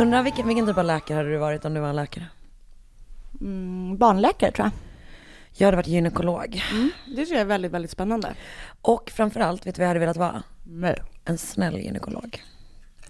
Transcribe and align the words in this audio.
Undrar 0.00 0.22
vilken, 0.22 0.46
vilken 0.48 0.66
typ 0.66 0.78
av 0.78 0.84
läkare 0.84 1.16
hade 1.16 1.30
du 1.30 1.36
varit 1.36 1.64
om 1.64 1.74
du 1.74 1.80
var 1.80 1.88
en 1.88 1.96
läkare? 1.96 2.26
Mm, 3.40 3.96
barnläkare 3.96 4.52
tror 4.52 4.66
jag. 4.66 4.72
Jag 5.52 5.66
hade 5.66 5.76
varit 5.76 5.86
gynekolog. 5.86 6.62
Det 7.06 7.24
tror 7.26 7.32
jag 7.32 7.40
är 7.40 7.44
väldigt, 7.44 7.72
väldigt 7.72 7.90
spännande. 7.90 8.34
Och 8.82 9.10
framförallt, 9.14 9.66
vet 9.66 9.74
du 9.74 9.78
vad 9.80 9.84
jag 9.84 9.88
hade 9.88 10.00
velat 10.00 10.16
vara? 10.16 10.42
Nej. 10.64 11.02
En 11.24 11.38
snäll 11.38 11.78
gynekolog. 11.78 12.42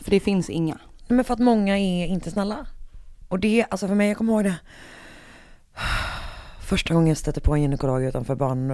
För 0.01 0.11
det 0.11 0.21
finns 0.21 0.51
inga. 0.51 0.79
Men 1.09 1.25
för 1.25 1.35
att 1.35 1.41
många 1.41 1.79
är 1.79 2.07
inte 2.07 2.31
snälla. 2.31 2.67
Och 3.29 3.39
det, 3.39 3.67
alltså 3.71 3.89
för 3.89 3.95
mig, 3.95 4.09
jag 4.09 4.17
kommer 4.17 4.33
ihåg 4.33 4.45
det. 4.45 4.57
Första 6.61 6.95
gången 6.95 7.09
jag 7.09 7.17
stötte 7.17 7.41
på 7.41 7.55
en 7.55 7.63
gynekolog 7.63 8.05
utanför 8.05 8.35
barn 8.35 8.71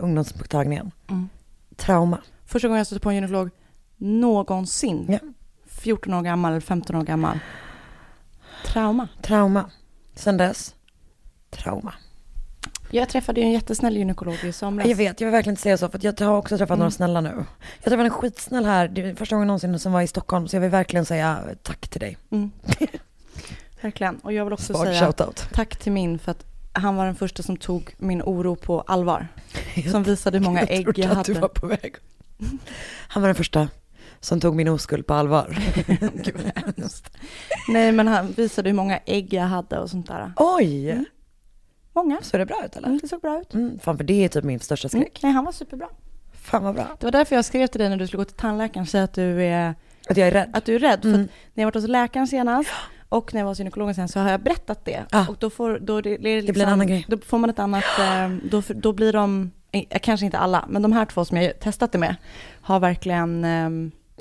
ungdomsmottagningen. 0.00 0.90
Mm. 1.10 1.28
Trauma. 1.76 2.18
Första 2.46 2.68
gången 2.68 2.78
jag 2.78 2.86
stötte 2.86 3.00
på 3.00 3.10
en 3.10 3.14
gynekolog 3.14 3.50
någonsin. 3.96 5.06
Ja. 5.08 5.18
14 5.84 6.14
år 6.14 6.22
gammal 6.22 6.50
eller 6.52 6.60
15 6.60 6.96
år 6.96 7.02
gammal. 7.02 7.38
Trauma. 8.64 9.08
Trauma. 9.22 9.70
Sen 10.14 10.36
dess, 10.36 10.74
trauma. 11.50 11.94
Jag 12.90 13.08
träffade 13.08 13.40
ju 13.40 13.46
en 13.46 13.52
jättesnäll 13.52 13.96
gynekolog 13.96 14.44
i 14.44 14.52
somras. 14.52 14.86
Jag 14.88 14.96
vet, 14.96 15.20
jag 15.20 15.26
vill 15.28 15.32
verkligen 15.32 15.52
inte 15.52 15.62
säga 15.62 15.78
så 15.78 15.88
för 15.88 15.98
att 15.98 16.04
jag 16.04 16.20
har 16.20 16.36
också 16.36 16.58
träffat 16.58 16.78
några 16.78 16.90
snälla 16.90 17.20
nu. 17.20 17.44
Jag 17.74 17.84
träffade 17.84 18.02
en 18.04 18.10
skitsnäll 18.10 18.64
här, 18.64 18.88
det 18.88 19.00
är 19.00 19.14
första 19.14 19.36
gången 19.36 19.46
någonsin 19.46 19.78
som 19.78 19.92
var 19.92 20.00
i 20.02 20.06
Stockholm, 20.06 20.48
så 20.48 20.56
jag 20.56 20.60
vill 20.60 20.70
verkligen 20.70 21.04
säga 21.06 21.44
tack 21.62 21.88
till 21.88 22.00
dig. 22.00 22.16
Mm. 22.30 22.50
Verkligen. 23.80 24.16
Och 24.16 24.32
jag 24.32 24.44
vill 24.44 24.52
också 24.52 24.72
Smart 24.74 24.86
säga 24.86 25.06
shoutout. 25.06 25.48
tack 25.52 25.76
till 25.76 25.92
min 25.92 26.18
för 26.18 26.30
att 26.30 26.44
han 26.72 26.96
var 26.96 27.06
den 27.06 27.14
första 27.14 27.42
som 27.42 27.56
tog 27.56 27.94
min 27.98 28.22
oro 28.22 28.56
på 28.56 28.80
allvar. 28.80 29.28
Som 29.90 30.02
visade 30.02 30.38
hur 30.38 30.44
många 30.44 30.60
Jag 30.60 30.70
ägg 30.70 30.84
trodde 30.84 31.00
jag 31.00 31.10
att 31.10 31.24
du 31.26 31.32
hade. 31.32 31.40
var 31.40 31.48
på 31.48 31.66
väg. 31.66 31.94
Han 33.08 33.22
var 33.22 33.28
den 33.28 33.34
första 33.34 33.68
som 34.24 34.40
tog 34.40 34.54
min 34.56 34.68
oskuld 34.68 35.06
på 35.06 35.14
allvar. 35.14 35.58
Gud. 36.24 36.52
Nej 37.68 37.92
men 37.92 38.08
han 38.08 38.32
visade 38.32 38.68
hur 38.68 38.76
många 38.76 38.98
ägg 39.06 39.32
jag 39.34 39.42
hade 39.42 39.78
och 39.78 39.90
sånt 39.90 40.06
där. 40.06 40.32
Oj! 40.36 40.90
Mm. 40.90 41.04
Många. 41.94 42.18
Såg 42.22 42.40
det 42.40 42.46
bra 42.46 42.64
ut 42.64 42.76
eller? 42.76 42.88
Mm, 42.88 42.98
det 43.02 43.08
såg 43.08 43.20
bra 43.20 43.40
ut. 43.40 43.54
Mm, 43.54 43.78
fan 43.78 43.96
för 43.96 44.04
det 44.04 44.24
är 44.24 44.28
typ 44.28 44.44
min 44.44 44.60
största 44.60 44.88
Mm. 44.88 45.02
skräck. 45.02 45.20
Nej, 45.22 45.32
han 45.32 45.44
var 45.44 45.52
superbra. 45.52 45.88
Fan 46.32 46.62
vad 46.64 46.74
bra. 46.74 46.86
Det 47.00 47.06
var 47.06 47.12
därför 47.12 47.36
jag 47.36 47.44
skrev 47.44 47.66
till 47.66 47.78
dig 47.80 47.88
när 47.88 47.96
du 47.96 48.06
skulle 48.06 48.18
gå 48.20 48.24
till 48.24 48.36
tandläkaren 48.36 48.82
och 48.82 48.88
säga 48.88 49.04
att 49.04 49.12
du 49.14 49.42
är, 49.44 49.74
Att 50.08 50.16
jag 50.16 50.28
är 50.28 50.32
rädd. 50.32 50.50
att 50.52 50.64
du 50.64 50.74
är 50.74 50.78
rädd. 50.78 51.00
För 51.02 51.08
Mm. 51.08 51.20
att 51.22 51.28
när 51.54 51.62
jag 51.62 51.66
varit 51.66 51.74
hos 51.74 51.88
läkaren 51.88 52.26
senast 52.26 52.70
och 53.08 53.34
när 53.34 53.40
jag 53.40 53.44
var 53.44 53.50
hos 53.50 53.58
gynekologen 53.58 53.94
sen 53.94 54.08
så 54.08 54.20
har 54.20 54.30
jag 54.30 54.40
berättat 54.40 54.84
det. 54.84 55.04
Ah. 55.10 55.26
Och 55.28 55.36
då 55.38 55.50
får, 55.50 55.78
då 55.78 56.00
det, 56.00 56.16
det, 56.16 56.36
liksom, 56.36 56.52
blir 56.52 56.62
en 56.62 56.68
annan 56.72 56.86
grej. 56.86 57.04
Då 57.08 57.18
får 57.18 57.38
man 57.38 57.50
ett 57.50 57.58
annat, 57.58 57.84
eh, 58.00 58.28
då, 58.50 58.62
då 58.74 58.92
blir 58.92 59.12
de, 59.12 59.50
eh, 59.72 59.98
kanske 60.02 60.26
inte 60.26 60.38
alla, 60.38 60.64
men 60.68 60.82
de 60.82 60.92
här 60.92 61.04
två 61.06 61.24
som 61.24 61.36
jag 61.36 61.60
testat 61.60 61.92
det 61.92 61.98
med 61.98 62.16
har 62.60 62.80
verkligen 62.80 63.44
eh, 63.44 63.70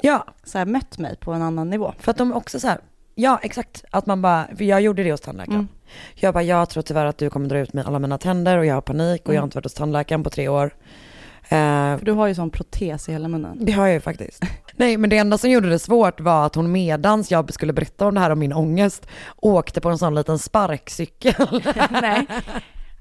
Ja, 0.02 0.26
så 0.44 0.58
här, 0.58 0.66
mött 0.66 0.98
mig 0.98 1.16
på 1.16 1.32
en 1.34 1.42
annan 1.42 1.70
nivå. 1.70 1.94
för 2.00 2.12
att 2.12 2.18
de 2.18 2.34
också 2.34 2.60
så 2.60 2.68
här, 2.68 2.78
ja 3.16 3.40
exakt, 3.44 3.84
att 3.92 4.06
man 4.06 4.22
bara, 4.22 4.48
för 4.58 4.64
jag 4.64 4.82
gjorde 4.82 5.04
det 5.04 5.12
hos 5.12 5.22
tandläkaren. 5.22 5.60
Mm. 5.60 5.68
Jag 6.16 6.34
bara, 6.34 6.44
jag 6.44 6.70
tror 6.70 6.84
tyvärr 6.84 7.06
att 7.06 7.18
du 7.18 7.30
kommer 7.30 7.50
dra 7.50 7.58
ut 7.60 7.74
med 7.74 7.86
alla 7.88 8.00
mina 8.00 8.18
tänder 8.18 8.58
och 8.58 8.66
jag 8.66 8.74
har 8.74 8.82
panik 8.82 9.22
och 9.28 9.34
jag 9.34 9.40
har 9.40 9.44
Mm. 9.44 9.48
inte 9.48 9.58
varit 9.58 9.66
hos 9.66 9.74
tandläkaren 9.74 10.24
på 10.24 10.30
tre 10.30 10.48
år. 10.48 10.76
Eh, 11.44 11.98
För 11.98 12.06
du 12.06 12.12
har 12.12 12.28
ju 12.28 12.36
sån 12.36 12.50
protes 12.50 13.10
i 13.10 13.12
hela 13.12 13.28
munnen. 13.28 13.58
det 13.66 13.72
har 13.72 13.86
jag 13.86 13.94
ju 13.94 14.00
faktiskt. 14.00 14.44
Nej 14.76 14.98
men 14.98 15.10
det 15.10 15.18
enda 15.18 15.38
som 15.38 15.50
gjorde 15.50 15.70
det 15.70 15.80
svårt 15.80 16.20
var 16.20 16.46
att 16.46 16.56
hon 16.56 16.72
medans 16.72 17.32
jag 17.32 17.54
skulle 17.54 17.74
berätta 17.74 18.08
om 18.08 18.14
det 18.16 18.20
här 18.20 18.30
om 18.30 18.40
min 18.40 18.54
ångest 18.54 19.08
åkte 19.36 19.82
på 19.82 19.90
en 19.90 19.98
sån 19.98 20.16
liten 20.16 20.40
sparkcykel. 20.40 21.64
Nej. 21.90 22.26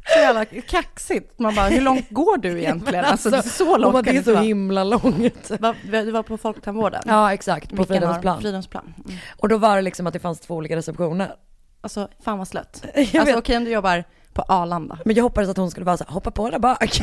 Så 0.06 0.18
jävla 0.18 0.44
kaxigt. 0.44 1.38
Man 1.38 1.54
bara, 1.54 1.66
hur 1.68 1.80
långt 1.80 2.10
går 2.10 2.36
du 2.38 2.58
egentligen? 2.60 3.04
Alltså, 3.04 3.42
så 3.42 3.72
och 3.72 3.80
långt 3.80 3.92
bara, 3.92 4.02
kan 4.02 4.14
det 4.14 4.20
är 4.20 4.22
så 4.24 4.32
vara. 4.32 4.42
himla 4.42 4.84
långt. 4.84 5.50
Va- 5.60 5.74
Du 5.82 6.10
var 6.10 6.22
på 6.22 6.36
Folktandvården? 6.36 7.02
Ja 7.06 7.32
exakt, 7.32 7.76
på 7.76 7.84
Fridhemsplan. 7.84 8.40
Fridhemsplan. 8.40 8.94
Mm. 9.04 9.18
Och 9.38 9.48
då 9.48 9.58
var 9.58 9.76
det 9.76 9.82
liksom 9.82 10.06
att 10.06 10.12
det 10.12 10.18
fanns 10.18 10.40
två 10.40 10.54
olika 10.54 10.76
receptioner. 10.76 11.34
Alltså, 11.80 12.08
fan 12.24 12.38
vad 12.38 12.48
slött. 12.48 12.84
Jag 12.94 13.16
Alltså 13.16 13.38
okej 13.38 13.56
om 13.56 13.64
du 13.64 13.70
jobbar 13.70 14.04
på 14.32 14.42
Arlanda. 14.42 14.98
Men 15.04 15.16
jag 15.16 15.22
hoppades 15.22 15.50
att 15.50 15.56
hon 15.56 15.70
skulle 15.70 15.84
bara 15.86 15.96
så 15.96 16.04
här, 16.04 16.12
hoppa 16.12 16.30
på 16.30 16.50
där 16.50 16.58
bak. 16.58 17.00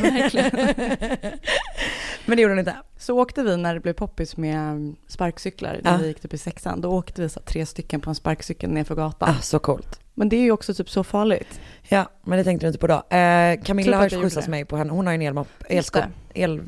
Men 2.26 2.36
det 2.36 2.42
gjorde 2.42 2.52
hon 2.52 2.58
inte. 2.58 2.76
Så 2.98 3.18
åkte 3.18 3.42
vi 3.42 3.56
när 3.56 3.74
det 3.74 3.80
blev 3.80 3.92
poppis 3.92 4.36
med 4.36 4.70
um, 4.72 4.96
sparkcyklar, 5.08 5.80
när 5.82 5.92
Ja. 5.92 5.98
vi 5.98 6.06
gick 6.06 6.20
typ 6.20 6.34
i 6.34 6.38
sexan. 6.38 6.80
Då 6.80 6.90
åkte 6.90 7.22
vi 7.22 7.28
så 7.28 7.40
här, 7.40 7.44
tre 7.46 7.66
stycken 7.66 8.00
på 8.00 8.10
en 8.10 8.14
sparkcykel 8.14 8.70
nerför 8.70 8.94
gatan. 8.94 9.28
Ah, 9.38 9.42
så 9.42 9.58
coolt. 9.58 9.99
Men 10.14 10.28
det 10.28 10.36
är 10.36 10.40
ju 10.40 10.52
också 10.52 10.74
typ 10.74 10.90
så 10.90 11.04
farligt. 11.04 11.60
Ja, 11.88 12.10
men 12.24 12.38
det 12.38 12.44
tänkte 12.44 12.66
du 12.66 12.68
inte 12.68 12.78
på 12.78 12.86
då. 12.86 12.94
Eh, 13.16 13.60
Camilla 13.62 14.08
Tror 14.08 14.18
har 14.18 14.22
skjutsat 14.24 14.48
mig 14.48 14.64
på 14.64 14.76
henne. 14.76 14.92
Hon 14.92 15.06
har 15.06 15.12
ju 15.12 15.14
en 15.14 15.22
elmopp, 15.22 15.48
Just 15.60 15.70
elskop, 15.70 16.04
el? 16.34 16.62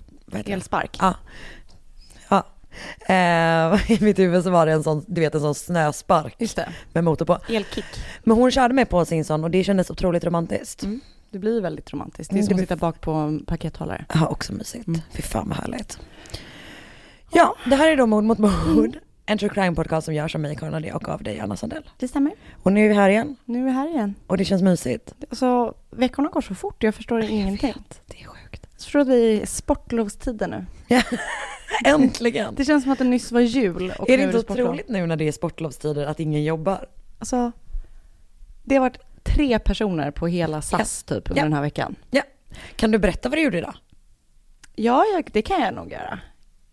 Elspark. 0.47 0.97
Ja. 1.01 1.15
Ja. 2.29 2.47
Eh, 3.15 3.91
I 3.93 3.99
mitt 4.01 4.19
huvud 4.19 4.45
så 4.45 4.51
var 4.51 4.67
det 4.67 4.73
en 4.73 4.83
sån, 4.83 5.05
du 5.09 5.21
vet 5.21 5.35
en 5.35 5.41
sån 5.41 5.55
snöspark 5.55 6.35
Just 6.39 6.57
det. 6.57 6.69
med 6.93 7.05
motor 7.05 7.25
på. 7.25 7.39
Elkick. 7.49 7.85
Men 8.25 8.37
hon 8.37 8.51
körde 8.51 8.75
mig 8.75 8.85
på 8.85 9.05
sin 9.05 9.25
sån 9.25 9.45
och 9.45 9.51
det 9.51 9.65
kändes 9.65 9.91
otroligt 9.91 10.25
romantiskt. 10.25 10.83
Mm. 10.83 11.01
Det 11.31 11.39
blir 11.39 11.61
väldigt 11.61 11.93
romantiskt. 11.93 12.31
Det 12.31 12.35
är 12.35 12.39
Mm, 12.39 12.47
som 12.47 12.57
det 12.57 12.63
att 12.63 12.69
sitta 12.69 12.77
bak 12.77 13.01
på 13.01 13.13
en 13.13 13.45
pakethållare. 13.45 14.05
Ja, 14.15 14.27
också 14.27 14.53
mysigt. 14.53 14.87
Mm. 14.87 15.01
Fy 15.13 15.23
fan 15.23 15.49
vad 15.49 15.59
härligt. 15.59 15.99
Ja, 17.33 17.57
det 17.67 17.77
här 17.77 17.89
är 17.91 17.97
då 17.97 18.07
Mord 18.07 18.25
mot 18.25 18.39
mord. 18.39 18.97
En 19.27 19.39
true 19.39 19.51
crime 19.51 19.75
podcast 19.77 20.05
som 20.05 20.15
görs 20.15 20.35
av 20.35 20.41
mig, 20.41 20.57
Karin 20.57 20.75
Adé 20.75 20.93
och 20.93 21.09
av 21.09 21.23
dig, 21.23 21.41
Anna 21.41 21.57
Sandell. 21.57 21.91
Det 21.99 22.09
stämmer. 22.09 22.33
Och 22.63 22.73
nu 22.73 22.85
är 22.85 22.89
vi 22.89 22.95
här 22.95 23.11
igen 23.11 23.37
Nu 23.45 23.61
är 23.61 23.65
vi 23.65 23.71
här 23.71 23.89
igen. 23.89 24.15
och 24.27 24.37
det 24.37 24.45
känns 24.45 24.63
mysigt. 24.63 25.15
Alltså, 25.31 25.75
veckorna 25.91 26.29
går 26.29 26.41
så 26.41 26.55
fort. 26.55 26.83
Jag 26.83 26.95
förstår 26.95 27.21
ingenting. 27.23 27.75
Det 28.07 28.21
är 28.21 28.27
sjukt. 28.27 28.67
Jag 28.73 28.83
förstår 28.83 29.01
att 29.01 29.09
vi 29.09 29.37
är 29.37 29.43
i 29.43 29.47
sportlovstider 29.47 30.49
nu. 30.49 30.67
Äntligen! 31.85 32.55
Det 32.55 32.65
känns 32.65 32.83
som 32.83 32.93
att 32.93 32.99
det 32.99 33.05
nyss 33.05 33.33
var 33.33 33.41
jul. 33.41 33.93
Och 33.99 34.11
är 34.11 34.19
det 34.19 34.25
inte 34.25 34.41
sportlov. 34.41 34.67
otroligt 34.67 34.89
nu 34.89 35.07
när 35.07 35.17
det 35.17 35.29
är 35.29 35.33
sportlovstider 35.33 36.07
att 36.07 36.21
ingen 36.21 36.45
jobbar? 36.45 36.87
Alltså, 37.19 37.53
det 38.63 38.75
har 38.75 38.81
varit 38.81 38.99
tre 39.23 39.59
personer 39.59 40.11
på 40.11 40.27
hela 40.27 40.63
SAS 40.63 41.03
typ 41.03 41.31
under 41.31 41.41
Ja. 41.41 41.45
den 41.45 41.53
här 41.53 41.63
veckan. 41.63 41.97
Kan 42.77 42.91
du 42.91 42.99
berätta 42.99 43.29
vad 43.29 43.39
du 43.39 43.43
gjorde 43.43 43.59
idag? 43.59 43.75
Ja, 44.75 45.05
jag, 45.15 45.29
det 45.33 45.43
kan 45.43 45.61
jag 45.61 45.75
nog 45.75 45.93
göra. 45.93 46.19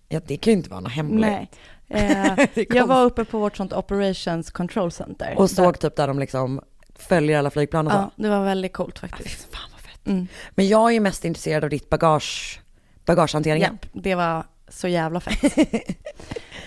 Ja, 0.10 0.20
det 0.28 0.38
kan 0.38 0.52
ju 0.54 0.58
inte 0.58 0.70
vara 0.70 0.80
något 0.80 0.92
hemligt. 0.92 1.22
Nej. 1.22 1.50
Eh, 1.90 2.48
jag 2.70 2.88
var 2.88 3.06
uppe 3.06 3.26
på 3.26 3.40
vårt 3.40 3.58
sånt 3.58 3.74
operations 3.74 4.52
control 4.52 4.92
center. 4.92 5.34
Och 5.38 5.50
såg 5.50 5.80
typ 5.80 5.96
där 5.96 6.08
de 6.08 6.20
liksom 6.20 6.62
följer 6.96 7.40
alla 7.40 7.50
flygplan 7.50 7.88
och 7.88 7.94
så. 7.94 7.98
Ja, 7.98 8.12
det 8.16 8.30
var 8.30 8.44
väldigt 8.44 8.74
coolt 8.74 9.00
faktiskt. 9.00 9.54
fan 9.56 9.70
vad 9.72 9.82
fett. 9.82 10.08
Mm. 10.08 10.28
Men 10.50 10.68
jag 10.68 10.90
är 10.90 10.94
ju 10.94 11.00
mest 11.00 11.26
intresserad 11.26 11.64
av 11.64 11.70
ditt 11.70 11.90
bagage, 11.90 12.62
bagagehanteringen. 13.06 13.80
Japp, 13.82 13.92
det 14.04 14.16
var 14.16 14.44
så 14.68 14.88
jävla 14.88 15.20
fett. 15.20 15.58
eh, 15.58 15.80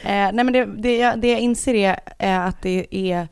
nej 0.03 0.33
men 0.33 0.53
det, 0.53 0.65
det, 0.65 0.97
jag, 0.97 1.21
det 1.21 1.31
jag 1.31 1.41
inser 1.41 1.75
är, 1.75 2.01
är 2.19 2.41
att 2.41 2.63
det 2.63 2.87
är 2.91 3.29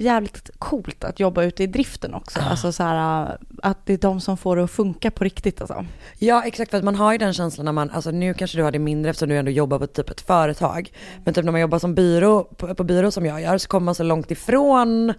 jävligt 0.00 0.50
coolt 0.58 1.04
att 1.04 1.20
jobba 1.20 1.42
ute 1.42 1.62
i 1.62 1.66
driften 1.66 2.14
också. 2.14 2.40
Alltså 2.40 2.72
så 2.72 2.82
här, 2.82 3.36
att 3.62 3.86
det 3.86 3.92
är 3.92 3.98
de 3.98 4.20
som 4.20 4.36
får 4.36 4.56
det 4.56 4.64
att 4.64 4.70
funka 4.70 5.10
på 5.10 5.24
riktigt 5.24 5.60
alltså. 5.60 5.84
Ja 6.18 6.42
exakt 6.46 6.70
för 6.70 6.78
att 6.78 6.84
man 6.84 6.94
har 6.94 7.12
ju 7.12 7.18
den 7.18 7.32
känslan 7.32 7.64
när 7.64 7.72
man, 7.72 7.90
alltså 7.90 8.10
nu 8.10 8.34
kanske 8.34 8.58
du 8.58 8.62
har 8.62 8.70
det 8.72 8.78
mindre 8.78 9.10
eftersom 9.10 9.28
du 9.28 9.36
ändå 9.36 9.50
jobbar 9.50 9.78
på 9.78 9.86
typ 9.86 10.10
ett 10.10 10.20
företag. 10.20 10.92
Men 11.24 11.34
typ 11.34 11.44
när 11.44 11.52
man 11.52 11.60
jobbar 11.60 11.78
som 11.78 11.94
byrå, 11.94 12.44
på, 12.44 12.74
på 12.74 12.84
byrå 12.84 13.10
som 13.10 13.26
jag 13.26 13.40
gör 13.42 13.58
så 13.58 13.68
kommer 13.68 13.84
man 13.84 13.94
så 13.94 14.02
långt 14.02 14.30
ifrån 14.30 15.12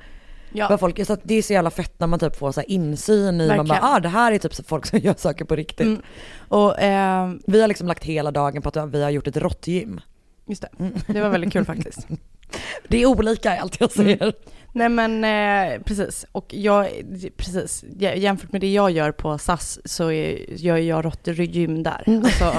Ja. 0.52 0.68
vad 0.70 0.80
folk, 0.80 1.06
så 1.06 1.18
det 1.24 1.34
är 1.36 1.42
så 1.42 1.54
jävla 1.54 1.72
fett 1.72 2.00
när 2.00 2.08
man 2.08 2.20
typ 2.20 2.36
får 2.36 2.52
så 2.52 2.62
insyn 2.62 3.42
i, 3.42 3.48
man 3.48 3.58
bara 3.58 3.64
Verkligen. 3.64 3.84
ah 3.84 4.00
det 4.00 4.10
här 4.10 4.32
är 4.32 4.38
typ 4.38 4.54
så 4.56 4.64
folk 4.64 4.86
som 4.86 5.00
gör 5.04 5.14
saker 5.18 5.46
på 5.46 5.56
riktigt. 5.56 5.88
Mm. 5.88 6.02
Och 6.48 6.80
eh, 6.82 7.30
Vi 7.48 7.62
har 7.62 7.68
liksom 7.68 7.88
lagt 7.88 8.04
hela 8.04 8.32
dagen 8.32 8.62
på 8.62 8.70
att 8.70 8.94
vi 8.94 9.04
har 9.04 9.10
gjort 9.10 9.28
ett 9.28 9.38
råttgym. 9.38 10.02
just 10.48 10.62
det, 10.62 10.70
det 11.14 11.22
var 11.22 11.30
väldigt 11.30 11.54
kul 11.54 11.66
faktiskt. 11.66 12.08
Det 12.88 13.01
är 13.01 13.06
olika 13.06 13.56
i 13.56 13.57
allt 13.57 13.80
jag 13.80 13.92
säger. 13.92 14.34
Nej 14.74 14.90
men 14.90 15.24
eh, 15.24 15.81
precis, 15.81 16.25
och 16.31 16.54
jag, 16.54 16.90
precis, 17.38 17.84
Jä- 17.84 18.16
jämfört 18.18 18.51
med 18.51 18.62
det 18.62 18.74
jag 18.74 18.92
gör 18.92 19.12
på 19.12 19.38
SAS 19.38 19.80
så 19.86 20.12
är, 20.12 20.54
gör 20.54 20.78
jag 20.78 21.06
råttgym 21.06 21.84
där. 21.84 22.04
Alltså, 22.07 22.54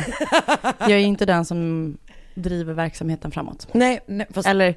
jag 0.81 0.91
är 0.91 0.99
inte 0.99 1.27
den 1.27 1.45
som 1.45 1.97
driver 2.35 2.73
verksamheten 2.75 3.31
framåt. 3.31 3.69
Nej, 3.73 4.01
nej 4.07 4.27
fast 4.31 4.49
Eller 4.49 4.75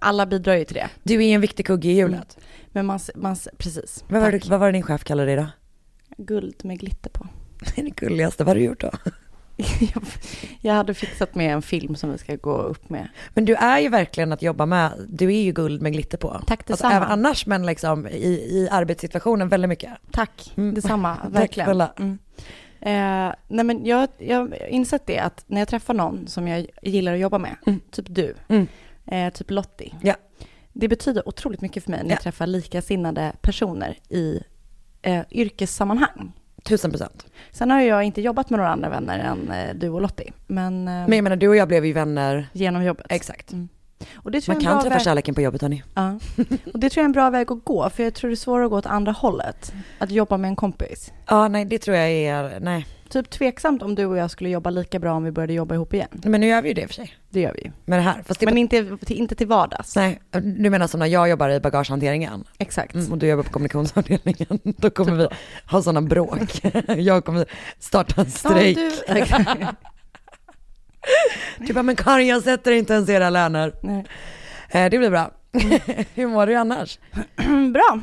alla 0.00 0.26
bidrar 0.26 0.54
ju 0.54 0.64
till 0.64 0.74
det. 0.74 0.88
du 1.02 1.14
är 1.14 1.26
ju 1.28 1.32
en 1.32 1.40
viktig 1.40 1.66
kugge 1.66 1.88
i 1.88 1.92
hjulet. 1.92 2.38
Men 2.72 2.86
man, 2.86 3.00
man 3.14 3.36
precis. 3.58 4.04
Vad, 4.08 4.20
var 4.22 4.32
det, 4.32 4.48
vad 4.48 4.60
var 4.60 4.66
det 4.66 4.72
din 4.72 4.82
chef 4.82 5.04
kallade 5.04 5.26
dig 5.34 5.36
då? 5.36 5.46
Guld 6.24 6.64
med 6.64 6.78
glitter 6.78 7.10
på. 7.10 7.26
Det 7.74 7.80
är 7.80 7.84
det 7.84 7.90
gulligaste, 7.90 8.44
vad 8.44 8.48
har 8.48 8.54
du 8.54 8.64
gjort 8.64 8.80
då? 8.80 8.90
Jag, 10.60 10.74
hade 10.74 10.94
fixat 10.94 11.34
med 11.34 11.52
en 11.54 11.62
film 11.62 11.94
som 11.96 12.12
vi 12.12 12.18
ska 12.18 12.36
gå 12.36 12.56
upp 12.56 12.88
med. 12.90 13.08
Men 13.34 13.44
du 13.44 13.54
är 13.54 13.78
ju 13.78 13.88
verkligen 13.88 14.32
att 14.32 14.42
jobba 14.42 14.66
med, 14.66 14.92
du 15.08 15.26
är 15.34 15.42
ju 15.42 15.52
guld 15.52 15.82
med 15.82 15.92
glitter 15.92 16.18
på. 16.18 16.40
Tack 16.46 16.60
Alltså, 16.60 16.72
detsamma. 16.72 16.94
även 16.94 17.08
annars 17.08 17.46
men 17.46 17.66
liksom 17.66 18.06
i, 18.06 18.28
i 18.28 18.68
arbetssituationen 18.70 19.48
väldigt 19.48 19.68
mycket. 19.68 19.90
Tack, 20.10 20.52
Mm. 20.56 20.74
detsamma, 20.74 21.16
Tack 21.22 21.34
verkligen. 21.34 21.66
snälla. 21.66 21.92
Mm. 21.98 22.18
Eh, 22.80 23.34
nej 23.48 23.64
men 23.64 23.86
jag, 23.86 24.08
har 24.28 24.68
insett 24.68 25.06
det 25.06 25.18
att 25.18 25.44
när 25.46 25.60
jag 25.60 25.68
träffar 25.68 25.94
någon 25.94 26.26
som 26.26 26.48
jag 26.48 26.66
gillar 26.82 27.12
att 27.14 27.18
jobba 27.20 27.38
med, 27.38 27.56
Mm. 27.66 27.80
typ 27.90 28.06
du, 28.08 28.34
Mm. 28.48 28.66
eh, 29.06 29.32
typ 29.32 29.50
Lottie. 29.50 29.94
Ja. 30.02 30.14
Det 30.72 30.88
betyder 30.88 31.28
otroligt 31.28 31.60
mycket 31.60 31.84
för 31.84 31.90
mig 31.90 32.00
när 32.02 32.08
Ja. 32.10 32.12
jag 32.14 32.20
träffar 32.20 32.46
likasinnade 32.46 33.32
personer 33.40 33.98
i 34.08 34.40
eh, 35.02 35.20
yrkessammanhang. 35.30 36.32
Tusen 36.62 36.90
procent. 36.90 37.26
Sen 37.52 37.70
har 37.70 37.80
jag 37.80 38.04
inte 38.04 38.20
jobbat 38.20 38.50
med 38.50 38.58
några 38.58 38.70
andra 38.72 38.88
vänner 38.88 39.18
än 39.18 39.50
eh, 39.50 39.74
du 39.74 39.88
och 39.88 40.00
Lottie, 40.02 40.32
men, 40.46 40.88
eh, 40.88 40.94
Men 40.94 41.12
jag 41.12 41.22
menar 41.22 41.36
du 41.36 41.48
och 41.48 41.56
jag 41.56 41.68
blev 41.68 41.86
ju 41.86 41.92
vänner, 41.92 42.48
genom 42.52 42.84
jobbet. 42.84 43.06
exakt. 43.08 43.52
Mm. 43.52 43.68
Och 44.14 44.30
det 44.30 44.40
tror 44.40 44.54
Man 44.54 44.62
kan 44.64 44.80
träffa 44.82 44.94
väg- 44.96 45.04
kärleken 45.04 45.34
på 45.34 45.40
jobbet 45.40 45.62
hörni. 45.62 45.82
Ja. 45.94 46.18
Och 46.74 46.78
det 46.80 46.90
tror 46.90 47.00
jag 47.00 47.04
är 47.04 47.04
en 47.04 47.12
bra 47.12 47.30
väg 47.30 47.52
att 47.52 47.64
gå, 47.64 47.90
för 47.90 48.02
jag 48.02 48.14
tror 48.14 48.30
det 48.30 48.34
är 48.34 48.36
svårare 48.36 48.64
att 48.64 48.70
gå 48.70 48.76
åt 48.78 48.86
andra 48.86 49.12
hållet. 49.12 49.72
Att 49.98 50.10
jobba 50.10 50.36
med 50.36 50.48
en 50.48 50.56
kompis. 50.56 51.12
Ja 51.26 51.48
nej 51.48 51.64
det 51.64 51.78
tror 51.78 51.96
jag 51.96 52.10
är, 52.10 52.60
nej. 52.60 52.86
Typ 53.12 53.30
tveksamt 53.30 53.82
om 53.82 53.94
du 53.94 54.04
och 54.06 54.16
jag 54.16 54.30
skulle 54.30 54.50
jobba 54.50 54.70
lika 54.70 54.98
bra 54.98 55.12
om 55.12 55.24
vi 55.24 55.30
började 55.30 55.52
jobba 55.52 55.74
ihop 55.74 55.94
igen. 55.94 56.08
Men 56.12 56.40
nu 56.40 56.46
gör 56.46 56.62
vi 56.62 56.68
ju 56.68 56.74
det 56.74 56.80
i 56.80 56.84
och 56.84 56.88
för 56.88 56.94
sig. 56.94 57.16
Det 57.30 57.40
gör 57.40 57.52
vi 57.54 57.60
ju. 57.64 57.72
Med 57.84 57.98
det 57.98 58.02
här. 58.02 58.22
Fast 58.26 58.40
det 58.40 58.46
Men 58.46 58.58
inte, 58.58 58.96
till- 58.96 59.16
inte 59.16 59.34
till 59.34 59.46
vardags. 59.46 59.96
Nej, 59.96 60.20
du 60.30 60.70
menar 60.70 60.86
som 60.86 61.00
när 61.00 61.06
jag 61.06 61.28
jobbar 61.28 61.48
i 61.50 61.60
bagagehanteringen 61.60 62.44
Exakt. 62.58 62.94
mm, 62.94 63.12
och 63.12 63.18
du 63.18 63.26
jobbar 63.26 63.42
på 63.42 63.50
kommunikationsavdelningen. 63.50 64.58
Då 64.78 64.90
kommer 64.90 65.12
vi 65.16 65.28
ha 65.70 65.82
sådana 65.82 66.02
bråk. 66.02 66.60
Jag 66.96 67.24
kommer 67.24 67.46
starta 67.78 68.20
en 68.20 68.30
strejk. 68.30 68.78
Ja, 69.08 69.14
du, 69.14 69.66
Du 71.66 71.72
bara, 71.72 71.82
men 71.82 71.96
Karin 71.96 72.26
jag 72.26 72.42
sätter 72.42 72.72
inte 72.72 72.92
ens 72.94 73.08
era 73.08 73.30
löner. 73.30 73.72
Nej. 73.82 74.04
Eh, 74.70 74.90
det 74.90 74.98
blir 74.98 75.10
bra. 75.10 75.30
Hur 76.14 76.26
mår 76.26 76.46
du 76.46 76.54
annars? 76.54 76.98
Bra. 77.74 78.00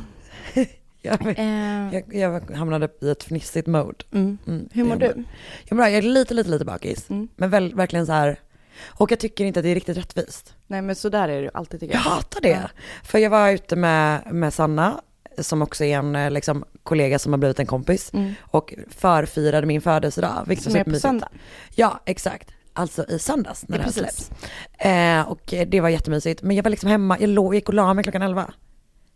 Jag, 1.01 1.33
Eh, 1.37 1.93
jag, 1.95 2.03
jag 2.11 2.55
hamnade 2.55 2.89
i 3.01 3.09
ett 3.09 3.23
fnissigt 3.23 3.67
mode. 3.67 4.05
mm. 4.11 4.37
Mm, 4.47 4.69
Hur 4.71 4.83
mår 4.83 4.91
jag 4.91 4.99
du? 5.15 5.23
Jag, 5.67 5.75
mår 5.75 5.83
bra. 5.83 5.89
jag 5.89 5.97
är 5.97 6.01
lite, 6.01 6.33
lite, 6.33 6.49
lite 6.49 6.65
bakis. 6.65 7.09
Mm. 7.09 7.27
Men 7.35 7.49
väl, 7.49 7.75
verkligen 7.75 8.05
så 8.05 8.11
här. 8.11 8.39
Och 8.87 9.11
jag 9.11 9.19
tycker 9.19 9.45
inte 9.45 9.59
att 9.59 9.63
det 9.63 9.69
är 9.69 9.75
riktigt 9.75 9.97
rättvist. 9.97 10.53
Nej 10.67 10.81
men 10.81 10.95
så 10.95 11.09
där 11.09 11.29
är 11.29 11.41
det 11.41 11.49
alltid 11.53 11.79
tycker 11.79 11.93
Jag 11.95 12.05
jag. 12.05 12.09
hatar 12.09 12.41
det. 12.41 12.49
Ja. 12.49 12.69
För 13.03 13.17
jag 13.19 13.29
var 13.29 13.49
ute 13.49 13.75
med, 13.75 14.33
med 14.33 14.53
Sanna, 14.53 15.01
som 15.37 15.61
också 15.61 15.83
är 15.83 15.97
en 15.97 16.15
eh, 16.15 16.31
liksom, 16.31 16.65
kollega 16.83 17.19
som 17.19 17.33
har 17.33 17.37
blivit 17.37 17.59
en 17.59 17.65
kompis. 17.65 18.13
Mm. 18.13 18.33
Och 18.41 18.73
förfirade 18.89 19.67
min 19.67 19.81
födelsedag. 19.81 20.43
Vilket 20.47 20.63
Som 20.65 20.75
är 20.75 20.83
på 20.83 20.95
söndag. 20.99 21.29
Ja, 21.75 21.99
exakt. 22.05 22.51
Alltså 22.73 23.05
i 23.09 23.19
söndags 23.19 23.67
när 23.67 23.77
Ja, 23.77 23.79
det 23.79 23.85
här 23.85 23.91
släpps. 23.91 24.31
Eh, 24.77 25.29
och 25.31 25.53
det 25.67 25.81
var 25.81 25.89
jättemysigt. 25.89 26.41
Men 26.41 26.55
jag 26.55 26.63
var 26.63 26.69
liksom 26.69 26.89
hemma, 26.89 27.17
jag 27.19 27.29
låg, 27.29 27.55
gick 27.55 27.67
och 27.67 27.73
la 27.73 27.93
mig 27.93 28.03
klockan 28.03 28.21
11. 28.21 28.53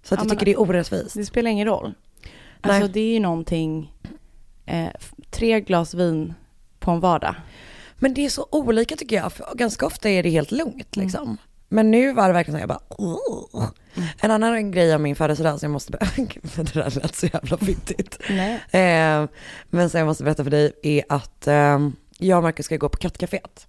Så 0.04 0.14
att 0.16 0.20
Ja, 0.20 0.24
jag 0.24 0.28
men- 0.28 0.30
tycker 0.30 0.46
det 0.46 0.52
är 0.52 0.60
orättvist. 0.62 1.16
Det 1.16 1.26
spelar 1.26 1.52
ingen 1.52 1.68
roll. 1.68 1.94
Nej. 2.66 2.76
Alltså 2.76 2.92
det 2.94 3.00
är 3.00 3.14
ju 3.14 3.20
någonting, 3.20 3.94
eh, 4.66 4.88
tre 5.32 5.62
glas 5.62 5.94
vin 5.94 6.34
på 6.80 6.92
en 6.92 7.00
vardag. 7.00 7.36
Men 7.96 8.14
det 8.14 8.26
är 8.26 8.30
så 8.30 8.48
olika 8.52 8.96
tycker 8.96 9.16
jag. 9.16 9.34
För 9.34 9.56
ganska 9.56 9.86
ofta 9.86 10.10
är 10.10 10.24
det 10.24 10.30
helt 10.30 10.52
lugnt 10.52 10.96
Mm. 10.96 11.06
liksom. 11.08 11.38
Men 11.70 11.92
nu 11.92 12.14
var 12.14 12.28
det 12.28 12.34
verkligen 12.34 12.60
så 12.60 12.62
jag 12.62 12.70
bara 12.70 12.80
"Åh." 12.90 13.66
En 14.22 14.32
annan 14.32 14.72
grej 14.72 14.96
om 14.96 15.02
min 15.04 15.16
födelsedag 15.16 15.60
som 15.60 15.68
jag 15.68 15.72
måste 15.74 15.92
berätta, 15.92 16.22
det 16.56 16.74
där 16.74 17.00
lät 17.02 17.16
så 17.16 17.26
jävla 17.26 17.58
fittigt. 17.58 18.20
Eh, 18.72 19.26
men 19.70 19.90
som 19.90 19.98
jag 20.00 20.06
måste 20.06 20.24
berätta 20.24 20.44
för 20.44 20.52
dig 20.52 20.72
är 20.84 21.04
att 21.10 21.48
eh, 21.48 21.80
jag 22.18 22.38
och 22.38 22.44
Marcus 22.44 22.66
ska 22.66 22.78
gå 22.78 22.90
på 22.90 22.98
kattcaféet. 22.98 23.68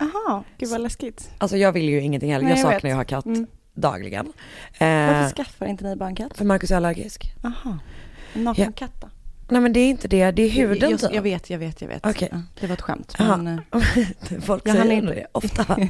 Aha, 0.00 0.44
gud 0.58 0.68
vad 0.68 0.80
läskigt. 0.80 1.30
Alltså 1.38 1.56
jag 1.56 1.72
vill 1.72 1.88
ju 1.88 2.00
ingenting 2.00 2.32
heller, 2.32 2.44
Nej, 2.44 2.52
jag 2.52 2.58
jag 2.58 2.72
saknar 2.72 2.90
ju 2.90 2.94
att 2.94 2.98
ha 2.98 3.04
katt 3.04 3.26
Mm. 3.26 3.46
Dagligen. 3.80 4.32
Varför 4.78 5.22
Eh, 5.22 5.32
skaffar 5.32 5.66
inte 5.66 5.84
ni 5.84 5.96
bara 5.96 6.08
en 6.08 6.14
katt? 6.16 6.36
för 6.38 6.44
Marcus 6.44 6.70
är 6.70 6.76
allergisk. 6.76 7.32
Aha, 7.44 7.78
en 8.34 8.44
naken 8.44 8.72
katt 8.72 8.92
då? 9.00 9.08
Nej 9.48 9.60
men 9.60 9.72
det 9.72 9.80
är 9.80 9.88
inte 9.90 10.08
det, 10.08 10.30
det 10.30 10.42
är 10.42 10.48
huden 10.50 10.98
typ. 10.98 11.14
jag 11.14 11.22
vet, 11.22 11.50
jag 11.50 11.58
vet, 11.58 11.80
jag 11.80 11.88
vet. 11.88 12.00
Ja, 12.04 12.12
det 12.60 12.66
var 12.66 12.74
ett 12.74 12.80
skämt. 12.80 13.14
Jaha. 13.18 13.36
Men, 13.36 13.58
eh, 13.72 13.80
Folk 14.40 14.62
Jag 14.66 14.76
säger 14.76 14.92
inte. 14.92 15.14
det 15.14 15.26
ofta. 15.32 15.64
men 15.78 15.88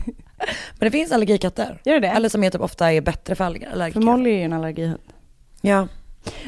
det 0.79 0.91
finns 0.91 1.13
allergikatter. 1.13 1.81
gör 1.85 2.01
det? 2.01 2.09
Eller 2.09 2.29
som 2.29 2.45
är 2.45 2.51
typ 2.51 2.61
ofta 2.61 2.93
är 2.93 3.01
bättre 3.01 3.35
för 3.35 3.45
allerg- 3.45 3.65
För 3.65 3.73
allergiker. 3.73 4.01
Molly 4.01 4.31
är 4.31 4.35
ju 4.39 4.43
en 4.43 4.53
allergihund. 4.53 5.01
Ja. 5.61 5.89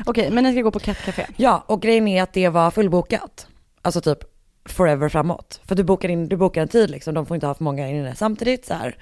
Okej, 0.06 0.31
men 0.31 0.44
ni 0.44 0.53
ska 0.53 0.62
gå 0.62 0.71
på 0.71 0.79
kattcafé. 0.79 1.27
ja, 1.37 1.65
och 1.67 1.83
grejen 1.83 2.09
är 2.09 2.23
att 2.23 2.33
det 2.33 2.49
var 2.49 2.71
fullbokat. 2.71 3.47
Alltså 3.83 4.00
typ 4.00 4.19
forever 4.65 5.09
framåt. 5.09 5.61
För 5.65 5.75
du 5.75 5.84
bokar, 5.84 6.08
in, 6.08 6.29
du 6.29 6.37
bokar 6.37 6.63
en 6.63 6.69
tid 6.69 6.91
liksom, 6.91 7.15
de 7.15 7.27
får 7.27 7.34
inte 7.34 7.46
ha 7.46 7.55
för 7.55 7.65
många 7.65 7.89
inne 7.89 8.15
samtidigt 8.15 8.67
så 8.67 8.75
här. 8.75 8.96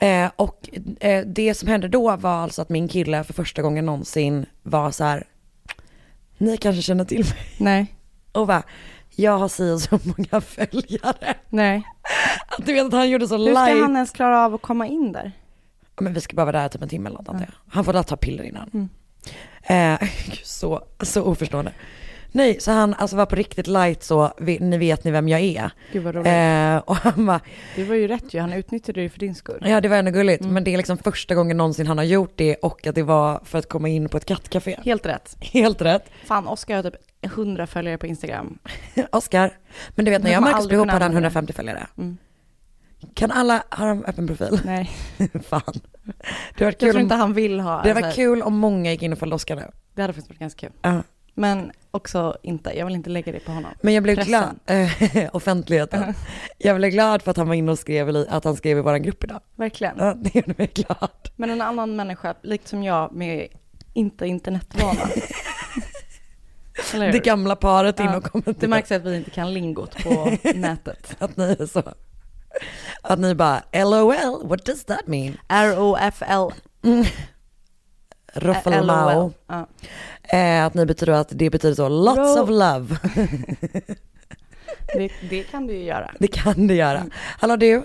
Eh, 0.00 0.30
och 0.36 0.68
eh, 1.00 1.26
det 1.26 1.54
som 1.54 1.68
hände 1.68 1.88
då 1.88 2.16
var 2.16 2.30
alltså 2.30 2.62
att 2.62 2.68
min 2.68 2.88
kille 2.88 3.24
för 3.24 3.32
första 3.32 3.62
gången 3.62 3.86
någonsin 3.86 4.46
var 4.62 4.90
så 4.90 5.04
här, 5.04 5.24
ni 6.38 6.56
kanske 6.56 6.82
känner 6.82 7.04
till 7.04 7.24
mig. 7.24 7.46
Nej. 7.58 7.94
Och 8.32 8.46
bara, 8.46 8.62
jag 9.16 9.38
har 9.38 9.48
si 9.48 9.78
så 9.80 9.98
många 10.02 10.40
följare. 10.40 11.34
Nej. 11.48 11.82
Att 12.48 12.66
du 12.66 12.72
vet 12.72 12.86
att 12.86 12.92
han 12.92 13.10
gjorde 13.10 13.28
så 13.28 13.36
Hur 13.36 13.54
ska 13.54 13.66
live. 13.66 13.80
han 13.80 13.94
ens 13.94 14.10
klara 14.10 14.44
av 14.44 14.54
att 14.54 14.62
komma 14.62 14.86
in 14.86 15.12
där? 15.12 15.32
Ja, 15.96 16.02
Men 16.02 16.12
vi 16.12 16.20
ska 16.20 16.36
bara 16.36 16.46
vara 16.46 16.60
där 16.62 16.68
typ 16.68 16.82
en 16.82 16.88
timme 16.88 17.08
eller 17.08 17.18
något 17.18 17.40
jag. 17.40 17.72
Han 17.72 17.84
får 17.84 18.02
ta 18.02 18.16
piller 18.16 18.44
innan. 18.44 18.70
Mm. 18.74 18.88
Eh, 20.02 20.08
så, 20.44 20.82
så 21.00 21.22
oförstående. 21.22 21.72
Nej, 22.32 22.60
så 22.60 22.70
han 22.72 22.94
alltså 22.94 23.16
var 23.16 23.26
på 23.26 23.36
riktigt 23.36 23.66
light 23.66 24.02
så, 24.02 24.32
ni 24.38 24.78
vet 24.78 25.04
ni 25.04 25.10
vem 25.10 25.28
jag 25.28 25.40
är. 25.40 25.70
Gud 25.92 26.02
vad 26.02 26.14
roligt. 26.14 26.26
Eh, 26.26 26.76
och 26.76 26.96
han 26.96 27.26
bara, 27.26 27.40
Det 27.76 27.84
var 27.84 27.94
ju 27.94 28.08
rätt 28.08 28.34
ju, 28.34 28.40
han 28.40 28.52
utnyttjade 28.52 29.00
det 29.02 29.08
för 29.08 29.18
din 29.18 29.34
skull. 29.34 29.62
ja 29.66 29.80
det 29.80 29.88
var 29.88 29.96
ändå 29.96 30.10
gulligt, 30.10 30.40
Mm. 30.40 30.54
men 30.54 30.64
det 30.64 30.72
är 30.72 30.76
liksom 30.76 30.98
första 30.98 31.34
gången 31.34 31.56
någonsin 31.56 31.86
han 31.86 31.98
har 31.98 32.04
gjort 32.04 32.32
det 32.36 32.54
och 32.56 32.86
att 32.86 32.94
det 32.94 33.02
var 33.02 33.40
för 33.44 33.58
att 33.58 33.68
komma 33.68 33.88
in 33.88 34.08
på 34.08 34.16
ett 34.16 34.24
kattcafé. 34.24 34.76
Helt 34.84 35.06
rätt. 35.06 35.36
Helt 35.40 35.82
rätt. 35.82 36.04
Fan, 36.24 36.46
Oskar 36.46 36.76
har 36.76 36.82
typ 36.82 36.94
100 37.22 37.66
följare 37.66 37.98
på 37.98 38.06
Instagram. 38.06 38.58
Oskar, 39.12 39.52
men 39.94 40.04
du 40.04 40.10
vet 40.10 40.22
när 40.22 40.30
jag 40.30 40.38
och 40.38 40.42
Marcus 40.42 40.66
blev 40.68 40.76
ihop 40.78 40.90
hade 40.90 41.04
han 41.04 41.10
använda 41.10 41.26
150 41.28 41.52
följare. 41.52 41.86
Mm. 41.98 42.16
Kan 43.14 43.30
alla, 43.30 43.62
har 43.68 43.86
de 43.88 44.04
öppen 44.04 44.26
profil? 44.26 44.60
Nej, 44.64 44.90
Fan. 45.48 45.62
Det 46.58 46.64
var 46.64 46.66
jag 46.72 46.78
kul, 46.78 46.90
tror 46.90 47.02
inte 47.02 47.14
om, 47.14 47.20
han 47.20 47.32
vill 47.34 47.60
ha. 47.60 47.82
det 47.82 47.92
var 47.94 48.02
alltså, 48.02 48.16
kul 48.16 48.42
om 48.42 48.54
många 48.58 48.90
gick 48.90 49.02
in 49.02 49.12
och 49.12 49.18
följde 49.18 49.34
Oskar 49.36 49.56
nu. 49.56 49.70
Det 49.94 50.02
hade 50.02 50.12
faktiskt 50.12 50.28
varit 50.30 50.38
ganska 50.38 50.66
kul. 50.68 50.76
Ja. 50.82 51.02
Men 51.40 51.72
också 51.90 52.36
inte, 52.42 52.78
jag 52.78 52.86
vill 52.86 52.94
inte 52.94 53.10
lägga 53.10 53.32
det 53.32 53.40
på 53.40 53.52
honom. 53.52 53.70
Men 53.80 53.94
jag 53.94 54.02
blev 54.02 54.16
glad, 54.24 54.58
Pressen. 54.66 55.22
eh, 55.22 55.30
offentligheten. 55.36 56.14
Jag 56.58 56.76
blev 56.76 56.90
glad 56.90 57.22
för 57.22 57.30
att 57.30 57.36
han 57.36 57.48
var 57.48 57.54
inne 57.54 57.72
och 57.72 57.78
skrev, 57.78 58.10
i- 58.10 58.26
att 58.30 58.44
han 58.44 58.56
skrev 58.56 58.78
i 58.78 58.80
vår 58.80 58.96
grupp 58.96 59.24
idag. 59.24 59.40
Verkligen. 59.56 59.94
Ja, 59.98 60.14
det 60.14 60.34
gjorde 60.34 60.54
mig 60.58 60.70
glad. 60.74 61.10
Men 61.36 61.50
en 61.50 61.60
annan 61.60 61.96
människa, 61.96 62.34
likt 62.42 62.68
som 62.68 62.82
jag, 62.82 63.12
med 63.12 63.48
inte 63.94 64.26
internetvana. 64.26 65.00
Det 66.92 67.24
gamla 67.24 67.56
paret 67.56 68.00
in 68.00 68.06
Ja, 68.06 68.16
och 68.16 68.24
kommenterade. 68.24 68.60
Det 68.60 68.68
märks 68.68 68.92
att 68.92 69.02
vi 69.02 69.16
inte 69.16 69.30
kan 69.30 69.54
lingot 69.54 70.02
på 70.04 70.32
nätet. 70.54 71.16
Att 71.18 71.36
ni 71.36 71.56
är 71.60 71.66
så. 71.66 71.82
Att 73.02 73.18
ni 73.18 73.34
bara, 73.34 73.62
LOL, 73.72 74.48
what 74.48 74.64
does 74.66 74.84
that 74.84 75.06
mean? 75.06 75.36
R-O-F-L. 75.48 76.50
Roffelmao. 78.34 79.32
Ja. 79.46 79.66
Eh, 80.32 80.64
att 80.64 80.74
ni 80.74 80.86
betyder 80.86 81.12
att 81.12 81.28
det 81.30 81.50
betyder 81.50 81.74
så, 81.74 81.88
lots 81.88 82.18
Ro- 82.18 82.42
of 82.42 82.50
love. 82.50 82.96
Det, 84.94 85.10
det 85.30 85.42
kan 85.42 85.66
du 85.66 85.74
ju 85.74 85.84
göra. 85.84 86.10
det 86.18 86.26
kan 86.28 86.66
det 86.66 86.74
göra. 86.74 87.04
Hallå 87.38 87.56
du, 87.56 87.82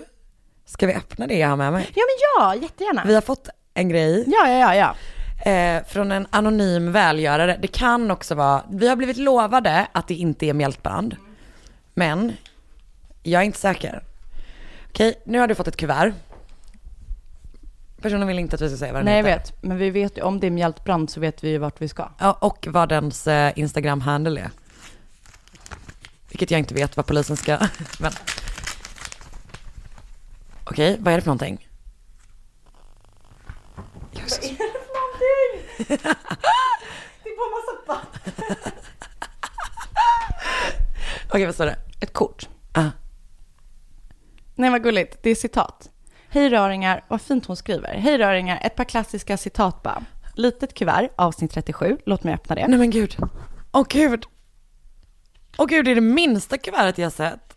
ska 0.64 0.86
vi 0.86 0.94
öppna 0.94 1.26
det 1.26 1.38
jag 1.38 1.48
har 1.48 1.56
med 1.56 1.72
mig? 1.72 1.86
Ja 1.94 2.02
men 2.06 2.16
ja, 2.44 2.54
jättegärna. 2.62 3.02
Vi 3.06 3.14
har 3.14 3.20
fått 3.20 3.48
en 3.74 3.88
grej 3.88 4.24
Ja, 4.26 4.48
ja, 4.50 4.74
ja, 4.74 4.94
ja. 5.44 5.50
eh, 5.50 5.84
från 5.84 6.12
en 6.12 6.26
anonym 6.30 6.92
välgörare. 6.92 7.58
Det 7.62 7.68
kan 7.68 8.10
också 8.10 8.34
vara, 8.34 8.62
vi 8.70 8.88
har 8.88 8.96
blivit 8.96 9.16
lovade 9.16 9.86
att 9.92 10.08
det 10.08 10.14
inte 10.14 10.46
är 10.46 10.52
mjältbrand. 10.54 11.16
Men 11.94 12.32
jag 13.22 13.42
är 13.42 13.46
inte 13.46 13.58
säker. 13.58 14.02
Okej, 14.90 15.14
nu 15.24 15.38
har 15.38 15.46
du 15.48 15.54
fått 15.54 15.68
ett 15.68 15.76
kuvert. 15.76 16.12
Personen 18.06 18.28
vill 18.28 18.38
inte 18.38 18.56
att 18.56 18.62
vi 18.62 18.68
ska 18.68 18.76
säga 18.78 18.92
vad 18.92 19.00
den 19.00 19.04
Nej 19.04 19.16
jag 19.16 19.24
heter. 19.24 19.52
vet, 19.52 19.62
men 19.62 19.76
vi 19.76 19.90
vet 19.90 20.18
ju 20.18 20.22
om 20.22 20.40
det 20.40 20.46
är 20.46 20.50
mjältbrand 20.50 21.10
så 21.10 21.20
vet 21.20 21.44
vi 21.44 21.48
ju 21.50 21.58
vart 21.58 21.80
vi 21.80 21.88
ska. 21.88 22.08
Ja, 22.18 22.32
och 22.32 22.66
vad 22.70 22.88
dens 22.88 23.26
eh, 23.26 23.52
Instagram-handle 23.58 24.40
är. 24.40 24.50
Vilket 26.28 26.50
jag 26.50 26.58
inte 26.58 26.74
vet 26.74 26.96
vad 26.96 27.06
polisen 27.06 27.36
ska... 27.36 27.58
Men. 28.00 28.12
Okej, 30.64 30.96
vad 31.00 31.12
är 31.12 31.16
det 31.16 31.22
för 31.22 31.28
någonting? 31.28 31.68
Just. 34.12 34.42
Det 35.88 35.94
är 37.24 37.36
bara 37.38 37.50
massa 37.50 38.06
Okej, 41.28 41.46
vad 41.46 41.54
står 41.54 41.66
det? 41.66 41.78
Ett 42.00 42.12
kort. 42.12 42.48
Ah. 42.72 42.90
Nej 44.54 44.70
vad 44.70 44.82
gulligt, 44.82 45.22
det 45.22 45.30
är 45.30 45.34
citat. 45.34 45.90
Hej 46.28 46.48
röringar, 46.50 47.04
vad 47.08 47.20
fint 47.20 47.46
hon 47.46 47.56
skriver. 47.56 47.94
Hej 47.94 48.18
röringar, 48.18 48.60
ett 48.62 48.74
par 48.76 48.84
klassiska 48.84 49.36
citat 49.36 49.82
bara. 49.82 50.04
Litet 50.34 50.74
kuvert, 50.74 51.08
avsnitt 51.16 51.50
37. 51.50 51.98
Låt 52.06 52.24
mig 52.24 52.34
öppna 52.34 52.54
det. 52.54 52.66
Nej 52.68 52.78
men 52.78 52.90
gud. 52.90 53.16
Åh 53.72 53.86
gud. 53.88 54.26
Åh 55.58 55.66
gud, 55.66 55.84
det 55.84 55.90
är 55.90 55.94
det 55.94 56.00
minsta 56.00 56.58
kuvertet 56.58 56.98
jag 56.98 57.12
sett. 57.12 57.56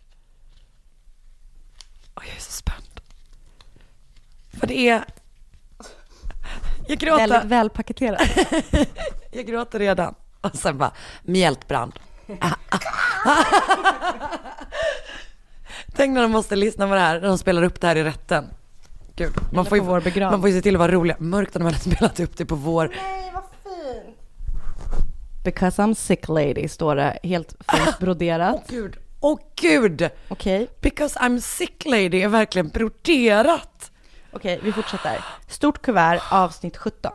Åh, 2.16 2.22
jag 2.26 2.36
är 2.36 2.40
så 2.40 2.52
spänd. 2.52 3.00
För 4.60 4.66
det 4.66 4.88
är... 4.88 5.04
Jag 6.88 6.98
gråter. 6.98 7.28
Väldigt 7.28 7.50
välpaketerat. 7.50 8.22
Jag 9.32 9.46
gråter 9.46 9.78
redan. 9.78 10.14
Och 10.40 10.56
sen 10.56 10.78
bara, 10.78 10.92
mjältbrand. 11.22 11.92
Tänk 15.96 16.14
när 16.14 16.22
de 16.22 16.30
måste 16.30 16.56
lyssna 16.56 16.88
på 16.88 16.94
det 16.94 17.00
här, 17.00 17.20
när 17.20 17.28
de 17.28 17.38
spelar 17.38 17.62
upp 17.62 17.80
det 17.80 17.86
här 17.86 17.96
i 17.96 18.04
rätten. 18.04 18.54
Gud, 19.20 19.34
man 19.52 19.64
får, 19.66 19.78
ju, 19.78 19.84
vår 19.84 20.00
begravning. 20.00 20.30
man 20.32 20.40
får 20.40 20.48
ju 20.48 20.54
se 20.56 20.62
till 20.62 20.74
att 20.74 20.78
vara 20.78 20.92
roliga. 20.92 21.16
Mörkt 21.18 21.56
om 21.56 21.60
de 21.62 21.64
hade 21.66 21.78
spelat 21.94 22.20
upp 22.20 22.36
det 22.36 22.44
på 22.46 22.54
vår. 22.54 22.88
Nej, 22.88 23.32
vad 23.34 23.42
fint. 23.42 24.16
Because 25.44 25.82
I'm 25.82 25.94
sick 25.94 26.28
lady, 26.28 26.68
står 26.68 26.96
det 26.96 27.18
helt 27.22 27.54
fint 27.72 27.98
broderat. 28.00 28.54
Åh 28.56 28.62
gud, 28.68 28.96
åh 29.20 29.38
gud! 29.56 30.10
Okej, 30.28 30.68
Because 30.80 31.18
I'm 31.18 31.40
sick 31.40 31.84
lady 31.86 32.22
är 32.22 32.28
verkligen 32.28 32.68
broderat. 32.68 33.90
okej, 34.32 34.60
vi 34.62 34.72
fortsätter. 34.72 35.24
Stort 35.48 35.82
kuvert, 35.82 36.20
avsnitt 36.30 36.76
17. 36.76 37.12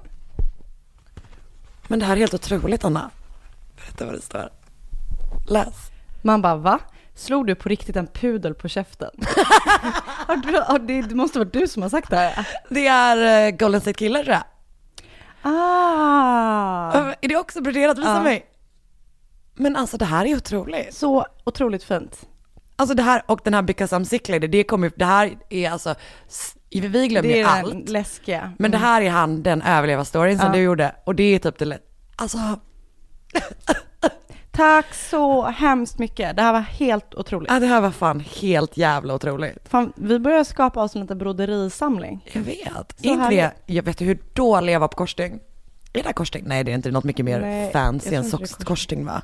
Men 1.87 1.99
det 1.99 2.05
här 2.05 2.13
är 2.15 2.19
helt 2.19 2.33
otroligt 2.33 2.85
Anna. 2.85 3.09
Berätta 3.75 4.05
vad 4.05 4.13
det 4.13 4.21
står. 4.21 4.49
Läs. 5.47 5.91
Man 6.21 6.41
bara, 6.41 6.55
va? 6.55 6.79
Slog 7.15 7.47
du 7.47 7.55
på 7.55 7.69
riktigt 7.69 7.95
en 7.95 8.07
pudel 8.07 8.53
på 8.53 8.67
käften? 8.67 9.09
har 10.27 10.35
du, 10.35 10.59
har 10.67 10.79
det, 10.79 11.01
det 11.01 11.15
måste 11.15 11.39
vara 11.39 11.49
du 11.53 11.67
som 11.67 11.81
har 11.81 11.89
sagt 11.89 12.09
det 12.09 12.15
här. 12.17 12.47
Det 12.69 12.87
är 12.87 13.47
uh, 13.51 13.57
Golden 13.57 13.81
State 13.81 13.97
Killer 13.97 14.23
tror 14.23 14.33
jag. 14.33 14.43
Ah! 15.41 16.99
Uh, 16.99 17.13
är 17.21 17.27
det 17.27 17.35
också 17.37 17.61
broderat? 17.61 17.97
Visa 17.97 18.09
Ja. 18.13 18.21
mig. 18.23 18.45
Men 19.55 19.75
alltså 19.75 19.97
det 19.97 20.05
här 20.05 20.25
är 20.25 20.35
otroligt. 20.35 20.93
Så 20.93 21.25
otroligt 21.43 21.83
fint. 21.83 22.27
Alltså 22.75 22.95
det 22.95 23.03
här 23.03 23.23
och 23.27 23.39
den 23.43 23.53
här 23.53 23.61
Because 23.61 23.95
I'm 23.95 24.03
sick 24.03 24.29
lady, 24.29 24.47
det 24.47 24.63
kommer 24.63 24.91
det 24.95 25.05
här 25.05 25.37
är 25.49 25.69
alltså, 25.71 25.95
vi 26.71 26.79
glömmer 27.07 27.29
Det 27.29 27.35
ju 27.37 27.43
är 27.43 27.45
allt. 27.47 27.71
den 27.71 27.81
läskiga. 27.81 28.51
Men 28.59 28.71
det 28.71 28.77
här 28.77 29.01
är 29.01 29.09
han, 29.09 29.43
den 29.43 29.61
överleva-storyn 29.61 30.37
som 30.37 30.47
Ja. 30.47 30.53
du 30.53 30.59
gjorde. 30.59 30.95
Och 31.05 31.15
det 31.15 31.23
är 31.23 31.39
typ 31.39 31.57
det, 31.59 31.79
alltså, 32.15 32.37
Tack 34.55 34.93
så 34.93 35.43
hemskt 35.43 35.99
mycket. 35.99 36.35
Det 36.35 36.41
här 36.41 36.53
var 36.53 36.59
helt 36.59 37.15
otroligt. 37.15 37.51
ja, 37.51 37.59
det 37.59 37.65
här 37.65 37.81
var 37.81 37.91
fan 37.91 38.19
helt 38.19 38.77
jävla 38.77 39.13
otroligt. 39.13 39.69
Fan, 39.69 39.93
vi 39.95 40.19
börjar 40.19 40.43
skapa 40.43 40.83
oss 40.83 40.95
en 40.95 41.01
liten 41.01 41.17
broderisamling. 41.17 42.29
Jag 42.33 42.41
vet. 42.41 42.95
Så 42.97 43.07
inte 43.07 43.29
det, 43.29 43.51
jag 43.65 43.83
vet 43.83 44.01
hur 44.01 44.19
dålig 44.33 44.73
jag 44.73 44.79
var 44.79 44.87
på 44.87 44.97
korsstygn. 44.97 45.39
Är 45.93 45.99
det 46.03 46.05
här 46.05 46.13
korsstygn? 46.13 46.45
Nej 46.47 46.63
det 46.63 46.71
är 46.71 46.75
inte, 46.75 46.91
något 46.91 47.03
mycket 47.03 47.25
mer 47.25 47.39
Nej, 47.39 47.71
fancy 47.71 48.15
än 48.15 48.31
korsstygn 48.65 49.05
va? 49.05 49.21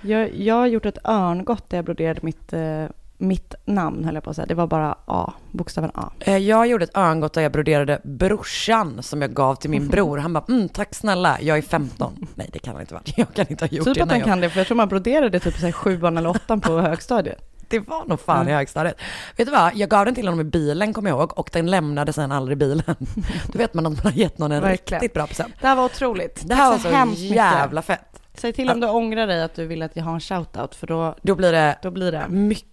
Jag, 0.00 0.34
jag 0.34 0.54
har 0.54 0.66
gjort 0.66 0.86
ett 0.86 0.98
örngott 1.08 1.70
där 1.70 1.78
jag 1.78 1.84
broderade 1.84 2.20
mitt, 2.22 2.52
eh, 2.52 2.84
mitt 3.22 3.54
namn, 3.64 4.04
höll 4.04 4.14
jag 4.14 4.24
på 4.24 4.30
att 4.30 4.36
säga. 4.36 4.46
Det 4.46 4.54
var 4.54 4.66
bara 4.66 4.94
A, 5.06 5.32
bokstaven 5.50 5.90
A. 5.94 6.10
Eh, 6.20 6.36
Jag 6.36 6.66
gjorde 6.66 6.84
ett 6.84 6.96
örngott 6.96 7.32
där 7.32 7.42
jag 7.42 7.52
broderade 7.52 8.00
brorsan 8.04 9.02
som 9.02 9.22
jag 9.22 9.34
gav 9.34 9.54
till 9.54 9.70
min 9.70 9.88
bror. 9.92 10.18
Han 10.18 10.32
bara, 10.32 10.44
mm, 10.48 10.68
tack 10.68 10.94
snälla, 10.94 11.38
jag 11.40 11.58
är 11.58 11.62
15. 11.62 12.26
Nej 12.34 12.50
det 12.52 12.58
kan 12.58 12.72
han 12.74 12.80
inte 12.80 12.94
vara, 12.94 13.02
jag 13.16 13.34
kan 13.34 13.46
inte 13.48 13.64
ha 13.64 13.68
gjort 13.70 13.84
Typ 13.84 13.94
det 13.94 14.02
att 14.02 14.08
när 14.08 14.14
han 14.14 14.20
jag... 14.20 14.28
kan 14.28 14.40
det, 14.40 14.50
för 14.50 14.60
jag 14.60 14.66
tror 14.66 14.76
man 14.76 14.88
broderade 14.88 15.40
typ 15.40 15.54
så 15.54 15.64
här 15.66 15.72
sjuan 15.72 16.18
eller 16.18 16.30
åttan 16.30 16.60
på 16.60 16.78
högstadiet. 16.80 17.48
Det 17.68 17.78
var 17.80 18.04
nog 18.04 18.20
fan 18.20 18.38
i 18.38 18.40
Mm. 18.50 18.54
högstadiet. 18.56 18.96
Vet 19.36 19.46
du 19.46 19.52
vad, 19.52 19.74
jag 19.76 19.88
gav 19.90 20.04
den 20.04 20.14
till 20.14 20.26
honom 20.28 20.40
i 20.40 20.44
bilen 20.44 20.92
kommer 20.94 21.10
jag 21.10 21.18
ihåg 21.18 21.38
och 21.38 21.50
den 21.52 21.66
lämnade 21.70 22.12
sen 22.12 22.32
aldrig 22.32 22.58
bilen. 22.58 22.82
Då 23.52 23.58
vet 23.58 23.74
man 23.74 23.86
att 23.86 23.92
man 24.04 24.12
har 24.12 24.18
gett 24.18 24.38
någon 24.38 24.52
en 24.52 24.62
Verkligen. 24.62 25.00
riktigt 25.00 25.14
bra 25.14 25.26
present. 25.26 25.54
Det 25.60 25.66
här 25.66 25.76
var 25.76 25.84
otroligt. 25.84 26.42
Det 26.48 26.54
här 26.54 26.70
var 26.70 26.78
så 26.78 27.06
mycket. 27.06 27.36
jävla 27.36 27.82
fett. 27.82 28.22
Säg 28.34 28.52
till 28.52 28.70
om 28.70 28.80
du 28.80 28.86
ångrar 28.88 29.26
dig 29.26 29.42
att 29.42 29.54
du 29.54 29.66
vill 29.66 29.82
att 29.82 29.96
jag 29.96 30.04
har 30.04 30.14
en 30.14 30.20
shoutout, 30.20 30.74
för 30.74 30.86
då, 30.86 31.14
Då 31.22 31.34
blir 31.34 31.52
det 31.52 31.78
då 31.82 31.90
blir 31.90 32.12
det. 32.12 32.28
mycket 32.28 32.68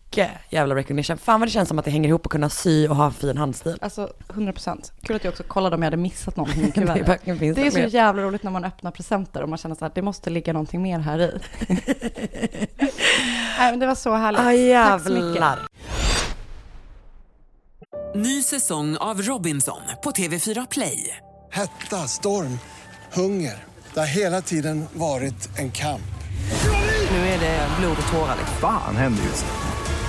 jävla 0.50 0.76
recognition. 0.76 1.18
Fan 1.18 1.40
vad 1.40 1.48
det 1.48 1.52
känns 1.52 1.70
som 1.70 1.80
att 1.80 1.86
det 1.86 1.92
hänger 1.92 2.10
ihop 2.10 2.26
och 2.26 2.32
kunna 2.32 2.50
sy 2.50 2.88
och 2.88 2.96
ha 2.96 3.06
en 3.06 3.14
fin 3.14 3.38
handstil. 3.38 3.78
Alltså 3.82 4.10
100%. 4.28 4.92
Kul 5.04 5.16
att 5.16 5.24
jag 5.24 5.32
också 5.32 5.44
kollade 5.44 5.76
om 5.76 5.82
jag 5.82 5.88
hade 5.88 5.98
missat 5.98 6.36
någonting 6.36 6.62
i 6.64 6.66
Det 6.76 6.82
är 6.82 6.82
kuvertet. 6.82 7.08
verkligen 7.08 7.40
finns 7.40 7.56
Det 7.56 7.68
är 7.68 7.72
så 7.72 7.80
jävla 7.80 8.22
roligt 8.22 8.44
när 8.44 8.52
man 8.52 8.66
öppnar 8.66 8.92
presenter 8.92 9.44
och 9.44 9.50
man 9.50 9.58
känner 9.58 9.76
så 9.76 9.86
här, 9.86 9.92
det 9.96 10.02
måste 10.02 10.30
ligga 10.30 10.54
någonting 10.54 10.82
mer 10.82 11.00
här 11.00 11.20
i. 11.22 11.40
Nej 13.60 13.72
men 13.72 13.80
det 13.80 13.88
var 13.88 13.96
så 13.96 14.16
härligt. 14.16 14.40
Ah, 14.42 14.90
Tack 14.98 15.04
så 15.04 15.10
mycket. 15.10 15.26
jävlar. 15.26 15.60
Ny 18.16 18.42
säsong 18.42 18.98
av 18.98 19.22
Robinson 19.22 19.82
på 20.04 20.12
TV4 20.12 20.68
Play. 20.72 21.18
Hetta, 21.52 21.96
storm, 22.08 22.60
hunger. 23.14 23.64
Det 23.94 24.00
har 24.00 24.08
hela 24.08 24.42
tiden 24.42 24.86
varit 24.94 25.50
en 25.60 25.72
kamp. 25.72 26.02
Nu 27.12 27.18
är 27.18 27.40
det 27.40 27.68
blod 27.80 27.98
och 28.06 28.12
tårar. 28.14 28.36
liksom. 28.40 28.58
Fan 28.62 28.96
händer 28.96 29.24
just 29.24 29.46
nu. 29.46 29.69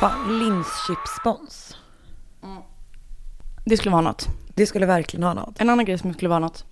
Fan, 0.00 0.38
linschipsspons. 0.38 1.76
Det 3.64 3.76
skulle 3.76 3.92
vara 3.92 4.02
något. 4.02 4.28
Det 4.54 4.66
skulle 4.66 4.86
verkligen 4.86 5.22
ha 5.22 5.34
något. 5.34 5.60
En 5.60 5.70
annan 5.70 5.84
grej 5.84 5.98
som 5.98 6.14
skulle 6.14 6.28
vara 6.28 6.38
något. 6.38 6.64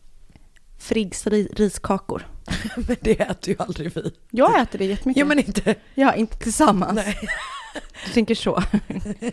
Friggs 0.78 1.26
ri- 1.26 1.54
riskakor. 1.56 2.26
Men 2.76 2.96
det 3.00 3.20
äter 3.20 3.48
ju 3.48 3.56
aldrig 3.58 3.92
vi. 3.94 4.12
Jag 4.30 4.60
äter 4.60 4.78
det 4.78 4.84
jättemycket. 4.84 5.20
Jo 5.20 5.26
men 5.26 5.38
inte. 5.38 5.74
Ja, 5.94 6.14
inte 6.14 6.36
tillsammans. 6.38 6.94
Nej. 6.94 7.18
Du 8.06 8.12
tänker 8.12 8.34
så. 8.34 8.50
Okej, 8.88 9.32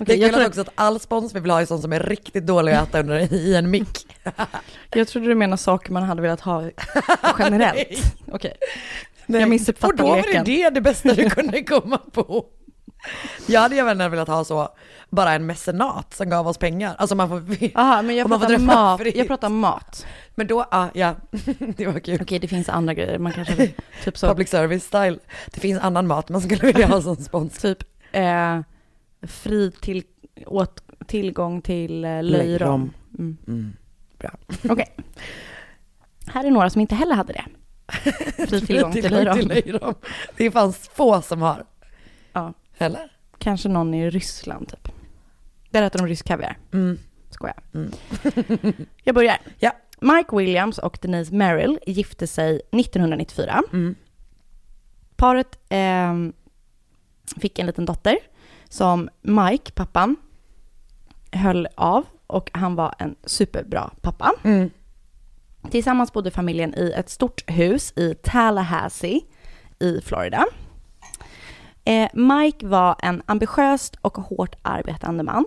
Det 0.00 0.12
är 0.12 0.16
jag, 0.16 0.30
kul 0.30 0.34
tror, 0.34 0.46
också 0.46 0.60
att 0.60 0.68
all 0.74 1.00
spons 1.00 1.34
vi 1.34 1.40
vill 1.40 1.50
ha 1.50 1.60
är 1.60 1.66
sånt 1.66 1.82
som 1.82 1.92
är 1.92 2.00
riktigt 2.00 2.46
dålig 2.46 2.72
att 2.72 2.88
äta 2.88 3.00
under, 3.00 3.32
i 3.32 3.54
en 3.56 3.70
mick. 3.70 4.06
jag 4.94 5.08
trodde 5.08 5.26
du 5.26 5.34
menar 5.34 5.56
saker 5.56 5.92
man 5.92 6.02
hade 6.02 6.22
velat 6.22 6.40
ha 6.40 6.70
generellt. 7.38 8.14
Okej. 8.32 8.54
Nej. 9.26 9.40
Jag 9.40 9.50
missuppfattade 9.50 10.02
Och 10.02 10.08
då 10.08 10.14
var 10.14 10.16
det 10.22 10.28
leken. 10.28 10.44
det 10.44 10.70
det 10.70 10.80
bästa 10.80 11.14
du 11.14 11.30
kunde 11.30 11.62
komma 11.64 11.98
på. 11.98 12.46
Jag 13.46 13.60
hade 13.60 13.76
gärna 13.76 14.08
velat 14.08 14.28
ha 14.28 14.44
så, 14.44 14.68
bara 15.10 15.32
en 15.32 15.46
mecenat 15.46 16.14
som 16.14 16.30
gav 16.30 16.48
oss 16.48 16.58
pengar. 16.58 16.94
Alltså 16.98 17.14
man 17.14 17.28
får... 17.28 17.42
Jaha, 17.74 18.02
men 18.02 18.16
jag 18.16 18.24
och 18.24 18.30
man 18.30 18.40
får 18.40 18.46
pratar, 18.46 18.62
mat, 18.62 19.00
fritt. 19.00 19.16
jag 19.16 19.26
pratar 19.26 19.48
mat. 19.48 20.06
Men 20.34 20.46
då, 20.46 20.64
ja, 20.70 20.88
ja, 20.94 21.14
det 21.76 21.86
var 21.86 22.00
kul. 22.00 22.18
Okej, 22.22 22.38
det 22.38 22.48
finns 22.48 22.68
andra 22.68 22.94
grejer. 22.94 23.18
Man 23.18 23.32
kanske, 23.32 23.56
typ 24.04 24.18
så. 24.18 24.28
Public 24.28 24.50
service 24.50 24.84
style. 24.84 25.18
Det 25.50 25.60
finns 25.60 25.80
annan 25.80 26.06
mat 26.06 26.28
man 26.28 26.40
skulle 26.40 26.66
vilja 26.66 26.86
ha 26.86 27.02
som 27.02 27.16
spons. 27.16 27.58
Typ 27.58 27.78
eh, 28.12 28.60
fri 29.22 29.72
till, 29.80 30.02
åt, 30.46 30.82
tillgång 31.06 31.62
till 31.62 32.04
eh, 32.04 32.22
löjrom. 32.22 32.92
Mm. 33.18 33.36
Mm. 33.46 33.76
Bra. 34.18 34.30
Okej. 34.68 34.96
Här 36.26 36.44
är 36.44 36.50
några 36.50 36.70
som 36.70 36.80
inte 36.80 36.94
heller 36.94 37.14
hade 37.14 37.32
det. 37.32 37.44
Fri 38.46 38.60
tillgång 38.60 38.92
till 38.92 39.10
löjrom. 39.10 39.48
löjrom. 39.48 39.94
Det 40.36 40.50
fanns 40.50 40.90
få 40.94 41.22
som 41.22 41.42
har. 41.42 41.64
Eller? 42.78 43.12
Kanske 43.38 43.68
någon 43.68 43.94
i 43.94 44.10
Ryssland 44.10 44.68
typ. 44.68 44.92
Där 45.70 45.82
äter 45.82 45.98
de 45.98 46.06
rysk 46.06 46.26
kaviar. 46.26 46.58
Mm. 46.72 46.98
Skojar. 47.30 47.62
Mm. 47.74 47.92
Jag 49.04 49.14
börjar. 49.14 49.38
Ja. 49.58 49.72
Mike 50.00 50.36
Williams 50.36 50.78
och 50.78 50.98
Denise 51.02 51.34
Merrill 51.34 51.78
gifte 51.86 52.26
sig 52.26 52.60
1994. 52.72 53.62
Mm. 53.72 53.94
Paret 55.16 55.58
ehm, 55.68 56.32
fick 57.36 57.58
en 57.58 57.66
liten 57.66 57.84
dotter 57.84 58.18
som 58.68 59.08
Mike, 59.22 59.72
pappan, 59.72 60.16
höll 61.32 61.68
av 61.74 62.04
och 62.26 62.50
han 62.52 62.74
var 62.74 62.94
en 62.98 63.16
superbra 63.24 63.90
pappa. 64.00 64.32
Mm. 64.44 64.70
Tillsammans 65.70 66.12
bodde 66.12 66.30
familjen 66.30 66.74
i 66.74 66.92
ett 66.96 67.10
stort 67.10 67.50
hus 67.50 67.92
i 67.96 68.14
Tallahassee 68.14 69.20
i 69.78 70.00
Florida. 70.00 70.44
Eh, 71.86 72.08
Mike 72.12 72.66
var 72.66 72.96
en 72.98 73.22
ambitiöst 73.26 73.96
och 74.00 74.16
hårt 74.16 74.56
arbetande 74.62 75.22
man 75.22 75.44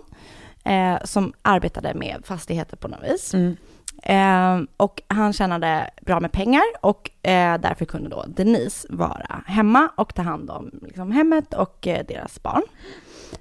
eh, 0.64 1.04
som 1.04 1.32
arbetade 1.42 1.94
med 1.94 2.22
fastigheter 2.24 2.76
på 2.76 2.88
något 2.88 3.02
vis. 3.02 3.34
Mm. 3.34 3.56
Eh, 4.02 4.68
och 4.76 5.02
han 5.08 5.32
tjänade 5.32 5.90
bra 6.00 6.20
med 6.20 6.32
pengar 6.32 6.62
och 6.80 7.10
eh, 7.22 7.60
därför 7.60 7.84
kunde 7.84 8.08
då 8.08 8.24
Denise 8.28 8.88
vara 8.90 9.42
hemma 9.46 9.90
och 9.96 10.14
ta 10.14 10.22
hand 10.22 10.50
om 10.50 10.70
liksom, 10.82 11.12
hemmet 11.12 11.54
och 11.54 11.86
eh, 11.86 12.06
deras 12.08 12.42
barn. 12.42 12.62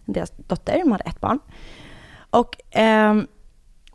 Deras 0.06 0.32
dotter, 0.32 0.80
de 0.80 0.92
hade 0.92 1.04
ett 1.04 1.22
barn. 1.22 1.40
Och 2.30 2.56
ehm, 2.72 3.28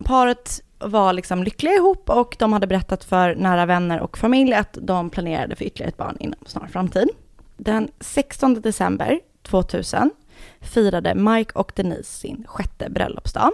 paret 0.04 0.62
var 0.78 1.12
liksom 1.12 1.42
lyckliga 1.42 1.74
ihop 1.74 2.10
och 2.10 2.36
de 2.38 2.52
hade 2.52 2.66
berättat 2.66 3.04
för 3.04 3.34
nära 3.34 3.66
vänner 3.66 4.00
och 4.00 4.18
familj 4.18 4.54
att 4.54 4.78
de 4.82 5.10
planerade 5.10 5.56
för 5.56 5.64
ytterligare 5.64 5.88
ett 5.88 5.96
barn 5.96 6.16
inom 6.20 6.40
snar 6.46 6.66
framtid. 6.66 7.08
Den 7.56 7.88
16 8.00 8.60
december 8.60 9.20
2000 9.42 10.10
firade 10.60 11.14
Mike 11.14 11.52
och 11.54 11.72
Denise 11.74 12.12
sin 12.18 12.44
sjätte 12.48 12.90
bröllopsdag. 12.90 13.50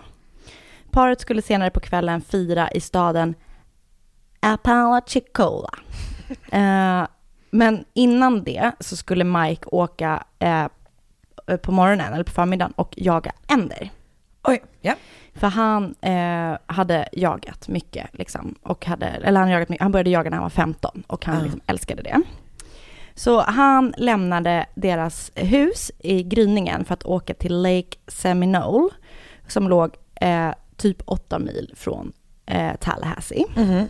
Paret 0.91 1.21
skulle 1.21 1.43
senare 1.43 1.71
på 1.71 1.81
kvällen 1.81 2.21
fira 2.21 2.71
i 2.71 2.81
staden 2.81 3.35
Apalachicola. 4.41 5.71
Eh, 6.53 7.07
men 7.51 7.85
innan 7.95 8.45
det 8.45 8.73
så 8.81 8.97
skulle 8.97 9.25
Mike 9.25 9.67
åka 9.67 10.25
eh, 10.39 10.67
på 11.63 11.73
morgonen 11.73 12.13
eller 12.13 12.25
på 12.25 12.31
förmiddagen 12.33 12.73
och 12.77 12.95
jaga 12.97 13.33
änder. 13.49 13.91
Oj, 14.45 14.63
ja. 14.81 14.95
För 15.35 15.47
han 15.47 15.95
eh, 16.01 16.59
hade 16.67 17.09
jagat 17.13 17.69
mycket, 17.69 18.07
liksom, 18.13 18.55
och 18.63 18.87
hade, 18.87 19.07
eller 19.07 19.41
han, 19.41 19.51
jagat 19.51 19.69
mycket, 19.69 19.83
han 19.83 19.93
började 19.93 20.11
jaga 20.11 20.31
när 20.31 20.37
han 20.37 20.43
var 20.43 20.51
15 20.51 21.03
och 21.07 21.25
han 21.27 21.37
Ja. 21.37 21.43
liksom 21.43 21.61
älskade 21.67 22.03
det. 22.03 22.21
Så 23.21 23.41
han 23.41 23.95
lämnade 23.97 24.67
deras 24.75 25.33
hus 25.35 25.91
i 25.99 26.23
gryningen 26.23 26.85
för 26.85 26.95
att 26.95 27.05
åka 27.05 27.35
till 27.35 27.63
Lake 27.63 27.99
Seminole, 28.07 28.89
som 29.47 29.69
låg 29.69 29.97
eh, 30.15 30.51
typ 30.77 31.03
8 31.05 31.39
mil 31.39 31.75
från 31.77 32.13
eh, 32.47 32.77
Tallahassee. 32.81 33.45
Mhm. 33.57 33.89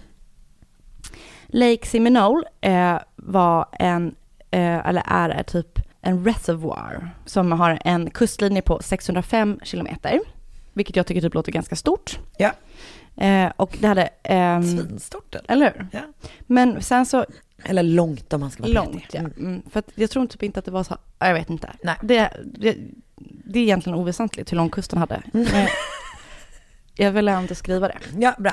Lake 1.46 1.86
Seminole 1.86 2.42
eh, 2.60 2.98
var 3.16 3.66
en, 3.72 4.14
eh, 4.50 4.86
eller 4.88 5.02
är 5.06 5.42
typ 5.42 5.78
en 6.00 6.24
reservoir 6.24 7.10
som 7.26 7.52
har 7.52 7.78
en 7.84 8.10
kustlinje 8.10 8.62
på 8.62 8.82
605 8.82 9.60
kilometer, 9.62 10.20
vilket 10.72 10.96
jag 10.96 11.06
tycker 11.06 11.20
typ 11.20 11.34
låter 11.34 11.52
ganska 11.52 11.76
stort. 11.76 12.18
Ja. 12.38 12.52
Eh, 13.16 13.52
och 13.56 13.76
det 13.80 13.86
hade... 13.86 14.08
ehm, 14.22 14.62
Svinstort 14.62 15.34
eller? 15.34 15.44
eller 15.48 15.72
hur? 15.76 15.86
Ja. 15.92 16.00
Men 16.46 16.82
sen 16.82 17.06
så... 17.06 17.24
Eller 17.64 17.82
långt 17.82 18.32
om 18.32 18.40
man 18.40 18.50
ska 18.50 18.62
vara 18.62 18.72
Långt, 18.72 18.92
petig. 18.92 19.08
ja. 19.12 19.20
Mm. 19.20 19.32
Mm, 19.38 19.62
för 19.70 19.82
jag 19.94 20.10
tror 20.10 20.26
typ 20.26 20.42
inte 20.42 20.58
att 20.58 20.64
det 20.64 20.70
var 20.70 20.84
så... 20.84 20.96
ja, 21.18 21.26
Jag 21.26 21.34
vet 21.34 21.50
inte. 21.50 21.70
Nej. 21.82 21.96
Det, 22.02 22.30
det, 22.54 22.76
det 23.44 23.58
är 23.58 23.62
egentligen 23.62 23.98
oväsentligt 23.98 24.52
hur 24.52 24.56
lång 24.56 24.70
kusten 24.70 24.98
hade. 24.98 25.22
Mm. 25.34 25.46
Men 25.52 25.66
jag 26.94 27.12
vill 27.12 27.28
ändå 27.28 27.54
skriva 27.54 27.88
det. 27.88 27.98
Ja, 28.18 28.34
bra. 28.38 28.52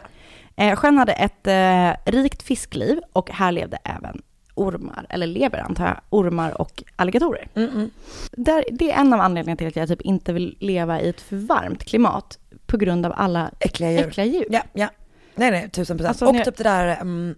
Eh, 0.56 0.76
sjön 0.76 0.98
hade 0.98 1.14
ett 1.14 1.48
eh, 1.48 2.12
rikt 2.14 2.44
fiskliv 2.44 3.00
och 3.14 3.30
här 3.32 3.52
levde 3.52 3.78
även 3.84 4.22
ormar, 4.56 5.06
eller 5.10 5.28
lever 5.28 5.60
antar 5.60 5.86
jag, 5.86 5.98
ormar 6.10 6.62
och 6.62 6.84
alligatorer. 6.96 7.48
Mm, 7.56 7.70
mm. 7.70 7.90
Där, 8.32 8.66
det 8.72 8.92
är 8.92 9.00
en 9.00 9.14
av 9.14 9.20
anledningarna 9.22 9.58
till 9.58 9.68
att 9.68 9.76
jag 9.76 9.88
typ 9.88 10.02
inte 10.02 10.34
vill 10.34 10.58
leva 10.60 11.02
i 11.02 11.10
ett 11.10 11.22
för 11.22 11.36
varmt 11.36 11.84
klimat 11.84 12.40
på 12.66 12.78
grund 12.78 13.06
av 13.06 13.14
alla 13.16 13.52
Äckliga 13.60 13.92
djur. 13.92 14.08
äckliga 14.08 14.26
djur. 14.26 14.46
Ja, 14.50 14.62
ja. 14.74 14.90
Nej, 15.36 15.52
nej, 15.52 15.70
tusen 15.70 15.98
procent. 15.98 16.10
Alltså, 16.22 16.26
och 16.40 16.46
typ 16.46 16.58
det 16.58 16.64
där, 16.64 16.88
mm, 17.02 17.36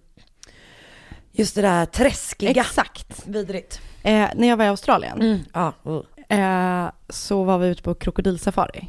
just 1.39 1.55
det 1.55 1.61
där 1.61 1.85
träskiga. 1.85 2.49
Exakt. 2.49 3.27
Vidrigt. 3.27 3.81
Eh, 4.03 4.27
när 4.35 4.47
jag 4.47 4.57
var 4.57 4.65
i 4.65 4.67
Australien 4.67 5.21
Mm. 5.21 5.39
Ja, 5.53 5.73
uh. 5.87 6.39
eh, 6.39 6.91
så 7.09 7.43
var 7.43 7.57
vi 7.57 7.67
ute 7.67 7.83
på 7.83 7.93
krokodilsafari. 7.95 8.87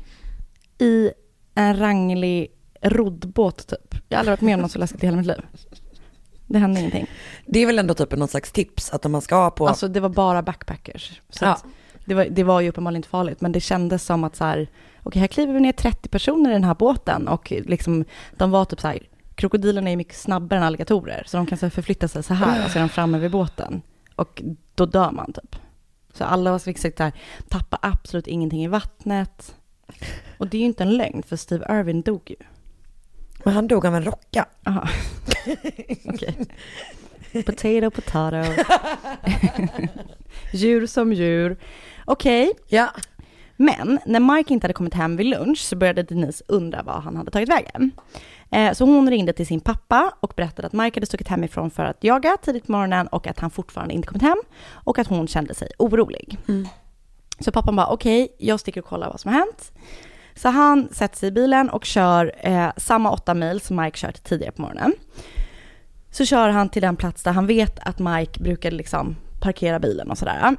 I 0.79 1.11
en 1.55 1.79
ranglig 1.79 2.51
roddbåt 2.83 3.67
typ. 3.67 3.95
Jag 4.09 4.17
har 4.17 4.21
aldrig 4.21 4.33
varit 4.33 4.41
med 4.41 4.55
om 4.55 4.61
något 4.61 4.73
så 4.73 4.79
läskigt 4.79 5.03
i 5.03 5.07
hela 5.07 5.17
mitt 5.17 5.27
liv. 5.27 5.43
Det 6.47 6.59
hände 6.59 6.81
ingenting. 6.81 7.07
Det 7.47 7.59
är 7.59 7.67
väl 7.67 7.79
ändå 7.79 7.95
typ 7.95 8.17
någon 8.17 8.29
slags 8.29 8.53
tips 8.53 8.91
att 8.91 9.07
om 9.07 9.13
man 9.13 9.21
ska 9.21 9.51
på... 9.51 9.69
Alltså 9.69 9.89
det 9.89 10.01
var 10.01 10.09
bara 10.09 10.43
backpackers. 10.43 11.21
Så 11.31 11.45
Ja. 11.45 11.59
det, 12.05 12.15
var, 12.15 12.25
det 12.25 12.43
var 12.45 12.61
ju 12.61 12.69
uppenbarligen 12.69 12.99
inte 12.99 13.09
farligt, 13.09 13.41
men 13.41 13.53
det 13.53 13.61
kändes 13.61 14.05
som 14.05 14.25
att 14.25 14.37
så 14.37 14.45
här, 14.45 14.69
okej 15.03 15.21
här 15.21 15.27
kliver 15.27 15.55
vi 15.55 15.61
ner 15.61 15.73
30 15.73 16.09
personer 16.09 16.51
i 16.51 16.53
den 16.53 16.65
här 16.65 16.75
båten 16.75 17.29
och 17.29 17.51
liksom, 17.51 18.05
de 18.37 18.51
var 18.51 18.65
typ 18.65 18.81
så 18.81 18.89
här, 18.89 18.99
krokodilerna 19.41 19.91
är 19.91 19.97
mycket 19.97 20.17
snabbare 20.17 20.59
än 20.59 20.67
alligatorer, 20.67 21.23
så 21.27 21.37
de 21.37 21.47
kan 21.47 21.59
så 21.59 21.71
förflytta 21.71 22.09
sig 22.09 22.23
så 22.23 22.35
här 22.35 22.65
och 22.65 22.71
så 22.71 22.79
är 22.79 22.81
de 22.81 22.89
framme 22.89 23.19
vid 23.19 23.31
båten. 23.31 23.83
Och 24.15 24.43
då 24.75 24.87
dör 24.87 25.11
man 25.11 25.33
typ. 25.33 25.57
Så 26.13 26.25
alla 26.25 26.59
fick 26.59 26.79
så 26.79 26.91
här, 26.99 27.13
tappa 27.49 27.79
absolut 27.83 28.27
ingenting 28.27 28.65
i 28.65 28.69
vattnet. 28.69 29.55
Och 30.39 30.49
det 30.49 30.57
är 30.57 30.61
ju 30.61 30.67
inte 30.67 30.83
en 30.83 30.97
lögn, 30.97 31.23
för 31.23 31.37
Steve 31.37 31.67
Irwin 31.71 32.03
dog 32.03 32.23
ju. 32.31 32.37
Men 33.45 33.55
han 33.55 33.69
dog 33.69 33.87
av 33.87 33.95
en 33.95 34.05
rocka. 34.05 34.47
Aha. 34.67 34.89
Okej. 36.05 36.37
Potato, 37.47 37.91
potato. 37.91 38.63
djur 40.53 40.87
som 40.87 41.13
djur. 41.13 41.57
Okej. 42.05 42.53
Ja. 42.69 42.91
Men 43.57 43.99
när 44.07 44.21
Mike 44.21 44.55
inte 44.55 44.65
hade 44.65 44.75
kommit 44.75 44.95
hem 44.95 45.17
vid 45.17 45.27
lunch 45.27 45.59
så 45.59 45.77
började 45.77 46.03
Denise 46.03 46.45
undra 46.49 46.83
var 46.83 47.01
han 47.01 47.17
hade 47.17 47.31
tagit 47.31 47.49
vägen. 47.49 47.91
Eh, 48.51 48.73
Så 48.73 48.85
hon 48.85 49.11
ringde 49.11 49.33
till 49.33 49.47
sin 49.47 49.61
pappa 49.61 50.13
och 50.21 50.33
berättade 50.37 50.67
att 50.67 50.73
Mike 50.73 50.97
hade 50.97 51.07
stuckit 51.07 51.29
hemifrån 51.29 51.71
för 51.71 51.85
att 51.85 52.05
jaga 52.05 52.37
tidigt 52.43 52.67
på 52.67 52.73
morgonen 52.73 53.07
och 53.07 53.27
att 53.27 53.39
han 53.41 53.51
fortfarande 53.51 53.95
inte 53.95 54.09
kommit 54.09 54.23
hem 54.23 54.39
och 54.73 54.99
att 54.99 55.07
hon 55.07 55.29
kände 55.29 55.55
sig 55.55 55.69
orolig. 55.79 56.39
Så 57.41 57.53
pappan 57.53 57.77
bara 57.77 57.87
okej, 57.87 58.29
jag 58.39 58.61
sticker 58.61 58.81
och 58.81 58.87
kollar 58.87 59.11
vad 59.11 59.21
som 59.21 59.33
har 59.33 59.39
hänt. 59.39 59.73
Så 60.35 60.49
han 60.49 60.89
sätter 60.93 61.17
sig 61.17 61.29
i 61.29 61.33
bilen 61.33 61.71
och 61.71 61.85
kör 61.85 62.33
eh, 62.39 62.69
samma 62.77 63.11
åtta 63.11 63.35
mil 63.35 63.61
som 63.61 63.77
Mike 63.77 63.99
kört 63.99 64.25
tidigare 64.25 64.53
på 64.53 64.63
morgonen. 64.63 64.93
Så 66.11 66.25
kör 66.25 66.49
han 66.49 66.69
till 66.69 66.83
den 66.83 66.97
plats 66.97 67.23
där 67.23 67.33
han 67.33 67.47
vet 67.47 67.79
att 67.79 67.99
Mike 67.99 68.43
brukade 68.43 68.77
liksom 68.77 69.17
parkera 69.41 69.79
bilen 69.79 70.11
och 70.11 70.19
sådär. 70.19 70.57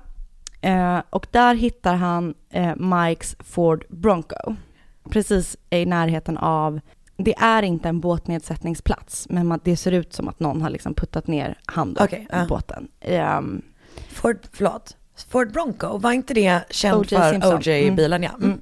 Eh, 0.62 1.00
och 1.10 1.28
där 1.32 1.56
hittar 1.56 1.96
han 1.96 2.34
eh, 2.50 2.76
Mikes 2.76 3.36
Ford 3.40 3.86
Bronco. 3.90 4.56
Precis 5.10 5.58
i 5.70 5.86
närheten 5.86 6.38
av, 6.38 6.80
det 7.24 7.36
är 7.38 7.64
inte 7.64 7.90
en 7.90 8.00
båtnedsättningsplats, 8.00 9.28
men 9.30 9.48
man, 9.48 9.60
det 9.64 9.78
ser 9.78 9.92
ut 9.92 10.14
som 10.14 10.28
att 10.28 10.40
någon 10.40 10.62
har 10.62 10.70
liksom 10.70 10.94
puttat 10.94 11.28
ner 11.28 11.58
handen 11.66 12.04
Okej, 12.04 12.20
i 12.22 12.28
ja. 12.32 12.46
båten. 12.50 12.88
Ehm, 13.02 13.62
Ford, 14.10 14.38
förlåt. 14.52 14.98
Ford 15.30 15.52
Bronco, 15.52 15.98
var 15.98 16.12
inte 16.12 16.34
det 16.34 16.62
känt 16.70 16.98
O.J. 16.98 17.18
för. 17.42 17.56
OJ-bilen? 17.58 18.24
Ja. 18.24 18.30
Mm. 18.30 18.44
Mm. 18.44 18.60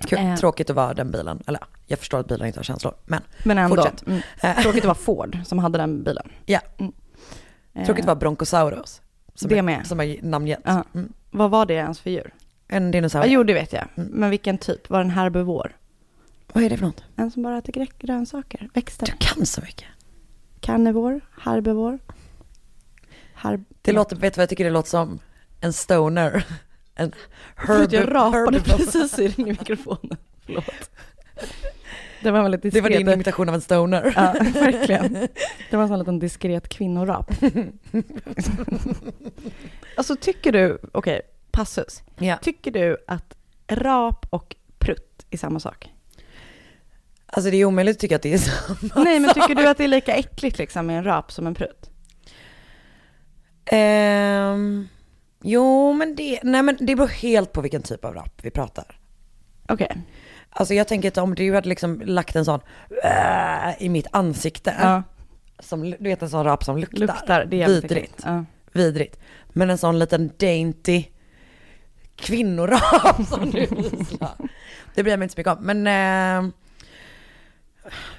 Kul, 0.00 0.18
Eh. 0.18 0.36
Tråkigt 0.36 0.70
att 0.70 0.76
vara 0.76 0.94
den 0.94 1.10
bilen. 1.10 1.42
Eller 1.46 1.58
ja, 1.60 1.66
jag 1.86 1.98
förstår 1.98 2.20
att 2.20 2.28
bilar 2.28 2.46
inte 2.46 2.58
har 2.58 2.64
känslor. 2.64 2.94
Men 3.04 3.22
men 3.44 3.58
ändå. 3.58 3.76
Fortsätt. 3.76 4.06
Mm. 4.06 4.20
Eh. 4.42 4.56
Tråkigt 4.62 4.80
att 4.82 4.86
vara 4.86 4.94
Ford 4.94 5.38
som 5.44 5.58
hade 5.58 5.78
den 5.78 6.02
bilen. 6.02 6.28
ja, 6.46 6.60
Eh, 7.74 7.84
tråkigt 7.84 8.02
att 8.02 8.06
vara 8.06 8.16
Broncosaurus. 8.16 9.00
Som 9.34 9.48
Det 9.48 9.58
är, 9.58 9.62
med. 9.62 9.86
Som 9.86 10.00
är 10.00 10.16
namngett. 10.22 10.66
Mm. 10.66 11.12
Vad 11.30 11.50
var 11.50 11.66
det 11.66 11.74
ens 11.74 12.00
för 12.00 12.10
djur? 12.10 12.34
En 12.68 12.90
dinosaurie. 12.90 13.32
jo, 13.32 13.42
det 13.42 13.54
vet 13.54 13.72
jag. 13.72 13.84
Mm. 13.96 14.10
Men 14.12 14.30
vilken 14.30 14.58
typ? 14.58 14.90
Var 14.90 14.98
det 14.98 15.04
en 15.04 15.10
herbivor? 15.10 15.76
Vad 16.52 16.64
är 16.64 16.70
det 16.70 16.76
för 16.76 16.86
något? 16.86 17.04
En 17.16 17.30
som 17.30 17.42
bara 17.42 17.58
äter 17.58 17.86
grönsaker, 17.98 18.68
växter. 18.74 19.06
Du 19.06 19.12
kan 19.18 19.46
så 19.46 19.60
mycket. 19.60 19.88
Karnivor, 20.60 21.20
herbivor. 21.40 21.98
Herb... 23.34 23.64
Det 23.82 23.92
låter, 23.92 24.16
vet 24.16 24.34
du 24.34 24.38
vad 24.38 24.42
jag 24.42 24.48
tycker 24.48 24.64
det 24.64 24.70
låter 24.70 24.88
som? 24.90 25.18
En 25.60 25.72
stoner. 25.72 26.46
En 26.98 27.12
Förlåt, 27.66 27.92
jag 27.92 28.14
rapade 28.14 28.58
herb- 28.58 28.76
precis 28.76 29.18
i 29.18 29.28
din 29.28 29.46
mikrofonen. 29.46 30.16
Förlåt. 30.46 30.90
Det 32.22 32.30
var 32.30 32.42
väldigt 32.42 32.74
Det 32.74 32.80
var 32.80 32.90
din 32.90 33.08
imitation 33.08 33.48
av 33.48 33.54
en 33.54 33.60
stoner. 33.60 34.12
Ja, 34.16 34.34
verkligen. 34.60 35.12
Det 35.70 35.76
var 35.76 35.82
en 35.82 35.88
sån 35.88 35.98
liten 35.98 36.18
diskret 36.18 36.68
kvinnorap. 36.68 37.30
alltså 39.96 40.16
tycker 40.16 40.52
du, 40.52 40.78
okej, 40.92 41.20
passus. 41.50 42.02
Ja. 42.18 42.36
Tycker 42.42 42.70
du 42.70 42.96
att 43.06 43.36
rap 43.68 44.26
och 44.30 44.56
prutt 44.78 45.26
är 45.30 45.38
samma 45.38 45.60
sak? 45.60 45.92
Alltså 47.26 47.50
det 47.50 47.56
är 47.56 47.64
omöjligt 47.64 47.96
att 47.96 48.00
tycka 48.00 48.16
att 48.16 48.22
det 48.22 48.34
är 48.34 48.38
samma 48.38 49.04
Nej, 49.04 49.20
men 49.20 49.34
tycker 49.34 49.54
du 49.54 49.68
att 49.68 49.78
det 49.78 49.84
är 49.84 49.88
lika 49.88 50.14
äckligt 50.14 50.58
liksom 50.58 50.86
med 50.86 50.98
en 50.98 51.04
rap 51.04 51.32
som 51.32 51.46
en 51.46 51.54
prutt? 51.54 51.90
Ehm, 53.66 54.88
jo 55.42 55.92
men 55.92 56.16
det, 56.16 56.40
nej 56.42 56.62
men 56.62 56.76
det 56.80 56.96
beror 56.96 57.08
helt 57.08 57.52
på 57.52 57.60
vilken 57.60 57.82
typ 57.82 58.04
av 58.04 58.14
rap 58.14 58.40
vi 58.42 58.50
pratar. 58.50 59.00
Okej. 59.68 60.02
Alltså 60.50 60.74
jag 60.74 60.88
tänker 60.88 61.08
att 61.08 61.18
om 61.18 61.34
du 61.34 61.54
hade 61.54 61.68
liksom 61.68 62.00
lagt 62.00 62.36
en 62.36 62.44
sån 62.44 62.60
äh, 63.04 63.82
i 63.82 63.88
mitt 63.88 64.06
ansikte. 64.10 64.74
Ja. 64.80 65.02
Som, 65.58 65.90
du 65.90 65.96
vet 65.98 66.22
en 66.22 66.30
sån 66.30 66.44
rap 66.44 66.64
som 66.64 66.78
luktar. 66.78 66.98
Luktar, 66.98 67.44
det 67.44 67.62
är 67.62 67.68
Vidrigt. 67.68 68.22
Ja. 68.24 68.44
Vidrigt. 68.72 69.20
Men 69.48 69.70
en 69.70 69.78
sån 69.78 69.98
liten 69.98 70.30
dainty 70.38 71.04
kvinnorap 72.16 73.26
som 73.28 73.50
du 73.50 73.66
visar. 73.66 74.34
Det 74.94 75.02
bryr 75.02 75.12
jag 75.12 75.18
mig 75.18 75.24
inte 75.24 75.34
så 75.34 75.40
mycket 75.40 75.58
om. 75.58 75.64
Men, 75.64 75.86
eh, 76.46 76.52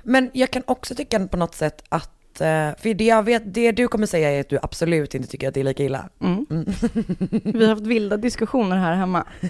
men 0.03 0.29
jag 0.33 0.51
kan 0.51 0.63
också 0.65 0.95
tycka 0.95 1.27
på 1.27 1.37
något 1.37 1.55
sätt 1.55 1.83
att, 1.89 2.41
eh, 2.41 2.69
för 2.77 2.93
det 2.93 3.05
jag 3.05 3.23
vet, 3.23 3.53
det 3.53 3.71
du 3.71 3.87
kommer 3.87 4.07
säga 4.07 4.31
är 4.31 4.39
att 4.41 4.49
du 4.49 4.59
absolut 4.61 5.15
inte 5.15 5.27
tycker 5.29 5.47
att 5.47 5.53
det 5.53 5.59
är 5.59 5.63
lika 5.63 5.83
illa. 5.83 6.09
Mm. 6.21 6.45
Vi 7.43 7.65
har 7.65 7.69
haft 7.69 7.87
vilda 7.87 8.17
diskussioner 8.17 8.77
här 8.77 8.93
hemma. 8.93 9.23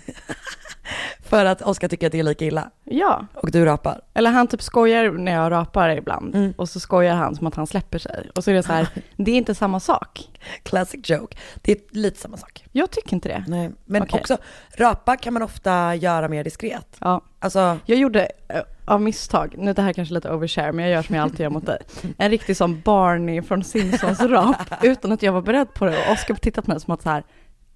För 1.23 1.45
att 1.45 1.61
Oskar 1.61 1.87
tycker 1.87 2.07
att 2.07 2.11
det 2.11 2.19
är 2.19 2.23
lika 2.23 2.45
illa. 2.45 2.71
Ja. 2.83 3.25
Och 3.33 3.51
du 3.51 3.65
rapar. 3.65 4.01
Eller 4.13 4.31
han 4.31 4.47
typ 4.47 4.61
skojar 4.61 5.11
när 5.11 5.31
jag 5.31 5.51
rapar 5.51 5.89
ibland. 5.89 6.35
Mm. 6.35 6.53
Och 6.57 6.69
så 6.69 6.79
skojar 6.79 7.15
han 7.15 7.35
som 7.35 7.47
att 7.47 7.55
han 7.55 7.67
släpper 7.67 7.99
sig. 7.99 8.29
Och 8.35 8.43
så 8.43 8.51
är 8.51 8.55
det 8.55 8.63
så 8.63 8.73
här, 8.73 8.87
det 9.15 9.31
är 9.31 9.35
inte 9.35 9.55
samma 9.55 9.79
sak. 9.79 10.29
Classic 10.63 11.09
joke. 11.09 11.37
Det 11.61 11.71
är 11.71 11.77
lite 11.91 12.19
samma 12.19 12.37
sak. 12.37 12.65
Jag 12.71 12.91
tycker 12.91 13.13
inte 13.13 13.29
det. 13.29 13.43
Nej, 13.47 13.71
men 13.85 14.01
Okej. 14.01 14.19
också 14.19 14.37
rapa 14.77 15.15
kan 15.17 15.33
man 15.33 15.43
ofta 15.43 15.95
göra 15.95 16.27
mer 16.27 16.43
diskret. 16.43 16.97
Ja. 16.99 17.21
Alltså, 17.39 17.79
Jag 17.85 17.97
gjorde 17.97 18.31
eh, 18.47 18.61
av 18.87 19.01
misstag, 19.01 19.55
nu 19.57 19.73
det 19.73 19.81
här 19.81 19.93
kanske 19.93 20.11
är 20.11 20.15
lite 20.15 20.31
overshare, 20.31 20.71
men 20.71 20.85
jag 20.85 20.91
gör 20.93 21.01
som 21.01 21.15
jag 21.15 21.23
alltid 21.23 21.39
gör 21.39 21.49
mot 21.49 21.65
dig. 21.65 21.77
En 22.17 22.29
riktig 22.29 22.57
sån 22.57 22.81
Barney 22.81 23.41
från 23.41 23.63
Simpsons 23.63 24.19
rap, 24.19 24.55
utan 24.83 25.11
att 25.11 25.23
jag 25.23 25.31
var 25.33 25.41
beredd 25.41 25.73
på 25.73 25.85
det. 25.85 26.05
Och 26.07 26.11
Oskar 26.13 26.35
tittat 26.35 26.65
på 26.65 26.71
mig 26.71 26.79
som 26.81 26.93
att 26.93 27.01
så 27.01 27.09
här, 27.09 27.23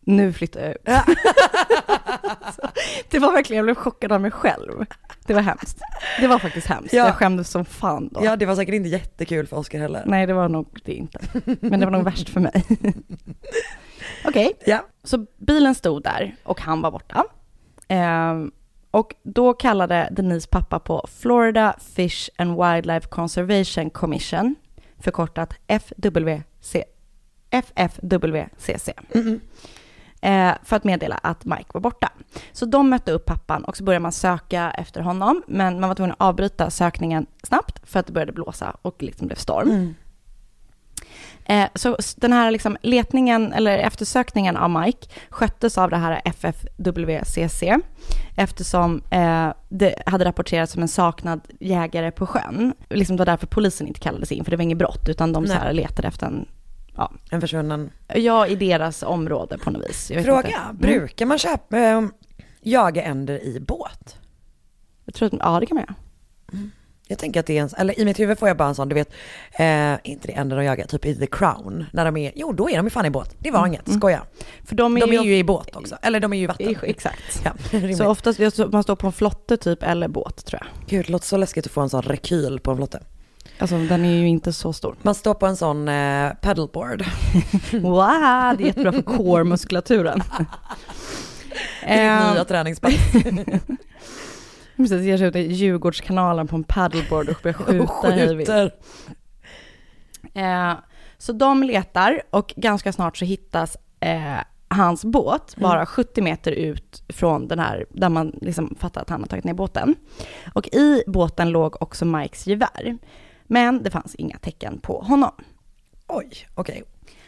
nu 0.06 0.34
flyttar 0.34 0.62
jag 0.62 0.72
ut. 0.72 0.82
Så, 2.56 2.62
det 3.10 3.20
var 3.20 3.32
verkligen, 3.32 3.58
jag 3.58 3.66
blev 3.66 3.76
chockad 3.76 4.12
av 4.12 4.22
mig 4.22 4.32
själv. 4.32 4.86
Det 5.26 5.34
var 5.34 5.42
hemskt. 5.42 5.82
Det 6.20 6.28
var 6.28 6.40
faktiskt 6.40 6.68
hemskt. 6.68 6.94
Ja. 6.94 7.06
Jag 7.06 7.16
skämdes 7.16 7.50
som 7.50 7.66
fan 7.66 8.10
då. 8.12 8.26
ja 8.26 8.36
det 8.36 8.46
var 8.46 8.56
säkert 8.56 8.74
inte 8.76 8.90
jättekul 8.90 9.48
för 9.48 9.58
Oskar 9.58 9.80
heller. 9.80 10.04
Nej, 10.06 10.26
det 10.28 10.34
var 10.34 10.50
nog 10.50 10.80
det 10.86 10.94
inte. 10.94 11.20
Men 11.60 11.80
det 11.80 11.86
var 11.86 11.92
nog 11.92 12.04
värst 12.04 12.30
för 12.30 12.40
mig. 12.40 12.64
Okej, 14.26 14.52
Ja. 14.66 14.80
så 15.04 15.26
bilen 15.38 15.76
stod 15.76 16.04
där 16.04 16.36
och 16.44 16.62
han 16.62 16.82
var 16.82 16.92
borta. 16.92 17.24
Ehm, 17.88 18.52
och 18.92 19.16
då 19.24 19.54
kallade 19.54 20.08
Denise 20.12 20.48
pappa 20.48 20.80
på 20.80 21.08
Florida 21.20 21.76
Fish 21.96 22.30
and 22.38 22.64
Wildlife 22.64 23.08
Conservation 23.08 23.90
Commission, 23.90 24.56
förkortat 25.00 25.54
FWC, 25.68 26.84
FFWCC, 27.50 28.90
eh, 30.22 30.52
för 30.64 30.76
att 30.76 30.84
meddela 30.84 31.16
att 31.16 31.46
Mike 31.46 31.70
var 31.74 31.82
borta. 31.82 32.10
Så 32.52 32.66
de 32.66 32.90
mötte 32.90 33.12
upp 33.12 33.26
pappan 33.26 33.64
och 33.64 33.78
så 33.78 33.84
började 33.84 34.04
man 34.04 34.12
söka 34.12 34.72
efter 34.72 35.02
honom, 35.02 35.44
men 35.48 35.80
man 35.80 35.90
var 35.90 35.96
tvungen 35.96 36.12
att 36.12 36.22
avbryta 36.22 36.70
sökningen 36.70 37.26
snabbt 37.44 37.90
för 37.90 38.00
att 38.00 38.08
det 38.08 38.14
började 38.14 38.32
blåsa 38.32 38.76
och 38.82 39.04
liksom 39.04 39.28
blev 39.28 39.38
storm. 39.38 39.70
Mm. 39.70 39.96
Eh, 41.46 41.70
så 41.76 41.98
den 42.16 42.34
här 42.34 42.52
liksom 42.52 42.78
letningen, 42.82 43.54
eller 43.54 43.78
eftersökningen 43.78 44.58
av 44.58 44.70
Mike 44.70 45.08
sköttes 45.30 45.78
av 45.78 45.90
det 45.90 45.98
här 45.98 46.22
FFWCC 46.26 47.64
eftersom 48.36 49.02
eh, 49.10 49.50
det 49.70 49.96
hade 50.06 50.26
rapporterats 50.26 50.74
som 50.74 50.82
en 50.82 50.88
saknad 50.88 51.42
jägare 51.60 52.12
på 52.12 52.28
sjön. 52.28 52.74
Liksom 52.90 53.16
det 53.16 53.22
var 53.22 53.26
därför 53.26 53.48
polisen 53.48 53.88
inte 53.88 54.00
kallades 54.00 54.32
in, 54.32 54.44
för 54.44 54.52
det 54.52 54.58
var 54.58 54.64
inget 54.64 54.78
brott, 54.78 55.10
utan 55.10 55.34
de 55.34 55.48
så 55.48 55.54
här 55.54 55.74
letade 55.74 56.08
efter 56.08 56.28
en, 56.28 56.48
ja, 56.96 57.12
En 57.32 57.42
försvunnen. 57.42 57.90
ja, 58.16 58.48
i 58.48 58.56
deras 58.56 59.04
område 59.04 59.58
på 59.58 59.72
något 59.72 59.90
vis. 59.90 60.12
Fråga. 60.24 60.58
Mm. 60.64 60.78
brukar 60.78 61.26
man 61.26 61.38
köpa, 61.38 61.78
äh, 61.80 62.02
jaga 62.62 63.04
änder 63.04 63.44
i 63.44 63.60
båt? 63.60 64.18
Jag 65.06 65.14
tror 65.14 65.28
att, 65.28 65.34
ja, 65.40 65.60
det 65.60 65.66
kan 65.66 65.76
man 65.76 65.84
göra. 65.84 65.96
Jag 67.12 67.20
tänker 67.20 67.40
att 67.40 67.46
det 67.46 67.58
är 67.58 67.62
en, 67.62 67.70
eller 67.78 68.00
i 68.00 68.06
mitt 68.06 68.20
huvud 68.20 68.40
får 68.40 68.48
jag 68.48 68.58
bara 68.58 68.68
en 68.70 68.76
sån, 68.76 68.90
du 68.90 68.96
vet, 68.96 69.10
eh, 69.52 69.94
inte 70.12 70.28
det 70.28 70.34
änder 70.34 70.58
de 70.58 70.66
jagar, 70.66 70.86
typ 70.86 71.06
i 71.06 71.16
The 71.16 71.28
Crown, 71.28 71.86
när 71.94 72.06
de 72.06 72.18
är, 72.18 72.32
jo 72.36 72.52
då 72.52 72.70
är 72.70 72.76
de 72.78 72.86
ju 72.86 72.90
fan 72.90 73.06
i 73.06 73.10
båt, 73.10 73.36
det 73.40 73.52
var 73.52 73.68
inget, 73.68 73.94
skoja. 73.94 74.22
För 74.66 74.76
de 74.76 74.96
De 75.00 75.14
är, 75.14 75.20
är, 75.20 75.24
ju 75.24 75.38
i 75.38 75.44
båt 75.44 75.76
också, 75.76 75.98
eller 76.02 76.20
de 76.20 76.34
är 76.34 76.38
ju 76.38 76.44
i 76.44 76.48
vatten. 76.48 76.76
Exakt. 76.84 77.42
Ja. 77.72 77.96
Så 77.98 78.08
oftast, 78.08 78.40
man 78.72 78.84
står 78.84 78.96
på 78.96 79.08
en 79.08 79.14
flotte 79.14 79.58
typ, 79.58 79.84
eller 79.84 80.08
båt 80.08 80.46
tror 80.46 80.62
jag. 80.62 80.90
Gud, 80.90 81.06
det 81.06 81.12
låter 81.12 81.28
så 81.28 81.38
läskigt 81.38 81.66
att 81.66 81.72
få 81.72 81.82
en 81.82 81.90
sån 81.90 82.02
rekyl 82.02 82.60
på 82.60 82.72
en 82.72 82.78
flotte. 82.78 83.00
Alltså 83.58 83.78
den 83.78 84.06
är 84.06 84.14
ju 84.14 84.28
inte 84.28 84.54
så 84.54 84.74
stor. 84.74 84.96
Man 85.02 85.16
står 85.16 85.34
på 85.34 85.46
en 85.46 85.58
sån 85.58 85.88
eh, 85.88 86.32
paddleboard. 86.42 87.06
Wow, 87.72 88.58
det 88.58 88.64
är 88.64 88.66
jättebra 88.66 88.92
för 88.92 89.02
core-muskulaturen. 89.02 90.24
Det 91.82 91.88
är 91.94 92.34
nya 92.34 92.46
träningspass. 92.46 92.94
Precis, 94.84 95.06
ger 95.06 95.18
sig 95.18 95.28
ut 95.28 95.36
i 95.36 95.54
Djurgårdskanalen 95.54 96.48
på 96.48 96.56
en 96.56 96.64
paddleboard 96.64 97.30
och 97.30 97.38
börjar 97.44 97.54
skjuta 97.54 97.84
Och 97.84 97.90
skjuter. 97.90 98.74
Eh, 100.34 100.74
så 101.18 101.34
de 101.34 101.64
letar 101.64 102.22
och 102.30 102.54
ganska 102.58 102.94
snart 102.94 103.18
så 103.18 103.26
hittas 103.26 103.78
eh, 104.00 104.40
hans 104.68 105.06
båt 105.06 105.56
bara 105.56 105.86
70 105.86 106.22
meter 106.22 106.52
ut 106.52 107.04
från 107.10 107.48
den 107.48 107.60
här, 107.60 107.86
där 107.90 108.10
man 108.10 108.36
liksom 108.42 108.76
fattar 108.80 109.02
att 109.02 109.10
han 109.10 109.22
har 109.22 109.28
tagit 109.28 109.46
ner 109.46 109.54
båten. 109.54 109.96
Och 110.54 110.68
i 110.68 111.04
båten 111.08 111.50
låg 111.50 111.82
också 111.82 112.06
Mikes 112.06 112.48
gevär. 112.48 112.98
Men 113.44 113.84
det 113.84 113.92
fanns 113.92 114.16
inga 114.16 114.38
tecken 114.38 114.80
på 114.80 115.02
honom. 115.02 115.32
Oj, 116.08 116.30
okej. 116.56 116.84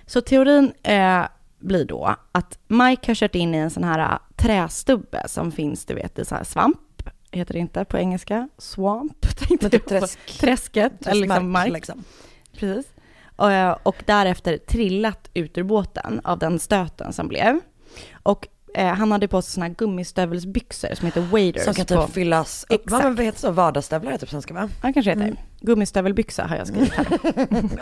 Så 0.06 0.22
teorin 0.22 0.74
eh, 0.84 1.24
blir 1.60 1.86
då 1.86 2.16
att 2.32 2.60
Mike 2.68 3.10
har 3.10 3.16
kört 3.16 3.36
in 3.36 3.56
i 3.56 3.58
en 3.58 3.70
sån 3.70 3.84
här 3.84 4.00
eh, 4.00 4.20
trästubbe 4.36 5.24
som 5.28 5.52
finns, 5.52 5.86
du 5.86 5.94
vet, 5.94 6.20
i 6.20 6.26
så 6.26 6.36
här 6.36 6.44
svamp. 6.44 6.93
Heter 7.34 7.54
det 7.54 7.60
inte 7.60 7.86
på 7.86 7.98
engelska? 7.98 8.50
Swamp, 8.58 9.22
tänkte 9.48 9.70
typ 9.70 9.74
jag 9.74 9.84
på. 9.84 9.90
träsk. 9.90 10.40
Träsket, 10.40 11.08
eller 11.08 11.22
liksom 11.22 11.52
mark. 11.52 11.72
liksom. 11.74 12.04
Precis. 12.60 12.92
Och, 13.36 13.52
eh, 13.52 13.78
och 13.84 13.96
därefter 14.06 14.58
trillat 14.58 15.30
ut 15.34 15.58
ur 15.58 15.64
båten 15.64 16.22
av 16.24 16.40
den 16.40 16.60
stöten 16.60 17.14
som 17.14 17.28
blev. 17.28 17.60
Och 18.24 18.48
eh, 18.76 18.88
han 18.94 19.12
hade 19.12 19.28
på 19.28 19.42
sig 19.42 19.52
såna 19.54 19.66
här 19.66 19.74
gummistövelbyxor 19.74 20.96
som 20.96 21.06
heter 21.06 21.22
waders. 21.22 21.64
Som 21.64 21.74
kan 21.74 21.86
på, 21.86 22.06
typ 22.06 22.14
fyllas 22.14 22.66
upp. 22.70 22.82
Exakt. 22.86 23.04
Vad 23.04 23.20
heter 23.22 23.40
så? 23.40 23.52
Vardagsstövlar 23.52 24.18
på 24.18 24.26
svenska 24.26 24.54
va? 24.54 24.70
Ja, 24.84 24.94
kanske 24.94 25.12
heter. 25.12 25.22
Mm. 25.24 25.38
Gummistövelbyxa 25.62 26.44
har 26.44 26.56
jag 26.56 26.68
skrivit 26.68 26.94
här. 26.94 27.08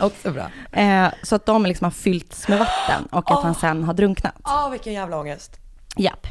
Också 0.04 0.30
bra. 0.32 0.46
eh, 0.80 1.08
så 1.22 1.34
att 1.34 1.46
de 1.46 1.66
liksom 1.66 1.84
har 1.84 1.90
fyllts 1.90 2.48
med 2.48 2.58
vatten 2.58 3.04
och 3.10 3.30
att 3.30 3.36
Åh. 3.38 3.44
han 3.44 3.54
sen 3.54 3.84
har 3.84 3.94
drunknat. 3.94 4.34
Åh, 4.44 4.70
vilken 4.70 4.92
jävla 4.92 5.18
ångest. 5.20 5.56
Japp. 5.96 6.26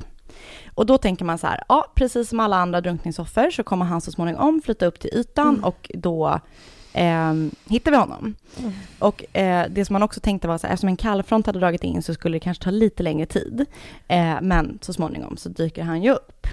Och 0.82 0.88
då 0.88 0.98
tänker 0.98 1.26
man 1.26 1.38
så 1.38 1.48
här, 1.48 1.64
ja, 1.70 1.86
precis 1.96 2.30
som 2.30 2.40
alla 2.40 2.58
andra 2.58 2.82
drunkningsoffer 2.82 3.52
så 3.52 3.64
kommer 3.64 3.86
han 3.86 4.02
så 4.02 4.12
småningom 4.12 4.62
flytta 4.66 4.86
upp 4.86 5.00
till 5.00 5.10
ytan 5.14 5.48
Mm. 5.50 5.64
och 5.64 5.92
då 5.94 6.40
eh, 6.94 7.34
hittar 7.70 7.92
vi 7.92 7.98
honom. 7.98 8.36
Och 9.00 9.36
eh, 9.38 9.66
det 9.70 9.86
som 9.86 9.94
man 9.94 10.04
också 10.04 10.20
tänkte 10.20 10.48
var 10.48 10.58
så 10.58 10.68
här, 10.68 10.74
eftersom 10.74 10.90
en 10.90 10.98
kallfront 10.98 11.46
hade 11.46 11.60
dragit 11.60 11.84
in 11.84 12.04
så 12.04 12.14
skulle 12.14 12.36
det 12.36 12.40
kanske 12.40 12.64
ta 12.64 12.72
lite 12.72 13.04
längre 13.04 13.26
tid. 13.26 13.66
Eh, 14.08 14.36
men 14.42 14.80
så 14.82 14.94
småningom 14.94 15.38
så 15.38 15.50
dyker 15.50 15.84
han 15.84 16.04
ju 16.04 16.12
upp. 16.12 16.48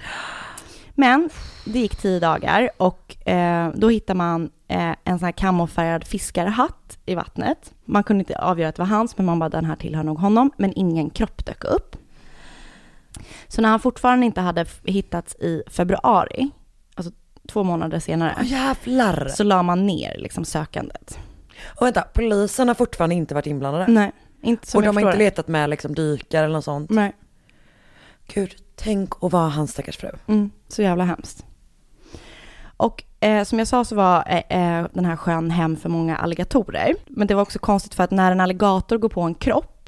Men 0.95 1.29
det 1.65 1.79
gick 1.79 1.95
tio 1.95 2.19
dagar 2.19 2.69
och 2.77 3.27
eh, 3.27 3.69
då 3.75 3.89
hittar 3.89 4.15
man 4.15 4.49
eh, 4.67 4.95
en 5.03 5.19
sån 5.19 5.25
här 5.25 5.31
kamofärgad 5.31 6.03
fiskarhatt 6.03 6.97
i 7.05 7.15
vattnet. 7.15 7.73
Man 7.85 8.03
kunde 8.03 8.21
inte 8.21 8.39
avgöra 8.39 8.69
att 8.69 8.75
det 8.75 8.81
var 8.81 8.87
hans, 8.87 9.17
men 9.17 9.25
man 9.25 9.39
bara 9.39 9.49
den 9.49 9.65
här 9.65 9.75
tillhör 9.75 10.03
nog 10.03 10.19
honom. 10.19 10.51
Men 10.57 10.73
ingen 10.75 11.09
kropp 11.09 11.45
dök 11.45 11.63
upp. 11.63 11.95
Så 13.47 13.61
när 13.61 13.69
han 13.69 13.79
fortfarande 13.79 14.25
inte 14.25 14.41
hade 14.41 14.65
hittats 14.83 15.35
i 15.35 15.63
februari, 15.67 16.49
alltså 16.95 17.13
två 17.47 17.63
månader 17.63 17.99
senare, 17.99 18.35
Åh 18.39 18.45
jävlar. 18.45 19.27
så 19.27 19.43
la 19.43 19.63
man 19.63 19.85
ner 19.87 20.15
liksom 20.17 20.45
sökandet. 20.45 21.19
Och 21.79 21.85
vänta, 21.87 22.01
polisen 22.13 22.67
har 22.67 22.75
fortfarande 22.75 23.15
inte 23.15 23.33
varit 23.35 23.47
inblandade? 23.47 23.85
Nej, 23.87 24.11
inte 24.41 24.67
som 24.67 24.77
Och 24.77 24.83
de 24.83 24.95
har 24.95 25.01
inte 25.01 25.17
det. 25.17 25.23
letat 25.23 25.47
med 25.47 25.69
liksom 25.69 25.95
dykare 25.95 26.43
eller 26.45 26.53
något 26.55 26.65
sånt? 26.65 26.89
Nej. 26.89 27.15
Gud, 28.33 28.55
tänk 28.75 29.13
att 29.23 29.31
vara 29.31 29.49
hans 29.49 29.71
stackars 29.71 29.97
fru. 29.97 30.09
Mm, 30.27 30.51
så 30.67 30.81
jävla 30.81 31.03
hemskt. 31.03 31.45
Och 32.77 33.03
eh, 33.19 33.43
som 33.43 33.59
jag 33.59 33.67
sa 33.67 33.85
så 33.85 33.95
var 33.95 34.23
eh, 34.27 34.37
eh, 34.79 34.87
den 34.93 35.05
här 35.05 35.15
sjön 35.15 35.51
hem 35.51 35.77
för 35.77 35.89
många 35.89 36.17
alligatorer. 36.17 36.95
Men 37.07 37.27
det 37.27 37.33
var 37.35 37.41
också 37.41 37.59
konstigt 37.59 37.93
för 37.93 38.03
att 38.03 38.11
när 38.11 38.31
en 38.31 38.41
alligator 38.41 38.97
går 38.97 39.09
på 39.09 39.21
en 39.21 39.33
kropp 39.35 39.78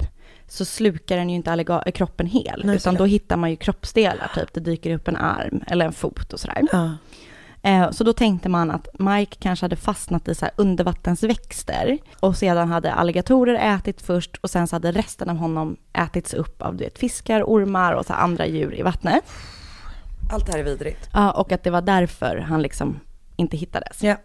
så 0.48 0.64
slukar 0.64 1.16
den 1.16 1.30
ju 1.30 1.36
inte 1.36 1.92
kroppen 1.94 2.26
hel, 2.26 2.62
Nej, 2.64 2.76
utan 2.76 2.94
då 2.94 3.04
hittar 3.04 3.36
man 3.36 3.50
ju 3.50 3.56
kroppsdelar, 3.56 4.30
typ 4.34 4.52
det 4.54 4.60
dyker 4.60 4.94
upp 4.94 5.08
en 5.08 5.16
arm 5.16 5.64
eller 5.66 5.86
en 5.86 5.92
fot 5.92 6.32
och 6.32 6.40
sådär. 6.40 6.62
Ja. 6.72 6.90
Eh, 7.62 7.90
Så 7.90 8.04
då 8.04 8.12
tänkte 8.12 8.48
man 8.48 8.70
att 8.70 8.88
Mike 8.98 9.36
kanske 9.40 9.64
hade 9.64 9.76
fastnat 9.76 10.28
i 10.28 10.34
så 10.34 10.46
undervattensväxter 10.56 11.98
och 12.20 12.36
sedan 12.36 12.68
hade 12.68 12.92
alligatorer 12.92 13.74
ätit 13.76 14.02
först 14.02 14.36
och 14.36 14.50
sen 14.50 14.66
så 14.66 14.76
hade 14.76 14.92
resten 14.92 15.30
av 15.30 15.36
honom 15.36 15.76
ätits 15.92 16.34
upp 16.34 16.62
av 16.62 16.76
du 16.76 16.84
vet, 16.84 16.98
fiskar, 16.98 17.42
ormar 17.42 17.92
och 17.92 18.06
så 18.06 18.12
andra 18.12 18.46
djur 18.46 18.74
i 18.74 18.82
vattnet. 18.82 19.24
Allt 20.32 20.46
det 20.46 20.52
här 20.52 20.58
är 20.58 20.64
vidrigt. 20.64 21.08
Ja, 21.12 21.30
och 21.30 21.52
att 21.52 21.62
det 21.64 21.70
var 21.70 21.82
därför 21.82 22.36
han 22.36 22.62
liksom 22.62 23.00
inte 23.36 23.56
hittades. 23.56 24.02
Ja. 24.02 24.16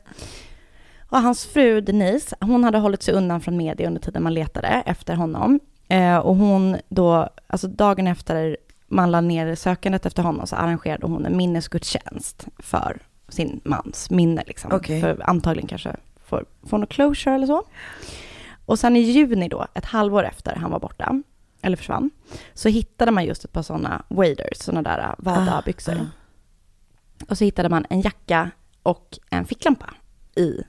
Och 1.09 1.21
hans 1.21 1.45
fru 1.45 1.81
Denise, 1.81 2.35
hon 2.39 2.63
hade 2.63 2.77
hållit 2.77 3.03
sig 3.03 3.13
undan 3.13 3.41
från 3.41 3.57
media 3.57 3.87
under 3.87 4.01
tiden 4.01 4.23
man 4.23 4.33
letade 4.33 4.67
efter 4.67 5.15
honom. 5.15 5.59
Eh, 5.87 6.17
och 6.17 6.35
hon 6.35 6.77
då, 6.89 7.29
alltså 7.47 7.67
dagen 7.67 8.07
efter 8.07 8.57
man 8.87 9.11
la 9.11 9.21
ner 9.21 9.55
sökandet 9.55 10.05
efter 10.05 10.23
honom 10.23 10.47
så 10.47 10.55
arrangerade 10.55 11.07
hon 11.07 11.25
en 11.25 11.37
minnesgudstjänst 11.37 12.47
för 12.59 12.99
sin 13.29 13.61
mans 13.63 14.09
minne. 14.09 14.43
Liksom. 14.47 14.71
Okej. 14.73 15.01
För 15.01 15.29
antagligen 15.29 15.67
kanske 15.67 15.95
för, 16.25 16.45
få 16.63 16.77
något 16.77 16.89
closure 16.89 17.35
eller 17.35 17.47
så. 17.47 17.63
Och 18.65 18.79
sen 18.79 18.95
i 18.95 18.99
juni 18.99 19.47
då, 19.49 19.67
ett 19.73 19.85
halvår 19.85 20.23
efter 20.25 20.55
han 20.55 20.71
var 20.71 20.79
borta, 20.79 21.21
eller 21.61 21.77
försvann, 21.77 22.09
så 22.53 22.69
hittade 22.69 23.11
man 23.11 23.25
just 23.25 23.45
ett 23.45 23.51
par 23.53 23.61
sådana 23.61 24.03
waders, 24.07 24.57
sådana 24.57 24.81
där 24.81 24.99
äh, 24.99 25.13
Wada-byxor. 25.17 25.93
Ah, 25.95 27.25
Och 27.29 27.37
så 27.37 27.43
hittade 27.43 27.69
man 27.69 27.85
en 27.89 28.01
jacka 28.01 28.51
och 28.83 29.19
en 29.29 29.45
ficklampa 29.45 29.93
i 30.35 30.61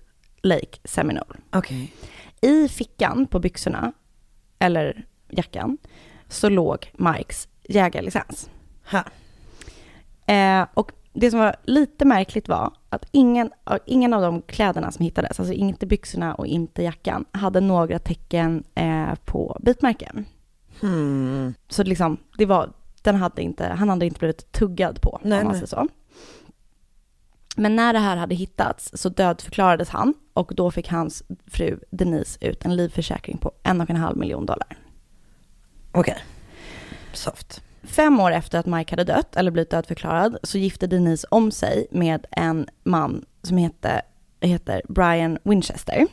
Lake 0.43 0.79
Seminole. 0.85 1.37
Okej. 1.51 1.93
I 2.41 2.69
fickan 2.69 3.27
på 3.27 3.39
byxorna, 3.39 3.93
eller 4.59 5.05
jackan, 5.29 5.79
så 6.29 6.49
låg 6.49 6.93
Mikes 6.95 7.49
jägarlicens. 7.69 8.51
Ha. 8.91 9.05
Eh, 10.35 10.67
och 10.75 10.93
det 11.13 11.31
som 11.31 11.41
var 11.41 11.57
lite 11.63 12.05
märkligt 12.05 12.49
var 12.49 12.73
att 12.89 13.09
ingen, 13.13 13.51
ingen 13.87 14.15
av 14.15 14.23
de 14.23 14.43
kläderna 14.43 14.93
som 14.93 15.05
hittades, 15.05 15.41
alltså 15.41 15.55
inte 15.55 15.87
byxorna 15.87 16.35
och 16.35 16.47
inte 16.47 16.83
jackan, 16.83 17.25
hade 17.33 17.61
några 17.61 17.99
tecken 17.99 18.65
eh, 18.75 19.15
på 19.25 19.57
bitmärken. 19.61 20.27
Hmm. 20.81 21.55
Så 21.69 21.83
liksom, 21.83 22.17
det 22.39 22.47
var, 22.47 22.71
den 23.03 23.15
hade 23.15 23.43
inte, 23.43 23.67
han 23.67 23.89
hade 23.89 24.07
inte 24.07 24.19
blivit 24.19 24.53
tuggad 24.53 25.01
på, 25.01 25.21
Nej, 25.23 25.39
om 25.39 25.45
man 25.45 25.55
säger 25.55 25.67
så. 25.67 25.89
Men 27.59 27.77
när 27.77 27.93
det 27.93 27.99
här 27.99 28.17
hade 28.17 28.35
hittats 28.35 28.91
så 28.95 29.09
dödförklarades 29.09 29.89
han 29.89 30.15
och 30.35 30.53
då 30.55 30.71
fick 30.71 30.89
hans 30.89 31.23
fru 31.47 31.79
Denise 31.91 32.39
ut 32.41 32.65
en 32.65 32.77
livförsäkring 32.77 33.39
på 33.39 33.53
en 33.63 33.81
och 33.81 33.91
en 33.91 33.97
halv 33.97 34.17
miljon 34.17 34.47
dollar. 34.47 34.79
Okej. 35.93 36.19
Soft. 37.13 37.63
Fem 37.83 38.21
år 38.21 38.33
efter 38.33 38.59
att 38.59 38.67
Mike 38.67 38.93
hade 38.93 39.05
dött, 39.05 39.37
eller 39.37 39.51
blivit 39.51 39.71
dödförklarad, 39.71 40.39
så 40.43 40.59
gifte 40.59 40.87
Denise 40.87 41.27
om 41.31 41.51
sig 41.51 41.87
med 41.91 42.27
en 42.31 42.69
man 42.85 43.25
som 43.43 43.57
hette, 43.57 44.03
heter 44.41 44.83
Brian 44.89 45.39
Winchester. 45.43 46.07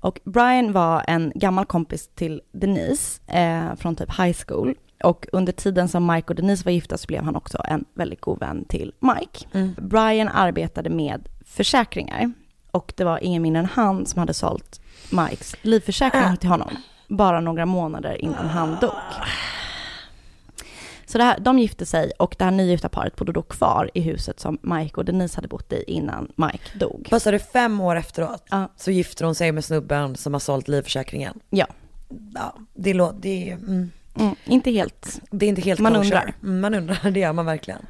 Och 0.00 0.20
Brian 0.24 0.72
var 0.72 1.04
en 1.06 1.32
gammal 1.34 1.66
kompis 1.66 2.10
till 2.14 2.42
Denise 2.52 3.20
eh, 3.26 3.74
från 3.74 3.96
typ 3.96 4.18
high 4.18 4.36
school. 4.46 4.74
Och 5.04 5.26
under 5.32 5.52
tiden 5.52 5.88
som 5.88 6.06
Mike 6.06 6.28
och 6.28 6.34
Denise 6.34 6.64
var 6.64 6.72
gifta 6.72 6.98
så 6.98 7.06
blev 7.06 7.22
han 7.22 7.36
också 7.36 7.58
en 7.64 7.84
väldigt 7.94 8.20
god 8.20 8.40
vän 8.40 8.64
till 8.64 8.92
Mike. 9.00 9.46
Mm. 9.52 9.74
Brian 9.78 10.28
arbetade 10.28 10.90
med 10.90 11.28
försäkringar. 11.46 12.32
Och 12.70 12.92
det 12.96 13.04
var 13.04 13.18
ingen 13.24 13.42
mindre 13.42 13.60
än 13.60 13.68
han 13.72 14.06
som 14.06 14.18
hade 14.18 14.34
sålt 14.34 14.80
Mikes 15.10 15.54
livförsäkring 15.62 16.36
till 16.36 16.48
honom. 16.48 16.70
Bara 17.08 17.40
några 17.40 17.66
månader 17.66 18.24
innan 18.24 18.46
han 18.48 18.76
dog. 18.80 18.90
Så 21.06 21.18
det 21.18 21.24
här, 21.24 21.38
de 21.38 21.58
gifte 21.58 21.86
sig 21.86 22.10
och 22.18 22.34
det 22.38 22.44
här 22.44 22.50
nygifta 22.50 22.88
paret 22.88 23.16
bodde 23.16 23.32
då 23.32 23.42
kvar 23.42 23.90
i 23.94 24.00
huset 24.00 24.40
som 24.40 24.58
Mike 24.62 24.96
och 24.96 25.04
Denise 25.04 25.36
hade 25.36 25.48
bott 25.48 25.72
i 25.72 25.84
innan 25.86 26.32
Mike 26.36 26.78
dog. 26.78 27.08
Vad 27.10 27.22
sa 27.22 27.30
du, 27.30 27.38
fem 27.38 27.80
år 27.80 27.96
efteråt 27.96 28.44
Ja. 28.50 28.68
så 28.76 28.90
gifter 28.90 29.24
hon 29.24 29.34
sig 29.34 29.52
med 29.52 29.64
snubben 29.64 30.16
som 30.16 30.32
har 30.32 30.40
sålt 30.40 30.68
livförsäkringen? 30.68 31.40
Ja. 31.50 31.66
Ja, 32.34 32.54
det, 32.74 32.92
lå- 32.94 33.18
det, 33.20 33.50
mm, 33.50 33.90
Mm, 34.20 34.34
inte 34.44 34.70
helt. 34.70 35.20
det 35.30 35.46
är 35.46 35.48
inte 35.48 35.60
helt 35.62 35.80
Man 35.80 35.92
kosher. 35.94 36.04
undrar. 36.04 36.34
Man 36.40 36.74
undrar, 36.74 37.10
det 37.10 37.20
gör 37.20 37.32
man 37.32 37.46
verkligen. 37.46 37.80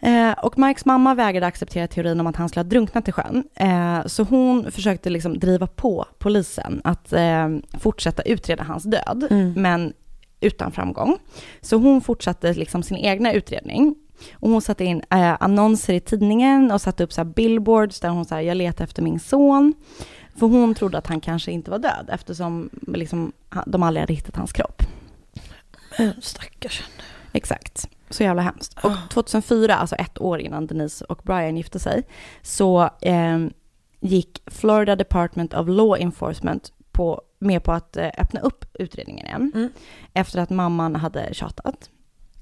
Eh, 0.00 0.32
och 0.32 0.58
Mikes 0.58 0.84
mamma 0.84 1.14
vägrade 1.14 1.46
acceptera 1.46 1.86
teorin 1.86 2.20
om 2.20 2.26
att 2.26 2.36
han 2.36 2.48
skulle 2.48 2.64
ha 2.64 2.68
drunknat 2.68 3.08
i 3.08 3.12
sjön. 3.12 3.44
Eh, 3.54 4.06
så 4.06 4.22
hon 4.22 4.70
försökte 4.72 5.10
liksom 5.10 5.38
driva 5.38 5.66
på 5.66 6.06
polisen 6.18 6.80
att 6.84 7.12
eh, 7.12 7.48
fortsätta 7.78 8.22
utreda 8.22 8.62
hans 8.64 8.82
död, 8.84 9.26
Mm. 9.30 9.52
men 9.56 9.92
utan 10.40 10.72
framgång. 10.72 11.18
Så 11.60 11.76
hon 11.76 12.00
fortsatte 12.00 12.52
liksom 12.54 12.82
sin 12.82 12.96
egna 12.96 13.32
utredning. 13.32 13.94
Och 14.34 14.50
hon 14.50 14.62
satte 14.62 14.84
in 14.84 15.02
eh, 15.10 15.36
annonser 15.40 15.94
i 15.94 16.00
tidningen 16.00 16.70
och 16.70 16.80
satte 16.80 17.04
upp 17.04 17.12
så 17.12 17.20
här 17.20 17.24
billboards 17.26 18.00
där 18.00 18.08
hon 18.08 18.24
sa 18.24 18.42
jag 18.42 18.56
letar 18.56 18.84
efter 18.84 19.02
min 19.02 19.20
son. 19.20 19.74
För 20.36 20.46
hon 20.46 20.74
trodde 20.74 20.98
att 20.98 21.06
han 21.06 21.20
kanske 21.20 21.50
inte 21.52 21.70
var 21.70 21.78
död 21.78 22.10
eftersom 22.12 22.70
liksom, 22.86 23.32
de 23.66 23.82
aldrig 23.82 24.00
hade 24.02 24.14
hittat 24.14 24.36
hans 24.36 24.52
kropp. 24.52 24.82
Men 25.98 26.14
stackars 26.20 26.82
Exakt. 27.32 27.88
Så 28.10 28.22
jävla 28.22 28.42
hemskt. 28.42 28.78
Och 28.82 28.92
2004, 29.10 29.74
alltså 29.76 29.96
ett 29.96 30.20
år 30.20 30.40
innan 30.40 30.66
Denise 30.66 31.04
och 31.04 31.20
Brian 31.24 31.56
gifte 31.56 31.78
sig, 31.78 32.02
så 32.42 32.90
eh, 33.00 33.38
gick 34.00 34.42
Florida 34.46 34.96
Department 34.96 35.54
of 35.54 35.68
Law 35.68 35.98
Enforcement 36.00 36.72
på, 36.92 37.22
med 37.38 37.62
på 37.62 37.72
att 37.72 37.96
eh, 37.96 38.10
öppna 38.18 38.40
upp 38.40 38.64
utredningen 38.74 39.26
igen. 39.26 39.52
Mm. 39.54 39.70
Efter 40.14 40.40
att 40.40 40.50
mamman 40.50 40.96
hade 40.96 41.34
tjatat. 41.34 41.90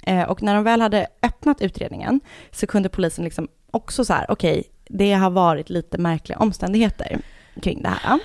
Eh, 0.02 0.22
och 0.22 0.42
när 0.42 0.54
de 0.54 0.64
väl 0.64 0.80
hade 0.80 1.06
öppnat 1.22 1.60
utredningen 1.62 2.20
så 2.50 2.66
kunde 2.66 2.88
polisen 2.88 3.24
liksom 3.24 3.48
också 3.70 4.04
så 4.04 4.12
här, 4.12 4.30
okej, 4.30 4.64
det 4.88 5.12
har 5.12 5.30
varit 5.30 5.70
lite 5.70 5.98
märkliga 5.98 6.38
omständigheter 6.38 7.18
kring 7.62 7.82
det 7.82 7.88
här. 7.88 8.18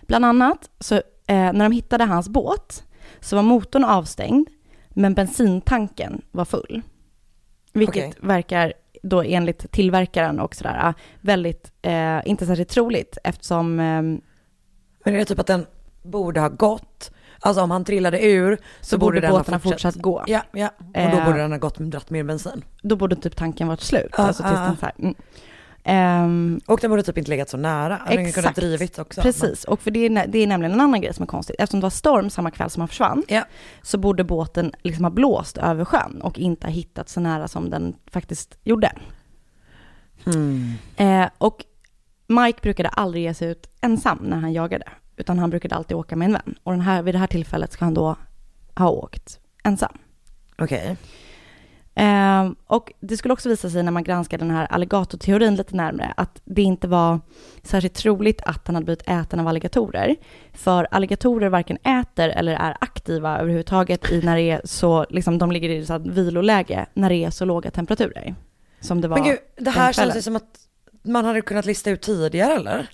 Bland 0.00 0.24
annat, 0.24 0.70
så, 0.80 0.94
eh, 0.94 1.02
när 1.26 1.62
de 1.62 1.72
hittade 1.72 2.04
hans 2.04 2.28
båt 2.28 2.84
så 3.20 3.36
var 3.36 3.42
motorn 3.42 3.84
avstängd, 3.84 4.48
men 4.88 5.14
bensintanken 5.14 6.22
var 6.30 6.44
full. 6.44 6.82
Vilket 7.72 8.08
Okej. 8.08 8.14
verkar 8.20 8.72
då 9.02 9.22
enligt 9.22 9.72
tillverkaren 9.72 10.40
och 10.40 10.54
sådär 10.54 10.78
ah, 10.82 10.94
väldigt, 11.20 11.72
eh, 11.82 12.20
inte 12.24 12.46
särskilt 12.46 12.68
troligt 12.68 13.18
eftersom, 13.24 13.80
ehm, 13.80 14.20
Men 15.04 15.14
är 15.14 15.18
det 15.18 15.24
typ 15.24 15.38
att 15.38 15.46
den 15.46 15.66
borde 16.02 16.40
ha 16.40 16.48
gått? 16.48 17.10
Alltså 17.40 17.62
om 17.62 17.70
han 17.70 17.84
trillade 17.84 18.24
ur 18.26 18.56
så, 18.56 18.62
så 18.80 18.98
borde 18.98 19.06
borde 19.14 19.26
den 19.26 19.30
båten 19.30 19.54
ha 19.54 19.60
fortsatt 19.60 19.94
gå. 19.94 20.24
Ja, 20.26 20.42
ja. 20.52 20.68
Och 20.78 20.92
då 20.92 21.00
Eh. 21.00 21.26
borde 21.26 21.38
den 21.38 21.50
ha 21.50 21.58
gått 21.58 21.78
med 21.78 21.90
dratt 21.90 22.10
mer 22.10 22.24
bensin. 22.24 22.64
Då 22.82 22.96
borde 22.96 23.16
typ 23.16 23.36
tanken 23.36 23.68
varit 23.68 23.80
slut. 23.80 24.14
Ja, 24.16 24.22
alltså 24.26 24.42
tills 24.42 24.54
ja, 24.54 24.64
den 24.64 24.76
så 24.76 24.86
här, 24.86 24.94
mm. 24.98 25.14
Ehm, 25.84 26.60
Och 26.66 26.78
den 26.80 26.90
borde 26.90 27.02
typ 27.02 27.18
inte 27.18 27.30
legat 27.30 27.48
så 27.48 27.56
nära. 27.56 27.98
Den 28.06 28.16
kunde 28.16 28.28
Exakt. 28.28 28.56
drivits 28.56 28.98
också. 28.98 29.20
Precis, 29.22 29.64
och 29.64 29.80
för 29.80 29.90
det 29.90 30.06
är, 30.06 30.26
det 30.26 30.38
är 30.38 30.46
nämligen 30.46 30.72
en 30.74 30.80
annan 30.80 31.00
grej 31.00 31.14
som 31.14 31.22
är 31.22 31.26
konstigt. 31.26 31.56
Eftersom 31.58 31.80
det 31.80 31.84
var 31.84 31.90
storm 31.90 32.30
samma 32.30 32.50
kväll 32.50 32.70
som 32.70 32.80
han 32.80 32.88
försvann, 32.88 33.22
Ja. 33.28 33.42
så 33.82 33.98
borde 33.98 34.24
båten 34.24 34.72
liksom 34.82 35.04
ha 35.04 35.10
blåst 35.10 35.58
över 35.58 35.84
sjön 35.84 36.20
och 36.22 36.38
inte 36.38 36.66
ha 36.66 36.72
hittat 36.72 37.08
så 37.08 37.20
nära 37.20 37.48
som 37.48 37.70
den 37.70 37.94
faktiskt 38.10 38.58
gjorde. 38.64 38.92
Hmm. 40.24 40.72
Eh, 40.96 41.28
och 41.38 41.64
Mike 42.26 42.58
brukade 42.62 42.88
aldrig 42.88 43.22
ge 43.24 43.34
sig 43.34 43.48
ut 43.50 43.70
ensam 43.80 44.18
när 44.22 44.36
han 44.36 44.52
jagade, 44.52 44.84
utan 45.16 45.38
han 45.38 45.50
brukade 45.50 45.74
alltid 45.74 45.96
åka 45.96 46.16
med 46.16 46.26
en 46.26 46.32
vän. 46.32 46.54
Och 46.62 46.72
den 46.72 46.80
här, 46.80 47.02
vid 47.02 47.14
det 47.14 47.18
här 47.18 47.26
tillfället 47.26 47.72
ska 47.72 47.84
han 47.84 47.94
då 47.94 48.16
ha 48.74 48.88
åkt 48.88 49.40
ensam. 49.64 49.98
Okej. 50.58 50.96
Eh, 52.00 52.50
och 52.66 52.92
det 53.00 53.16
skulle 53.16 53.32
också 53.32 53.48
visa 53.48 53.70
sig 53.70 53.82
när 53.82 53.92
man 53.92 54.04
granskar 54.04 54.38
den 54.38 54.50
här 54.50 54.66
alligatorteorin 54.70 55.56
lite 55.56 55.76
närmare 55.76 56.12
att 56.16 56.40
det 56.44 56.62
inte 56.62 56.88
var 56.88 57.20
särskilt 57.62 57.94
troligt 57.94 58.42
att 58.42 58.66
han 58.66 58.74
hade 58.74 58.84
blivit 58.84 59.08
äten 59.08 59.40
av 59.40 59.48
alligatorer. 59.48 60.16
För 60.52 60.88
alligatorer 60.90 61.48
varken 61.48 61.76
äter 61.76 62.28
eller 62.28 62.52
är 62.52 62.76
aktiva 62.80 63.38
överhuvudtaget 63.38 64.10
i 64.10 64.22
när 64.22 64.36
det 64.36 64.42
är 64.42 64.60
så, 64.64 65.06
liksom 65.10 65.38
de 65.38 65.52
ligger 65.52 65.68
i 65.68 65.86
så 65.86 65.98
viloläge 65.98 66.86
när 66.94 67.08
det 67.08 67.24
är 67.24 67.30
så 67.30 67.44
låga 67.44 67.70
temperaturer. 67.70 68.34
Som 68.80 69.00
det 69.00 69.08
var 69.08 69.16
Men 69.16 69.28
gud, 69.28 69.38
det 69.56 69.70
här 69.70 69.92
känns 69.92 70.16
ju 70.16 70.22
som 70.22 70.36
att 70.36 70.58
man 71.02 71.24
hade 71.24 71.40
kunnat 71.40 71.66
lista 71.66 71.90
ut 71.90 72.02
tidigare 72.02 72.52
eller? 72.52 72.90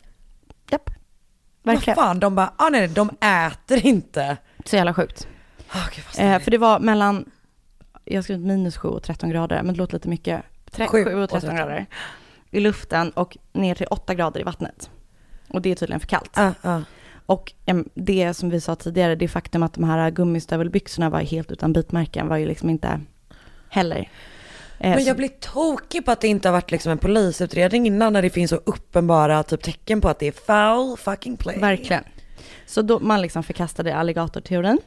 Japp. 0.71 0.91
Vad 1.63 1.75
Verkligen. 1.75 1.95
fan, 1.95 2.21
de 2.21 2.35
bara, 2.35 2.53
ah, 2.57 2.69
nej, 2.69 2.89
de 2.89 3.11
äter 3.21 3.87
inte. 3.87 4.37
Så 4.65 4.77
jävla 4.77 4.95
sjukt. 4.95 5.29
Ah, 5.71 5.79
gud, 5.95 6.05
vad 6.17 6.27
Eh, 6.27 6.39
för 6.39 6.51
det 6.51 6.59
var 6.59 6.81
mellan, 6.81 7.25
jag 8.07 8.17
har 8.17 8.23
skrivit 8.23 8.47
minus 8.47 8.77
7 8.77 8.89
och 8.89 9.03
13 9.03 9.31
grader, 9.31 9.63
men 9.63 9.75
det 9.75 9.79
låter 9.79 9.95
lite 9.95 10.09
mycket. 10.09 10.43
Tre, 10.71 10.87
Sju 10.87 11.05
7 11.05 11.15
och 11.15 11.23
och 11.23 11.31
13 11.31 11.41
13. 11.41 11.57
grader 11.57 11.87
i 12.51 12.61
luften 12.61 13.11
och 13.11 13.37
ner 13.53 13.75
till 13.75 13.87
8 13.91 14.15
grader 14.15 14.41
i 14.41 14.43
vattnet. 14.43 14.91
Och 15.49 15.63
det 15.63 15.71
är 15.71 15.75
tydligen 15.75 16.01
för 16.01 16.07
kallt. 16.07 16.31
Ah, 16.35 16.53
ah. 16.63 16.81
Och 17.27 17.53
det 17.95 18.35
som 18.35 18.51
vi 18.51 18.61
sa 18.61 18.75
tidigare, 18.75 19.15
det 19.15 19.29
faktum 19.29 19.63
att 19.63 19.75
de 19.75 19.85
här 19.85 20.11
gummistövelbyxorna 20.11 21.11
var 21.11 21.21
helt 21.21 21.53
utan 21.53 21.73
bitmärken 21.73 22.29
var 22.29 22.37
ju 22.37 22.47
liksom 22.47 22.71
inte 22.71 23.01
heller. 23.69 24.11
Eh, 24.79 24.91
Men 24.91 25.05
jag 25.05 25.17
blir 25.17 25.29
tokig 25.29 26.05
på 26.05 26.11
att 26.11 26.21
det 26.21 26.29
inte 26.29 26.49
har 26.49 26.53
varit 26.53 26.71
liksom 26.71 26.93
en 26.93 26.99
polisutredning 26.99 27.87
innan 27.87 28.13
när 28.13 28.23
det 28.23 28.31
finns 28.31 28.51
så 28.51 28.57
uppenbara 28.57 29.43
typ 29.43 29.63
tecken 29.63 30.01
på 30.01 30.09
att 30.09 30.19
det 30.19 30.27
är 30.27 30.33
foul 30.33 30.97
fucking 30.97 31.37
play. 31.37 31.59
Verkligen. 31.61 32.05
Så 32.67 32.83
då 32.83 32.99
man 32.99 33.23
liksom 33.23 33.43
förkastade 33.43 33.97
alligatorteorin. 33.97 34.79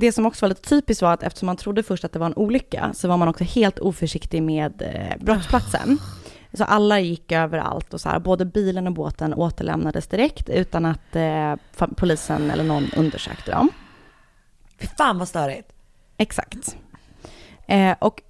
Det 0.00 0.12
som 0.12 0.26
också 0.26 0.44
var 0.44 0.48
lite 0.48 0.68
typiskt 0.68 1.02
var 1.02 1.12
att 1.12 1.22
eftersom 1.22 1.46
man 1.46 1.56
trodde 1.56 1.82
först 1.82 2.04
att 2.04 2.12
det 2.12 2.18
var 2.18 2.26
en 2.26 2.36
olycka 2.36 2.90
så 2.94 3.08
var 3.08 3.16
man 3.16 3.28
också 3.28 3.44
helt 3.44 3.78
oförsiktig 3.78 4.42
med 4.42 4.82
eh, 4.82 5.24
brottsplatsen. 5.24 5.98
Så 6.52 6.64
alla 6.64 7.00
gick 7.00 7.32
överallt 7.32 7.94
och 7.94 8.00
så 8.00 8.08
här, 8.08 8.18
både 8.18 8.44
bilen 8.44 8.86
och 8.86 8.92
båten 8.92 9.34
återlämnades 9.34 10.06
direkt 10.06 10.48
utan 10.48 10.84
att 10.84 11.16
eh, 11.16 11.54
polisen 11.96 12.50
eller 12.50 12.64
någon 12.64 12.90
undersökte 12.96 13.50
dem. 13.50 13.70
Fy 14.80 14.86
fan 14.86 15.18
vad 15.18 15.28
störigt. 15.28 15.72
Exakt. 16.16 16.76
Eh, 17.66 17.96
och 17.98 18.22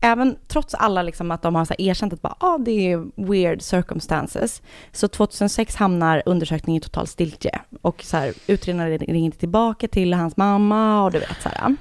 även 0.00 0.36
trots 0.48 0.74
alla 0.74 1.02
liksom 1.02 1.30
att 1.30 1.42
de 1.42 1.54
har 1.54 1.64
så 1.64 1.74
erkänt 1.78 2.12
att 2.12 2.22
bara, 2.22 2.36
ah, 2.38 2.58
det 2.58 2.92
är 2.92 3.26
weird 3.26 3.62
circumstances, 3.62 4.62
så 4.92 5.08
2006 5.08 5.76
hamnar 5.76 6.22
undersökningen 6.26 6.78
i 6.78 6.82
total 6.82 7.06
stiltje. 7.06 7.60
Och 7.82 8.02
så 8.02 8.16
här, 8.16 8.34
utredaren 8.46 8.98
ringer 8.98 9.30
tillbaka 9.30 9.88
till 9.88 10.14
hans 10.14 10.36
mamma 10.36 11.04
och 11.04 11.12
du 11.12 11.18
vet 11.18 11.42
så 11.42 11.48
här. 11.48 11.76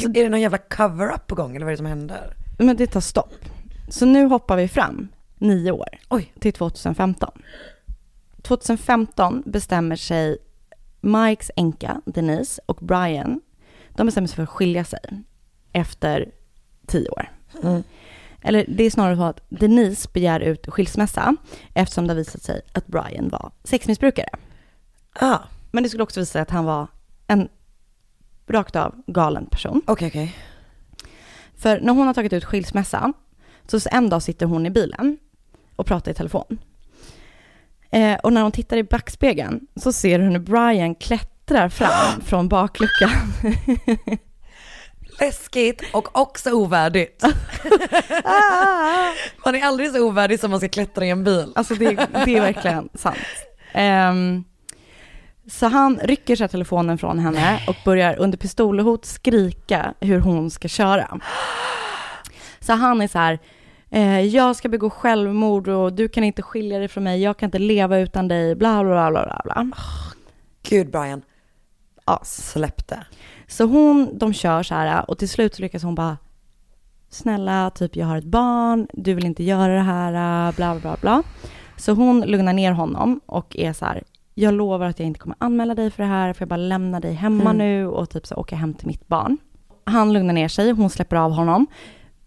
Så, 0.00 0.08
är 0.08 0.22
det 0.22 0.28
någon 0.28 0.40
jävla 0.40 0.58
cover-up 0.58 1.26
på 1.26 1.34
gång 1.34 1.56
eller 1.56 1.64
vad 1.66 1.72
är 1.72 1.72
det 1.72 1.76
som 1.76 1.86
händer? 1.86 2.34
Men 2.58 2.76
det 2.76 2.86
tar 2.86 3.00
stopp. 3.00 3.34
Så 3.88 4.06
nu 4.06 4.24
hoppar 4.24 4.56
vi 4.56 4.68
fram 4.68 5.08
nio 5.38 5.72
år 5.72 5.88
Oj. 6.08 6.32
till 6.40 6.52
2015. 6.52 7.42
2015 8.42 9.42
bestämmer 9.46 9.96
sig 9.96 10.38
Mikes 11.00 11.50
änka 11.56 12.00
Denise 12.04 12.62
och 12.66 12.76
Brian, 12.76 13.40
de 13.88 14.06
bestämmer 14.06 14.28
sig 14.28 14.36
för 14.36 14.42
att 14.42 14.48
skilja 14.48 14.84
sig 14.84 15.00
efter 15.72 16.30
tio 16.86 17.08
år. 17.10 17.30
Mm. 17.62 17.82
Eller 18.42 18.64
det 18.68 18.84
är 18.84 18.90
snarare 18.90 19.16
så 19.16 19.22
att 19.22 19.40
Denise 19.48 20.08
begär 20.12 20.40
ut 20.40 20.66
skilsmässa 20.68 21.36
eftersom 21.74 22.06
det 22.06 22.12
har 22.12 22.18
visat 22.18 22.42
sig 22.42 22.60
att 22.72 22.86
Brian 22.86 23.28
var 23.28 23.52
sexmissbrukare. 23.64 24.28
Ah, 25.12 25.38
Men 25.70 25.82
det 25.82 25.88
skulle 25.88 26.02
också 26.02 26.20
visa 26.20 26.32
sig 26.32 26.42
att 26.42 26.50
han 26.50 26.64
var 26.64 26.86
en 27.26 27.48
rakt 28.46 28.76
av 28.76 29.02
galen 29.06 29.46
person. 29.46 29.82
okej 29.86 30.08
okej. 30.08 30.36
För 31.56 31.80
när 31.80 31.92
hon 31.92 32.06
har 32.06 32.14
tagit 32.14 32.32
ut 32.32 32.44
skilsmässa, 32.44 33.12
så 33.66 33.80
en 33.90 34.08
dag 34.08 34.22
sitter 34.22 34.46
hon 34.46 34.66
i 34.66 34.70
bilen 34.70 35.18
och 35.76 35.86
pratar 35.86 36.10
i 36.10 36.14
telefon. 36.14 36.58
Eh, 37.90 38.14
och 38.14 38.32
när 38.32 38.42
hon 38.42 38.52
tittar 38.52 38.76
i 38.76 38.82
backspegeln 38.84 39.66
så 39.76 39.92
ser 39.92 40.18
hon 40.18 40.30
hur 40.32 40.38
Brian 40.38 40.94
klättrar 40.94 41.68
fram 41.68 42.20
från 42.24 42.48
bakluckan. 42.48 43.10
Läskigt 45.22 45.82
och 45.92 46.18
också 46.18 46.50
ovärdigt. 46.50 47.22
man 49.44 49.54
är 49.54 49.64
aldrig 49.64 49.90
så 49.90 50.06
ovärdig 50.06 50.40
som 50.40 50.50
man 50.50 50.60
ska 50.60 50.68
klättra 50.68 51.06
i 51.06 51.10
en 51.10 51.24
bil. 51.24 51.52
Alltså 51.54 51.74
det, 51.74 52.08
det 52.24 52.36
är 52.36 52.40
verkligen 52.40 52.88
sant. 52.94 53.18
Ehm, 53.72 54.44
så 55.50 55.66
han 55.66 55.98
rycker 56.02 56.36
sig 56.36 56.48
telefonen 56.48 56.98
från 56.98 57.18
henne 57.18 57.60
och 57.68 57.76
börjar 57.84 58.18
under 58.18 58.38
pistolhot 58.38 59.04
skrika 59.04 59.94
hur 60.00 60.20
hon 60.20 60.50
ska 60.50 60.68
köra. 60.68 61.20
Så 62.60 62.72
han 62.72 63.00
är 63.02 63.08
så 63.08 63.18
här, 63.18 63.38
eh, 63.90 64.20
jag 64.20 64.56
ska 64.56 64.68
begå 64.68 64.90
självmord 64.90 65.68
och 65.68 65.92
du 65.92 66.08
kan 66.08 66.24
inte 66.24 66.42
skilja 66.42 66.78
dig 66.78 66.88
från 66.88 67.04
mig, 67.04 67.22
jag 67.22 67.36
kan 67.36 67.46
inte 67.46 67.58
leva 67.58 67.98
utan 67.98 68.28
dig, 68.28 68.54
bla 68.54 68.84
bla 68.84 69.10
bla 69.10 69.24
bla 69.24 69.40
bla. 69.44 69.70
Gud 70.62 70.90
Brian, 70.90 71.22
Ja, 72.06 72.20
släpp 72.24 72.88
det. 72.88 73.04
Så 73.52 73.64
hon, 73.64 74.18
de 74.18 74.32
kör 74.32 74.62
så 74.62 74.74
här 74.74 75.10
och 75.10 75.18
till 75.18 75.28
slut 75.28 75.54
så 75.54 75.62
lyckas 75.62 75.82
hon 75.82 75.94
bara 75.94 76.18
Snälla, 77.08 77.70
typ 77.70 77.96
jag 77.96 78.06
har 78.06 78.16
ett 78.16 78.24
barn, 78.24 78.86
du 78.92 79.14
vill 79.14 79.26
inte 79.26 79.44
göra 79.44 79.74
det 79.74 79.80
här, 79.80 80.52
bla 80.52 80.80
bla 80.80 80.96
bla. 81.00 81.22
Så 81.76 81.92
hon 81.92 82.20
lugnar 82.20 82.52
ner 82.52 82.72
honom 82.72 83.20
och 83.26 83.56
är 83.56 83.72
så 83.72 83.84
här, 83.84 84.02
jag 84.34 84.54
lovar 84.54 84.86
att 84.86 84.98
jag 84.98 85.06
inte 85.06 85.20
kommer 85.20 85.36
anmäla 85.40 85.74
dig 85.74 85.90
för 85.90 86.02
det 86.02 86.08
här, 86.08 86.32
för 86.32 86.42
jag 86.42 86.48
bara 86.48 86.56
lämna 86.56 87.00
dig 87.00 87.12
hemma 87.14 87.50
Mm. 87.50 87.56
nu 87.58 87.86
och 87.86 88.10
typ 88.10 88.26
så 88.26 88.34
åka 88.34 88.56
hem 88.56 88.74
till 88.74 88.86
mitt 88.86 89.08
barn. 89.08 89.38
Han 89.84 90.12
lugnar 90.12 90.34
ner 90.34 90.48
sig, 90.48 90.70
hon 90.70 90.90
släpper 90.90 91.16
av 91.16 91.32
honom 91.32 91.66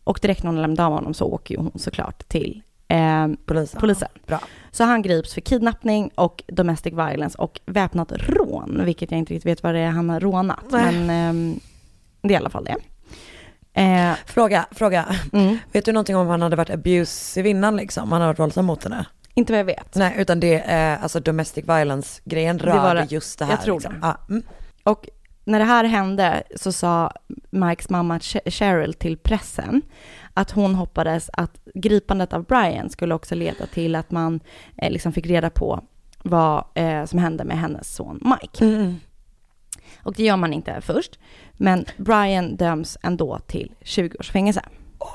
och 0.03 0.19
direkt 0.21 0.43
när 0.43 0.51
hon 0.51 0.61
lämnar 0.61 0.85
av 0.85 0.93
honom 0.93 1.13
så 1.13 1.25
åker 1.25 1.55
ju 1.55 1.61
hon 1.61 1.71
såklart 1.75 2.27
till 2.27 2.61
eh, 2.87 3.27
Polisen. 3.45 3.79
polisen. 3.79 4.07
Bra. 4.27 4.39
Så 4.71 4.83
han 4.83 5.01
grips 5.01 5.33
för 5.33 5.41
kidnappning 5.41 6.11
och 6.15 6.43
domestic 6.47 6.93
violence 6.93 7.37
och 7.37 7.59
väpnat 7.65 8.11
rån, 8.11 8.81
vilket 8.85 9.11
jag 9.11 9.17
inte 9.17 9.33
riktigt 9.33 9.51
vet 9.51 9.63
vad 9.63 9.73
det 9.73 9.79
är 9.79 9.89
han 9.89 10.09
har 10.09 10.19
rånat. 10.19 10.65
Nej. 10.69 10.93
Men 10.93 11.09
ehm, 11.09 11.59
det 12.21 12.27
är 12.27 12.31
i 12.33 12.35
alla 12.35 12.49
fall 12.49 12.65
det. 12.65 12.75
Eh, 13.81 14.13
Fråga, 14.25 14.65
fråga. 14.71 15.05
mm, 15.33 15.57
Vet 15.71 15.85
du 15.85 15.91
någonting 15.91 16.15
om 16.15 16.27
han 16.27 16.41
hade 16.41 16.55
varit 16.55 16.69
abusive 16.69 17.49
innan 17.49 17.77
liksom? 17.77 18.11
Han 18.11 18.21
hade 18.21 18.29
varit 18.33 18.39
våldsam 18.39 18.65
mot 18.65 18.83
henne? 18.83 19.05
inte 19.37 19.53
vad 19.53 19.59
jag 19.59 19.65
vet. 19.65 19.95
Nej, 19.95 20.13
utan 20.17 20.39
det 20.39 20.63
är 20.65 20.97
alltså 20.97 21.19
domestic 21.19 21.65
violence-grejen 21.69 22.59
rörde 22.59 22.99
det. 22.99 23.11
just 23.11 23.39
det 23.39 23.45
här. 23.45 23.51
Jag 23.51 23.61
tror 23.61 23.75
liksom. 23.75 23.93
det. 23.93 23.99
Ja, 24.01 24.17
mm. 24.29 24.43
Och 24.83 25.07
när 25.45 25.59
det 25.59 25.65
här 25.65 25.83
hände 25.83 26.43
så 26.55 26.71
sa 26.71 27.11
Mikes 27.49 27.89
mamma 27.89 28.17
Ch- 28.17 28.49
Cheryl 28.51 28.93
till 28.93 29.17
pressen 29.17 29.81
att 30.37 30.51
hon 30.51 30.75
hoppades 30.75 31.29
att 31.33 31.59
gripandet 31.73 32.33
av 32.33 32.43
Brian 32.43 32.89
skulle 32.89 33.15
också 33.15 33.35
leda 33.35 33.65
till 33.65 33.95
att 33.95 34.11
man 34.11 34.39
eh, 34.77 34.91
liksom 34.91 35.13
fick 35.13 35.25
reda 35.25 35.49
på 35.49 35.83
vad 36.23 36.63
eh, 36.73 37.05
som 37.05 37.19
hände 37.19 37.43
med 37.43 37.57
hennes 37.57 37.95
son 37.95 38.35
Mike. 38.41 38.65
Mm. 38.65 38.95
Och 40.03 40.13
det 40.13 40.23
gör 40.23 40.37
man 40.37 40.53
inte 40.53 40.81
först. 40.81 41.19
Men 41.53 41.85
Brian 41.97 42.55
döms 42.55 42.97
ändå 43.03 43.39
till 43.39 43.71
20 43.81 44.17
års 44.19 44.31
fängelse 44.31 44.61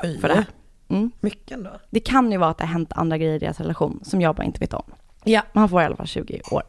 Oj, 0.02 0.18
för 0.20 0.28
det 0.28 0.34
här. 0.34 0.46
Mm. 0.88 1.10
mycket 1.20 1.50
ändå. 1.56 1.70
Det 1.90 2.00
kan 2.00 2.32
ju 2.32 2.38
vara 2.38 2.50
att 2.50 2.58
det 2.58 2.64
har 2.64 2.72
hänt 2.72 2.92
andra 2.92 3.18
grejer 3.18 3.34
i 3.34 3.38
deras 3.38 3.60
relation 3.60 4.00
som 4.02 4.20
jag 4.20 4.36
bara 4.36 4.44
inte 4.44 4.60
vet 4.60 4.74
om. 4.74 4.82
Ja. 5.24 5.42
Men 5.52 5.60
han 5.60 5.68
får 5.68 5.82
i 5.82 5.84
alla 5.84 5.96
fall 5.96 6.06
20 6.06 6.40
år. 6.50 6.62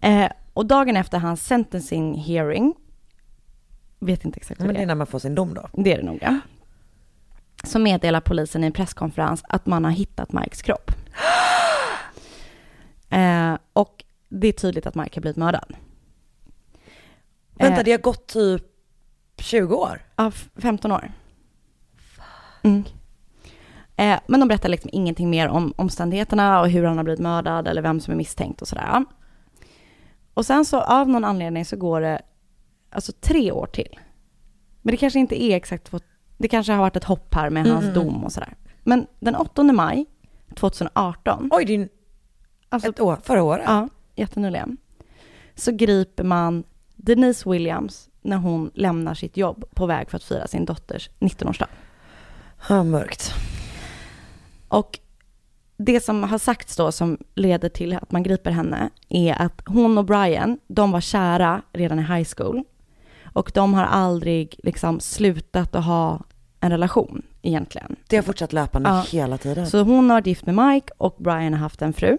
Eh, 0.00 0.30
och 0.54 0.66
dagen 0.66 0.96
efter 0.96 1.18
hans 1.18 1.46
sentencing 1.46 2.14
hearing, 2.14 2.74
vet 3.98 4.24
inte 4.24 4.36
exakt 4.36 4.60
Men 4.60 4.74
det 4.74 4.82
är. 4.82 4.86
när 4.86 4.94
man 4.94 5.06
får 5.06 5.18
sin 5.18 5.34
dom 5.34 5.54
då. 5.54 5.68
Det 5.72 5.92
är 5.92 5.96
det 5.96 6.04
nog 6.04 6.18
ja. 6.22 6.38
Så 7.64 7.78
meddelar 7.78 8.20
polisen 8.20 8.64
i 8.64 8.66
en 8.66 8.72
presskonferens 8.72 9.42
att 9.48 9.66
man 9.66 9.84
har 9.84 9.90
hittat 9.92 10.32
Mikes 10.32 10.62
kropp. 10.62 10.90
Eh, 13.10 13.58
och 13.72 14.04
det 14.28 14.48
är 14.48 14.52
tydligt 14.52 14.86
att 14.86 14.94
Mike 14.94 15.16
har 15.16 15.20
blivit 15.20 15.36
mördad. 15.36 15.76
Vänta, 17.54 17.78
Eh, 17.80 17.84
det 17.84 17.90
har 17.90 17.98
gått 17.98 18.26
typ 18.26 18.62
20 19.38 19.74
år? 19.74 20.02
Ja, 20.16 20.28
f- 20.28 20.48
15 20.56 20.92
år. 20.92 21.12
Mm. 22.62 22.84
Eh, 23.96 24.18
men 24.28 24.40
de 24.40 24.48
berättar 24.48 24.68
liksom 24.68 24.90
ingenting 24.92 25.30
mer 25.30 25.48
om 25.48 25.72
omständigheterna 25.76 26.60
och 26.60 26.68
hur 26.70 26.84
han 26.84 26.96
har 26.96 27.04
blivit 27.04 27.20
mördad 27.20 27.68
eller 27.68 27.82
vem 27.82 28.00
som 28.00 28.12
är 28.12 28.16
misstänkt 28.16 28.62
och 28.62 28.68
sådär. 28.68 29.04
Och 30.34 30.46
sen 30.46 30.64
så 30.64 30.80
av 30.80 31.08
någon 31.08 31.24
anledning 31.24 31.64
så 31.64 31.76
går 31.76 32.00
det 32.00 32.22
alltså 32.90 33.12
tre 33.20 33.52
år 33.52 33.66
till. 33.66 33.98
Men 34.82 34.90
det 34.92 34.96
kanske 34.96 35.18
inte 35.18 35.42
är 35.42 35.56
exakt 35.56 35.84
två, 35.84 36.00
det 36.38 36.48
kanske 36.48 36.72
har 36.72 36.80
varit 36.80 36.96
ett 36.96 37.04
hopp 37.04 37.34
här 37.34 37.50
med 37.50 37.66
hans 37.66 37.84
Mm. 37.84 37.94
dom 37.94 38.24
och 38.24 38.32
sådär. 38.32 38.54
Men 38.82 39.06
den 39.20 39.34
8 39.36 39.62
maj 39.62 40.06
2018, 40.54 41.48
Oj, 41.52 41.64
det 41.64 41.74
är 41.74 41.88
alltså 42.68 42.88
ett 42.88 43.00
år, 43.00 43.18
förra 43.22 43.42
året. 43.42 43.64
Ja, 43.66 43.88
jättenyligen. 44.16 44.76
Så 45.54 45.72
griper 45.72 46.24
man 46.24 46.64
Denise 46.96 47.50
Williams 47.50 48.08
när 48.22 48.36
hon 48.36 48.70
lämnar 48.74 49.14
sitt 49.14 49.36
jobb 49.36 49.64
på 49.74 49.86
väg 49.86 50.10
för 50.10 50.16
att 50.16 50.24
fira 50.24 50.46
sin 50.46 50.64
dotters 50.64 51.10
19-årsdag. 51.20 51.68
Ja, 52.68 52.84
mörkt. 52.84 53.32
Och 54.68 54.98
det 55.76 56.00
som 56.04 56.22
har 56.22 56.38
sagts 56.38 56.76
då 56.76 56.92
som 56.92 57.18
leder 57.34 57.68
till 57.68 57.96
att 57.96 58.12
man 58.12 58.22
griper 58.22 58.50
henne 58.50 58.90
är 59.08 59.42
att 59.42 59.62
hon 59.66 59.98
och 59.98 60.04
Brian, 60.04 60.58
de 60.68 60.90
var 60.92 61.00
kära 61.00 61.62
redan 61.72 61.98
i 61.98 62.02
high 62.02 62.28
school. 62.36 62.64
Och 63.32 63.50
de 63.54 63.74
har 63.74 63.84
aldrig 63.84 64.60
liksom 64.62 65.00
slutat 65.00 65.74
att 65.74 65.84
ha 65.84 66.22
en 66.60 66.70
relation 66.70 67.22
egentligen. 67.42 67.96
Det 68.08 68.16
har 68.16 68.22
fortsatt 68.22 68.52
löpande 68.52 68.88
Ja. 68.88 69.04
hela 69.10 69.38
tiden. 69.38 69.66
Så 69.66 69.82
hon 69.82 70.10
har 70.10 70.16
varit 70.16 70.26
gift 70.26 70.46
med 70.46 70.54
Mike 70.54 70.92
och 70.98 71.16
Brian 71.18 71.52
har 71.52 71.60
haft 71.60 71.82
en 71.82 71.92
fru. 71.92 72.18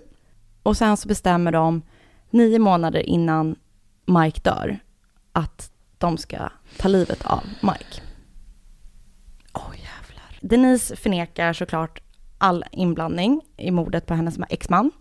Och 0.63 0.77
sen 0.77 0.97
så 0.97 1.07
bestämmer 1.07 1.51
de 1.51 1.81
nio 2.29 2.59
månader 2.59 2.99
innan 2.99 3.55
Mike 4.05 4.41
dör 4.43 4.79
att 5.31 5.71
de 5.97 6.17
ska 6.17 6.49
ta 6.77 6.87
livet 6.87 7.25
av 7.25 7.43
Mike. 7.61 8.01
Åh 9.53 9.71
jävlar. 9.71 10.39
Denise 10.41 10.95
förnekar 10.95 11.53
såklart 11.53 12.01
all 12.37 12.65
inblandning 12.71 13.41
i 13.57 13.71
mordet 13.71 14.05
på 14.05 14.13
hennes 14.13 14.37
exman. 14.49 14.91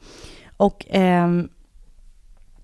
Och 0.56 0.86
ehm, 0.88 1.48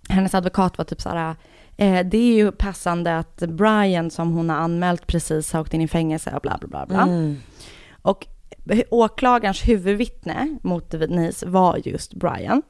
hennes 0.09 0.35
advokat 0.35 0.79
var 0.79 0.85
typ 0.85 1.01
så 1.01 1.09
här, 1.09 1.37
eh, 1.77 2.07
det 2.07 2.19
är 2.19 2.35
ju 2.35 2.53
passande 2.53 3.19
att 3.19 3.37
Brian 3.37 4.11
som 4.11 4.33
hon 4.33 4.51
har 4.51 4.57
anmält 4.57 5.07
precis 5.07 5.53
har 5.53 5.61
åkt 5.61 5.75
in 5.75 5.81
i 5.81 5.89
fängelse 5.89 6.33
och 6.35 6.43
bla 6.43 6.59
bla 6.61 6.69
bla. 6.69 6.87
bla. 6.87 7.03
Mm. 7.03 7.37
Och 8.03 8.27
åklagarens 8.91 9.69
huvudvittne 9.69 10.59
mot 10.63 10.91
Denise 10.91 11.47
var 11.47 11.81
just 11.85 12.15
Brian. 12.15 12.63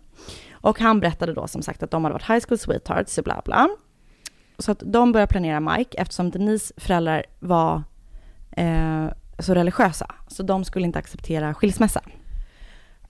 Och 0.52 0.80
han 0.80 1.00
berättade 1.00 1.34
då 1.34 1.48
som 1.48 1.62
sagt 1.62 1.82
att 1.82 1.90
de 1.90 2.05
hade 2.05 2.12
varit 2.12 2.30
high 2.30 2.44
school 2.48 2.59
sweethearts 2.59 3.18
och 3.18 3.24
bla 3.24 3.42
bla. 3.44 3.68
Så 4.59 4.72
att 4.72 4.82
de 4.86 5.12
började 5.12 5.30
planera 5.30 5.61
Mike 5.61 5.98
eftersom 5.98 6.30
Denise 6.30 6.74
föräldrar 6.76 7.24
var 7.38 7.82
eh, 8.50 9.07
så 9.38 9.55
religiösa. 9.55 10.14
Så 10.28 10.42
de 10.42 10.64
skulle 10.64 10.86
inte 10.86 10.98
acceptera 10.98 11.55
skilsmässa. 11.55 12.00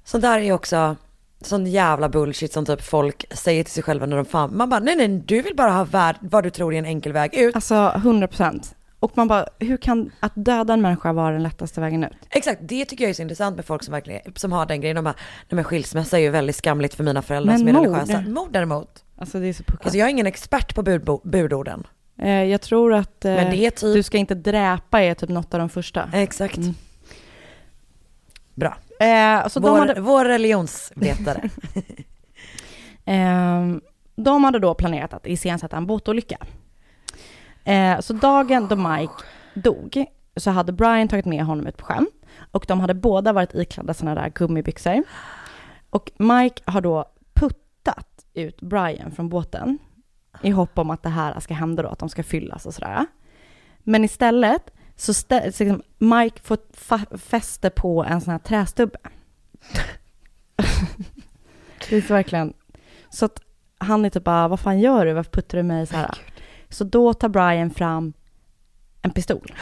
Så 0.05 0.19
där 0.19 0.39
är 0.39 0.53
också, 0.53 0.97
sån 1.47 1.67
jävla 1.67 2.09
bullshit 2.09 2.53
som 2.53 2.67
typ 2.67 2.83
folk 2.83 3.25
säger 3.31 3.65
till 3.65 3.73
sig 3.73 3.83
själva 3.83 4.07
när 4.07 4.17
de 4.17 4.25
fan, 4.25 4.57
man 4.57 4.69
bara 4.71 4.81
nej 4.81 4.97
nej 4.97 5.09
du 5.09 5.43
vill 5.43 5.57
bara 5.57 5.71
ha 5.71 5.85
värld, 5.85 6.17
vad 6.21 6.45
du 6.45 6.51
tror 6.51 6.75
är 6.75 6.79
en 6.79 6.85
enkel 6.87 7.13
väg 7.13 7.35
ut. 7.35 7.55
Alltså 7.55 7.93
100 7.97 8.27
procent. 8.29 8.75
Och 9.01 9.13
man 9.17 9.29
bara, 9.29 9.47
hur 9.59 9.77
kan 9.77 10.11
att 10.21 10.33
döda 10.35 10.73
en 10.75 10.81
människa 10.83 11.13
vara 11.13 11.33
den 11.33 11.43
lättaste 11.43 11.81
vägen 11.81 12.05
ut? 12.05 12.13
Exakt, 12.31 12.61
det 12.63 12.85
tycker 12.85 13.05
jag 13.05 13.11
är 13.11 13.15
så 13.15 13.23
intressant 13.23 13.57
med 13.57 13.65
folk 13.65 13.83
som 13.83 13.93
verkligen, 13.93 14.21
som 14.37 14.53
har 14.53 14.67
den 14.67 14.81
grejen, 14.81 14.97
de 14.97 15.05
bara, 15.05 15.15
nej 15.49 15.57
men 15.57 15.65
skilsmässa 15.65 16.19
är 16.19 16.23
ju 16.23 16.31
väldigt 16.31 16.57
skamligt 16.57 16.95
för 16.95 17.05
mina 17.05 17.23
föräldrar 17.23 17.53
Men 17.53 17.59
som 17.59 17.69
är 17.69 17.73
mord? 17.73 17.87
religiösa. 17.87 18.21
Mord 18.31 18.49
däremot. 18.53 19.05
Alltså 19.19 19.41
det 19.41 19.47
är 19.47 19.53
så 19.53 19.63
puckat. 19.63 19.87
Alltså 19.87 19.99
jag 19.99 20.07
är 20.07 20.11
ingen 20.11 20.27
expert 20.27 20.75
på 20.75 20.83
budbo, 20.83 21.21
budorden. 21.25 21.87
Eh, 22.19 22.29
jag 22.45 22.61
tror 22.61 22.95
att 22.95 23.25
eh, 23.25 23.35
Men 23.35 23.51
det 23.51 23.57
är 23.67 23.71
typ- 23.71 23.95
du 23.95 24.03
ska 24.03 24.19
inte 24.19 24.35
dräpa 24.35 25.01
är 25.03 25.15
typ 25.15 25.31
något 25.31 25.55
av 25.55 25.61
de 25.61 25.69
första. 25.69 26.11
Exakt. 26.13 26.57
Mm. 26.57 26.75
Bra. 28.55 28.77
Eh, 29.05 29.49
så 29.49 29.61
vår, 29.61 29.69
de, 29.69 29.79
hade, 29.79 30.01
vår 30.01 30.25
religionsvetare. 30.25 31.51
eh, 33.05 33.77
de 34.17 34.45
hade 34.45 34.59
då 34.59 34.75
planerat 34.75 35.15
att 35.15 35.27
iscensätta 35.27 35.77
en 35.77 35.87
båtolycka. 35.87 36.37
Eh, 37.65 38.01
så 38.01 38.13
dagen 38.13 38.69
då 38.69 38.77
Mike 38.77 39.13
dog 39.55 40.05
så 40.37 40.51
hade 40.51 40.73
Brian 40.73 41.09
tagit 41.09 41.25
med 41.25 41.45
honom 41.45 41.67
ut 41.67 41.77
på 41.77 41.85
sjön 41.85 42.07
och 42.51 42.65
de 42.69 42.81
hade 42.81 42.95
båda 42.95 43.33
varit 43.33 43.55
iklädda 43.55 43.95
sådana 43.95 44.21
där 44.21 44.29
gummibyxor. 44.35 45.03
Och 45.91 46.13
Mike 46.17 46.63
har 46.65 46.81
då 46.81 47.05
puttat 47.35 48.25
ut 48.35 48.61
Brian 48.61 49.11
från 49.11 49.29
båten 49.29 49.79
i 50.43 50.51
hopp 50.51 50.79
om 50.79 50.91
att 50.91 51.03
det 51.03 51.09
här 51.09 51.41
ska 51.41 51.55
hända 51.55 51.83
då, 51.83 51.89
att 51.89 51.99
de 51.99 52.09
ska 52.09 52.23
fyllas 52.23 52.67
och 52.67 52.75
sådär. 52.75 53.07
Men 53.79 54.05
istället 54.05 54.74
så, 54.97 55.13
stä- 55.13 55.51
så 55.51 55.65
liksom 55.65 55.83
Mike 55.99 56.41
får 56.43 56.57
fa- 56.77 57.19
fäste 57.19 57.71
på 57.71 58.05
en 58.05 58.21
sån 58.21 58.33
här 58.33 58.39
trästubbe. 58.39 58.99
det 61.89 61.97
är 61.97 62.01
verkligen, 62.01 62.53
så 63.11 63.25
att 63.25 63.41
han 63.79 64.05
är 64.05 64.11
typ 64.11 64.25
bara, 64.25 64.49
vad 64.49 64.61
fan 64.61 64.81
gör 64.81 65.07
du, 65.07 65.13
varför 65.13 65.31
puttar 65.31 65.59
du 65.59 65.63
mig 65.65 65.87
så 65.87 65.97
här? 65.97 66.19
Så 66.69 66.85
då 66.85 67.15
tar 67.15 67.29
Brian 67.29 67.71
fram 67.71 68.13
en 69.03 69.11
pistol 69.11 69.55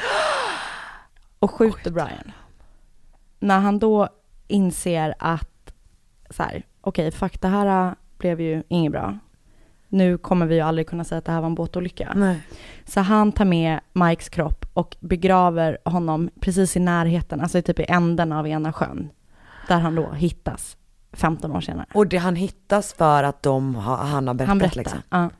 och 1.39 1.51
skjuter 1.51 1.91
Brian. 1.91 2.33
När 3.39 3.59
han 3.61 3.79
då 3.79 4.09
inser 4.49 5.15
att, 5.19 5.73
så 6.31 6.43
här, 6.43 6.63
okej, 6.81 7.11
fuck, 7.11 7.41
det 7.41 7.49
här 7.49 7.87
äh, 7.89 7.93
blev 8.19 8.41
ju 8.41 8.63
inget 8.69 8.93
bra. 8.93 9.19
Nu 9.93 10.19
kommer 10.19 10.47
vi 10.47 10.55
ju 10.55 10.61
aldrig 10.61 10.87
kunna 10.89 11.05
säga 11.05 11.19
att 11.19 11.25
det 11.25 11.33
här 11.33 11.41
var 11.41 11.47
en 11.47 11.55
båtolycka. 11.55 12.13
Nej. 12.17 12.41
Så 12.85 13.01
han 13.01 13.33
tar 13.33 13.45
med 13.45 13.81
Mikes 13.93 14.29
kropp 14.29 14.67
och 14.73 14.97
begraver 15.01 15.79
honom 15.85 16.31
precis 16.41 16.77
i 16.77 16.81
närheten, 16.81 17.41
alltså 17.41 17.63
typ 17.63 17.81
i 17.81 17.85
änden 17.89 18.33
av 18.33 18.49
ena 18.49 18.73
sjön. 18.73 19.11
Där 19.69 19.79
han 19.79 19.95
då 19.95 20.13
hittas 20.13 20.77
15 21.13 21.53
år 21.53 21.61
senare. 21.61 21.87
Och 21.95 22.07
det 22.07 22.17
han 22.17 22.37
hittas 22.37 22.93
för 22.93 23.23
att 23.25 23.43
de 23.43 23.75
har, 23.75 23.97
han 23.97 24.27
har 24.27 24.35
berättat 24.35 24.49
Han 24.49 24.59
berättar. 24.59 24.77
liksom. 24.79 24.99
Ja. 25.11 25.31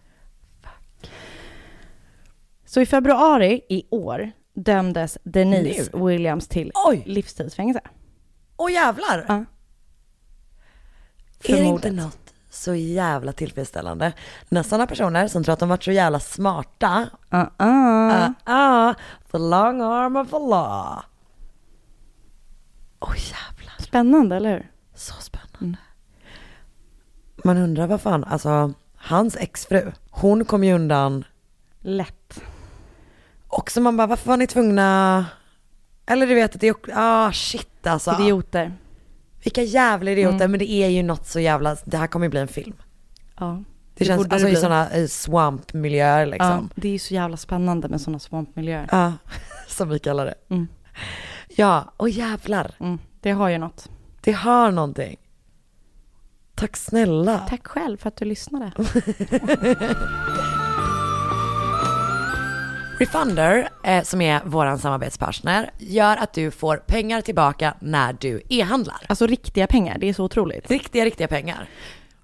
Så 2.65 2.81
i 2.81 2.87
februari 2.87 3.61
i 3.69 3.83
år 3.91 4.31
dömdes 4.55 5.19
Denise 5.25 5.91
Williams 6.07 6.49
till 6.49 6.73
Oj! 6.89 7.03
livstidsfängelse. 7.07 7.81
Åh 8.57 8.73
jävlar! 8.73 9.25
Ja. 9.29 9.35
Är 9.35 9.45
För 11.41 11.53
det 11.53 11.59
inte 11.59 11.71
mordet. 11.91 11.93
något 11.95 12.22
så 12.53 12.75
jävla 12.75 13.33
tillfredsställande 13.33 14.13
när 14.49 14.63
sådana 14.63 14.87
personer 14.87 15.29
som 15.29 15.45
tror 15.45 15.53
att 15.53 15.59
de 15.59 15.69
varit 15.69 15.85
så 15.85 15.93
jävla 15.93 16.21
smarta, 16.21 17.09
Uh 17.35 17.45
-uh. 17.59 18.27
uh, 18.27 18.89
uh, 18.89 18.95
the 19.31 19.39
long 19.39 19.81
arm 19.81 20.17
of 20.17 20.31
the 20.31 20.39
law. 20.39 21.03
Åh 23.01 23.15
jävlar, 23.17 23.75
Spännande, 23.79 24.37
eller 24.37 24.51
hur? 24.51 24.71
så 24.95 25.15
spännande. 25.21 25.79
Man 27.45 27.57
undrar 27.59 27.87
vad 27.87 28.01
fan, 28.01 28.25
alltså 28.25 28.73
hans 28.97 29.37
exfru, 29.37 29.93
hon 30.11 30.45
kom 30.45 30.65
ju 30.65 30.75
undan 30.75 31.25
Lätt. 31.81 32.41
också 33.49 33.81
man 33.81 33.97
bara 33.97 34.07
varför 34.07 34.29
var 34.29 34.37
ni 34.37 34.47
tvungna, 34.47 35.27
eller 36.07 36.27
du 36.27 36.35
vet 36.35 36.55
att 36.55 36.61
det 36.61 36.69
är, 36.69 36.77
ah 36.95 37.33
shit 37.33 37.87
alltså. 37.87 38.13
Idioter. 38.21 38.73
Vilka 39.45 39.63
jävla 39.63 40.11
idioter, 40.11 40.37
Mm. 40.37 40.51
men 40.51 40.59
det 40.59 40.71
är 40.71 40.89
ju 40.89 41.03
något 41.03 41.27
så 41.27 41.41
jävla, 41.41 41.77
det 41.85 41.97
här 41.97 42.07
kommer 42.07 42.27
ju 42.27 42.31
bli 42.31 42.41
en 42.41 42.49
film. 42.49 42.77
Ja. 43.39 43.63
Det, 43.95 44.05
känns, 44.05 44.23
borde 44.23 44.35
alltså 44.35 44.47
det 44.49 44.53
i 44.53 44.57
sådana 44.57 44.89
swamp-miljöer 45.09 46.27
liksom. 46.27 46.49
Ja, 46.49 46.63
det 46.75 46.89
är 46.89 46.93
ju 46.93 46.99
så 46.99 47.15
jävla 47.15 47.37
spännande 47.37 47.89
med 47.89 48.01
sådana 48.01 48.19
svampmiljöer. 48.19 48.89
Ja, 48.91 49.13
som 49.69 49.89
vi 49.89 49.99
kallar 49.99 50.27
det. 50.27 50.35
Mm. 50.49 50.69
Ja, 51.49 51.93
och 51.97 52.09
jävlar. 52.11 52.75
Mm. 52.81 52.99
Det 53.21 53.31
har 53.31 53.49
ju 53.49 53.59
något. 53.59 53.91
Det 54.21 54.33
har 54.33 54.71
någonting. 54.71 55.17
Tack 56.55 56.77
snälla. 56.77 57.39
Tack 57.39 57.67
själv 57.67 57.97
för 57.97 58.09
att 58.09 58.17
du 58.17 58.25
lyssnade. 58.25 58.73
Refunder, 63.03 63.69
eh, 63.85 64.03
som 64.03 64.21
är 64.21 64.41
våran 64.45 64.79
samarbetspartner, 64.79 65.71
gör 65.79 66.17
att 66.17 66.33
du 66.33 66.51
får 66.51 66.77
pengar 66.77 67.21
tillbaka 67.21 67.75
när 67.81 68.17
du 68.21 68.43
e-handlar. 68.49 68.97
Alltså 69.09 69.27
riktiga 69.27 69.67
pengar, 69.67 69.99
det 69.99 70.09
är 70.09 70.13
så 70.13 70.25
otroligt. 70.25 70.71
Riktiga, 70.71 71.05
riktiga 71.05 71.29
pengar. 71.29 71.69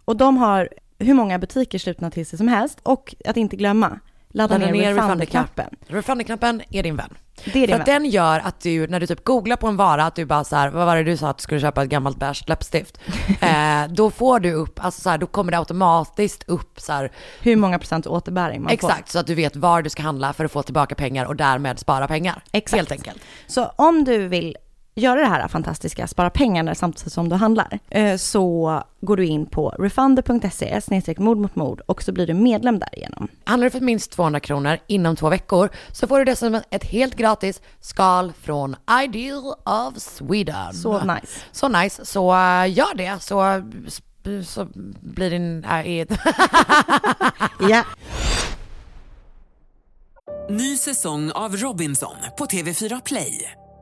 Och 0.04 0.16
de 0.16 0.36
har 0.36 0.68
hur 0.98 1.14
många 1.14 1.38
butiker 1.38 1.78
slutna 1.78 2.10
till 2.10 2.26
sig 2.26 2.38
som 2.38 2.48
helst 2.48 2.78
och 2.82 3.14
att 3.24 3.36
inte 3.36 3.56
glömma, 3.56 4.00
ladda, 4.38 4.58
Ladda 4.58 4.72
ner, 4.72 4.82
ner 4.82 4.94
refund-knappen. 4.94 5.70
Refunder-knappen 5.86 6.62
är 6.70 6.82
din 6.82 6.96
vän. 6.96 7.14
Det 7.44 7.62
är 7.62 7.66
din 7.66 7.68
För 7.68 7.84
vän. 7.84 8.02
den 8.02 8.10
gör 8.10 8.40
att 8.40 8.60
du, 8.60 8.86
när 8.86 9.00
du 9.00 9.06
typ 9.06 9.24
googlar 9.24 9.56
på 9.56 9.66
en 9.66 9.76
vara, 9.76 10.04
att 10.04 10.14
du 10.14 10.24
bara 10.24 10.44
så 10.44 10.56
här, 10.56 10.70
vad 10.70 10.86
var 10.86 10.96
det 10.96 11.02
du 11.04 11.16
sa 11.16 11.28
att 11.28 11.38
du 11.38 11.42
skulle 11.42 11.60
köpa 11.60 11.82
ett 11.82 11.88
gammalt 11.88 12.18
beige 12.18 12.44
läppstift? 12.46 13.00
eh, 13.40 13.48
då 13.90 14.10
får 14.10 14.40
du 14.40 14.52
upp, 14.52 14.84
alltså 14.84 15.00
så 15.00 15.10
här, 15.10 15.18
då 15.18 15.26
kommer 15.26 15.52
det 15.52 15.58
automatiskt 15.58 16.48
upp 16.48 16.80
så 16.80 16.92
här, 16.92 17.12
Hur 17.42 17.56
många 17.56 17.78
procent 17.78 18.06
återbäring 18.06 18.62
man 18.62 18.68
får. 18.68 18.74
exakt, 18.74 19.08
så 19.10 19.18
att 19.18 19.26
du 19.26 19.34
vet 19.34 19.56
var 19.56 19.82
du 19.82 19.90
ska 19.90 20.02
handla 20.02 20.32
för 20.32 20.44
att 20.44 20.52
få 20.52 20.62
tillbaka 20.62 20.94
pengar 20.94 21.24
och 21.24 21.36
därmed 21.36 21.78
spara 21.78 22.08
pengar. 22.08 22.42
Exakt. 22.52 22.76
Helt 22.76 22.92
enkelt. 22.92 23.22
Så 23.46 23.64
om 23.76 24.04
du 24.04 24.28
vill 24.28 24.56
göra 24.98 25.20
det 25.20 25.26
här 25.26 25.48
fantastiska, 25.48 26.06
spara 26.06 26.30
pengar 26.30 26.74
samtidigt 26.74 27.12
som 27.12 27.28
du 27.28 27.36
handlar, 27.36 27.78
eh, 27.90 28.16
så 28.16 28.82
går 29.00 29.16
du 29.16 29.26
in 29.26 29.46
på 29.46 29.68
refunder.se 29.68 30.80
snedstreck 30.80 31.18
mord 31.18 31.38
mot 31.38 31.56
mord 31.56 31.80
och 31.86 32.02
så 32.02 32.12
blir 32.12 32.26
du 32.26 32.34
medlem 32.34 32.78
därigenom. 32.78 33.28
Handlar 33.44 33.64
du 33.66 33.70
för 33.70 33.80
minst 33.80 34.10
200 34.12 34.40
kronor 34.40 34.78
inom 34.86 35.16
två 35.16 35.28
veckor 35.28 35.68
så 35.92 36.06
får 36.08 36.18
du 36.18 36.24
dessutom 36.24 36.60
ett 36.70 36.84
helt 36.84 37.14
gratis 37.14 37.60
skal 37.80 38.32
från 38.32 38.76
Ideal 39.04 39.54
of 39.64 39.94
Sweden. 39.98 40.74
Så 40.74 40.98
nice. 41.04 41.40
Så 41.52 41.68
nice, 41.68 42.06
så 42.06 42.30
äh, 42.34 42.72
gör 42.72 42.94
det 42.96 43.22
så, 43.22 43.62
så 44.44 44.68
blir 45.00 45.30
din... 45.30 45.64
Är- 45.64 46.06
Ja. 47.70 47.84
Ny 50.50 50.76
säsong 50.76 51.30
av 51.30 51.56
Robinson 51.56 52.14
på 52.38 52.44
TV4 52.46 53.02
Play. 53.04 53.52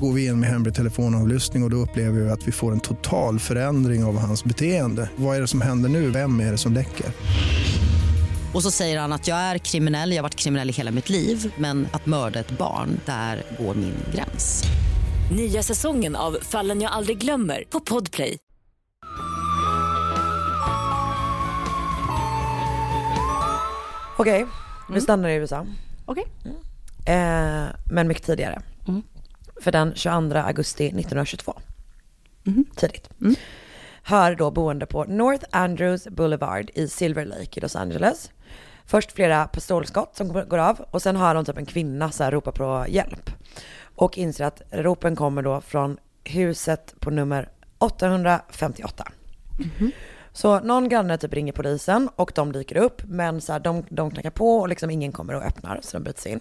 Går 0.00 0.12
vi 0.12 0.26
in 0.26 0.40
med 0.40 0.48
hemlig 0.48 0.74
telefonavlyssning 0.74 1.62
och, 1.62 1.66
och 1.66 1.70
då 1.70 1.76
upplever 1.76 2.20
vi 2.20 2.30
att 2.30 2.48
vi 2.48 2.52
får 2.52 2.72
en 2.72 2.80
total 2.80 3.38
förändring 3.38 4.04
av 4.04 4.18
hans 4.18 4.44
beteende. 4.44 5.10
Vad 5.16 5.36
är 5.36 5.40
det 5.40 5.46
som 5.46 5.60
händer 5.60 5.88
nu? 5.88 6.10
Vem 6.10 6.40
är 6.40 6.52
det 6.52 6.58
som 6.58 6.72
läcker? 6.72 7.06
Och 8.54 8.62
så 8.62 8.70
säger 8.70 9.00
han 9.00 9.12
att 9.12 9.28
jag 9.28 9.38
är 9.38 9.58
kriminell, 9.58 10.10
jag 10.10 10.18
har 10.18 10.22
varit 10.22 10.34
kriminell 10.34 10.70
i 10.70 10.72
hela 10.72 10.90
mitt 10.90 11.08
liv 11.08 11.54
men 11.58 11.88
att 11.92 12.06
mörda 12.06 12.40
ett 12.40 12.50
barn, 12.58 13.00
där 13.04 13.42
går 13.58 13.74
min 13.74 13.94
gräns. 14.14 14.64
Nya 15.36 15.62
säsongen 15.62 16.16
av 16.16 16.38
Fallen 16.42 16.80
jag 16.80 16.92
aldrig 16.92 17.18
glömmer 17.18 17.64
på 17.70 17.80
Podplay. 17.80 18.38
Okej, 24.18 24.46
vi 24.92 25.00
stannar 25.00 25.28
i 25.28 25.34
USA. 25.34 25.66
Okej. 26.04 26.26
Eh, 27.06 27.64
men 27.90 28.08
mycket 28.08 28.26
tidigare. 28.26 28.62
Mm. 28.88 29.02
För 29.60 29.72
den 29.72 29.94
22 29.94 30.38
augusti 30.38 30.86
1922. 30.86 31.60
Tidigt. 32.76 33.10
Mm. 33.20 33.34
Hör 34.02 34.34
då 34.34 34.50
boende 34.50 34.86
på 34.86 35.04
North 35.04 35.44
Andrews 35.50 36.08
Boulevard 36.08 36.70
i 36.74 36.88
Silver 36.88 37.24
Lake 37.24 37.58
i 37.58 37.60
Los 37.60 37.76
Angeles. 37.76 38.30
Först 38.84 39.12
flera 39.12 39.46
pistolskott 39.46 40.16
som 40.16 40.32
går 40.32 40.58
av 40.58 40.80
och 40.90 41.02
sen 41.02 41.16
hör 41.16 41.34
de 41.34 41.44
typ 41.44 41.58
en 41.58 41.66
kvinna 41.66 42.10
så 42.10 42.24
här 42.24 42.30
ropa 42.30 42.52
på 42.52 42.86
hjälp. 42.88 43.30
Och 43.94 44.18
inser 44.18 44.44
att 44.44 44.62
ropen 44.70 45.16
kommer 45.16 45.42
då 45.42 45.60
från 45.60 45.98
huset 46.24 46.94
på 47.00 47.10
nummer 47.10 47.48
858. 47.78 49.04
Så 50.32 50.60
någon 50.60 50.88
granne 50.88 51.18
typ 51.18 51.34
ringer 51.34 51.52
polisen 51.52 52.08
och 52.16 52.32
de 52.34 52.52
dyker 52.52 52.76
upp 52.76 53.02
men 53.04 53.40
så 53.40 53.52
här, 53.52 53.60
de, 53.60 53.84
de 53.88 54.10
knackar 54.10 54.30
på 54.30 54.58
och 54.58 54.68
liksom 54.68 54.90
ingen 54.90 55.12
kommer 55.12 55.34
och 55.34 55.42
öppnar 55.42 55.80
så 55.82 55.96
de 55.96 56.02
bryts 56.02 56.26
in. 56.26 56.40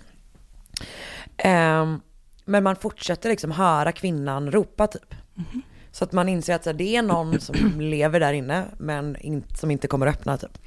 Ehm, 1.38 2.02
men 2.46 2.64
man 2.64 2.76
fortsätter 2.76 3.30
liksom 3.30 3.52
höra 3.52 3.92
kvinnan 3.92 4.52
ropa 4.52 4.88
typ. 4.88 5.16
Så 5.92 6.04
att 6.04 6.12
man 6.12 6.30
inser 6.30 6.56
att 6.56 6.78
det 6.78 6.96
är 6.96 7.02
någon 7.02 7.40
som 7.40 7.56
lever 7.80 8.20
där 8.20 8.34
inne 8.34 8.66
men 8.78 9.18
som 9.56 9.72
inte 9.72 9.88
kommer 9.88 10.08
att 10.08 10.16
öppna 10.16 10.38
typ. 10.38 10.58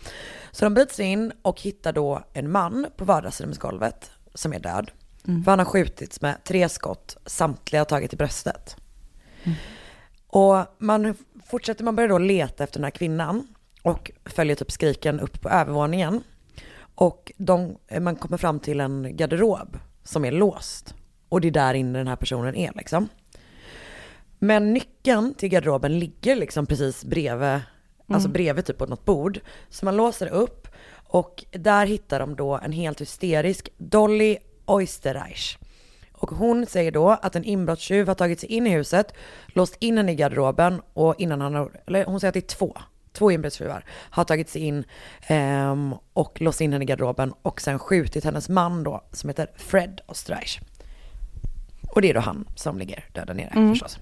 Så 0.50 0.64
de 0.64 0.74
byts 0.74 1.00
in 1.00 1.32
och 1.42 1.60
hittar 1.60 1.92
då 1.92 2.22
en 2.32 2.50
man 2.50 2.86
på 2.96 3.04
vardagsrumsgolvet 3.04 4.10
som 4.34 4.52
är 4.52 4.58
död. 4.58 4.90
Mm. 5.26 5.44
För 5.44 5.52
han 5.52 5.58
har 5.58 5.66
skjutits 5.66 6.20
med 6.20 6.44
tre 6.44 6.68
skott, 6.68 7.16
samtliga 7.26 7.80
har 7.80 7.84
tagit 7.84 8.12
i 8.12 8.16
bröstet. 8.16 8.76
Och 10.26 10.56
man 10.78 11.14
fortsätter, 11.46 11.84
man 11.84 11.96
börjar 11.96 12.08
då 12.08 12.18
leta 12.18 12.64
efter 12.64 12.78
den 12.78 12.84
här 12.84 12.90
kvinnan 12.90 13.46
och 13.82 14.10
följer 14.24 14.56
typ 14.56 14.72
skriken 14.72 15.20
upp 15.20 15.40
på 15.40 15.48
övervåningen. 15.48 16.22
Och 16.94 17.32
de, 17.36 17.76
man 18.00 18.16
kommer 18.16 18.36
fram 18.36 18.60
till 18.60 18.80
en 18.80 19.16
garderob 19.16 19.78
som 20.04 20.24
är 20.24 20.32
låst. 20.32 20.94
Och 21.28 21.40
det 21.40 21.48
är 21.48 21.52
där 21.52 21.74
inne 21.74 21.98
den 21.98 22.08
här 22.08 22.16
personen 22.16 22.54
är 22.54 22.72
liksom. 22.76 23.08
Men 24.38 24.74
nyckeln 24.74 25.34
till 25.34 25.48
garderoben 25.48 25.98
ligger 25.98 26.36
liksom 26.36 26.66
precis 26.66 27.04
bredvid, 27.04 27.60
alltså 28.06 28.28
bredvid 28.28 28.64
typ 28.64 28.78
på 28.78 28.86
något 28.86 29.04
bord. 29.04 29.40
Så 29.68 29.84
man 29.84 29.96
låser 29.96 30.26
upp 30.26 30.68
och 31.08 31.44
där 31.50 31.86
hittar 31.86 32.20
de 32.20 32.36
då 32.36 32.58
en 32.62 32.72
helt 32.72 33.00
hysterisk 33.00 33.68
Dolly 33.78 34.38
Oysterreich. 34.66 35.58
Och 36.12 36.30
hon 36.30 36.66
säger 36.66 36.92
då 36.92 37.10
att 37.10 37.36
en 37.36 37.44
inbrottstjuv 37.44 38.08
har 38.08 38.14
tagit 38.14 38.40
sig 38.40 38.48
in 38.48 38.66
i 38.66 38.70
huset, 38.70 39.14
låst 39.46 39.76
in 39.78 39.96
henne 39.96 40.12
i 40.12 40.14
garderoben 40.14 40.82
och 40.92 41.14
innan 41.18 41.40
han 41.40 41.54
har, 41.54 41.80
eller 41.86 42.04
hon 42.04 42.20
säger 42.20 42.28
att 42.28 42.34
det 42.34 42.52
är 42.52 42.56
två, 42.56 42.76
två 43.12 43.30
inbrottstjuvar 43.30 43.84
har 43.90 44.24
tagit 44.24 44.48
sig 44.48 44.62
in 44.62 44.84
ehm, 45.26 45.94
och 46.12 46.40
låst 46.40 46.60
in 46.60 46.72
henne 46.72 46.84
i 46.84 46.86
garderoben 46.86 47.34
och 47.42 47.60
sen 47.60 47.78
skjutit 47.78 48.24
hennes 48.24 48.48
man 48.48 48.84
då 48.84 49.04
som 49.12 49.28
heter 49.28 49.50
Fred 49.56 50.00
Osterreich. 50.06 50.60
Och 51.90 52.02
det 52.02 52.10
är 52.10 52.14
då 52.14 52.20
han 52.20 52.48
som 52.56 52.78
ligger 52.78 53.04
död 53.12 53.26
där 53.26 53.34
nere 53.34 53.46
Mm. 53.56 53.70
förstås. 53.70 53.98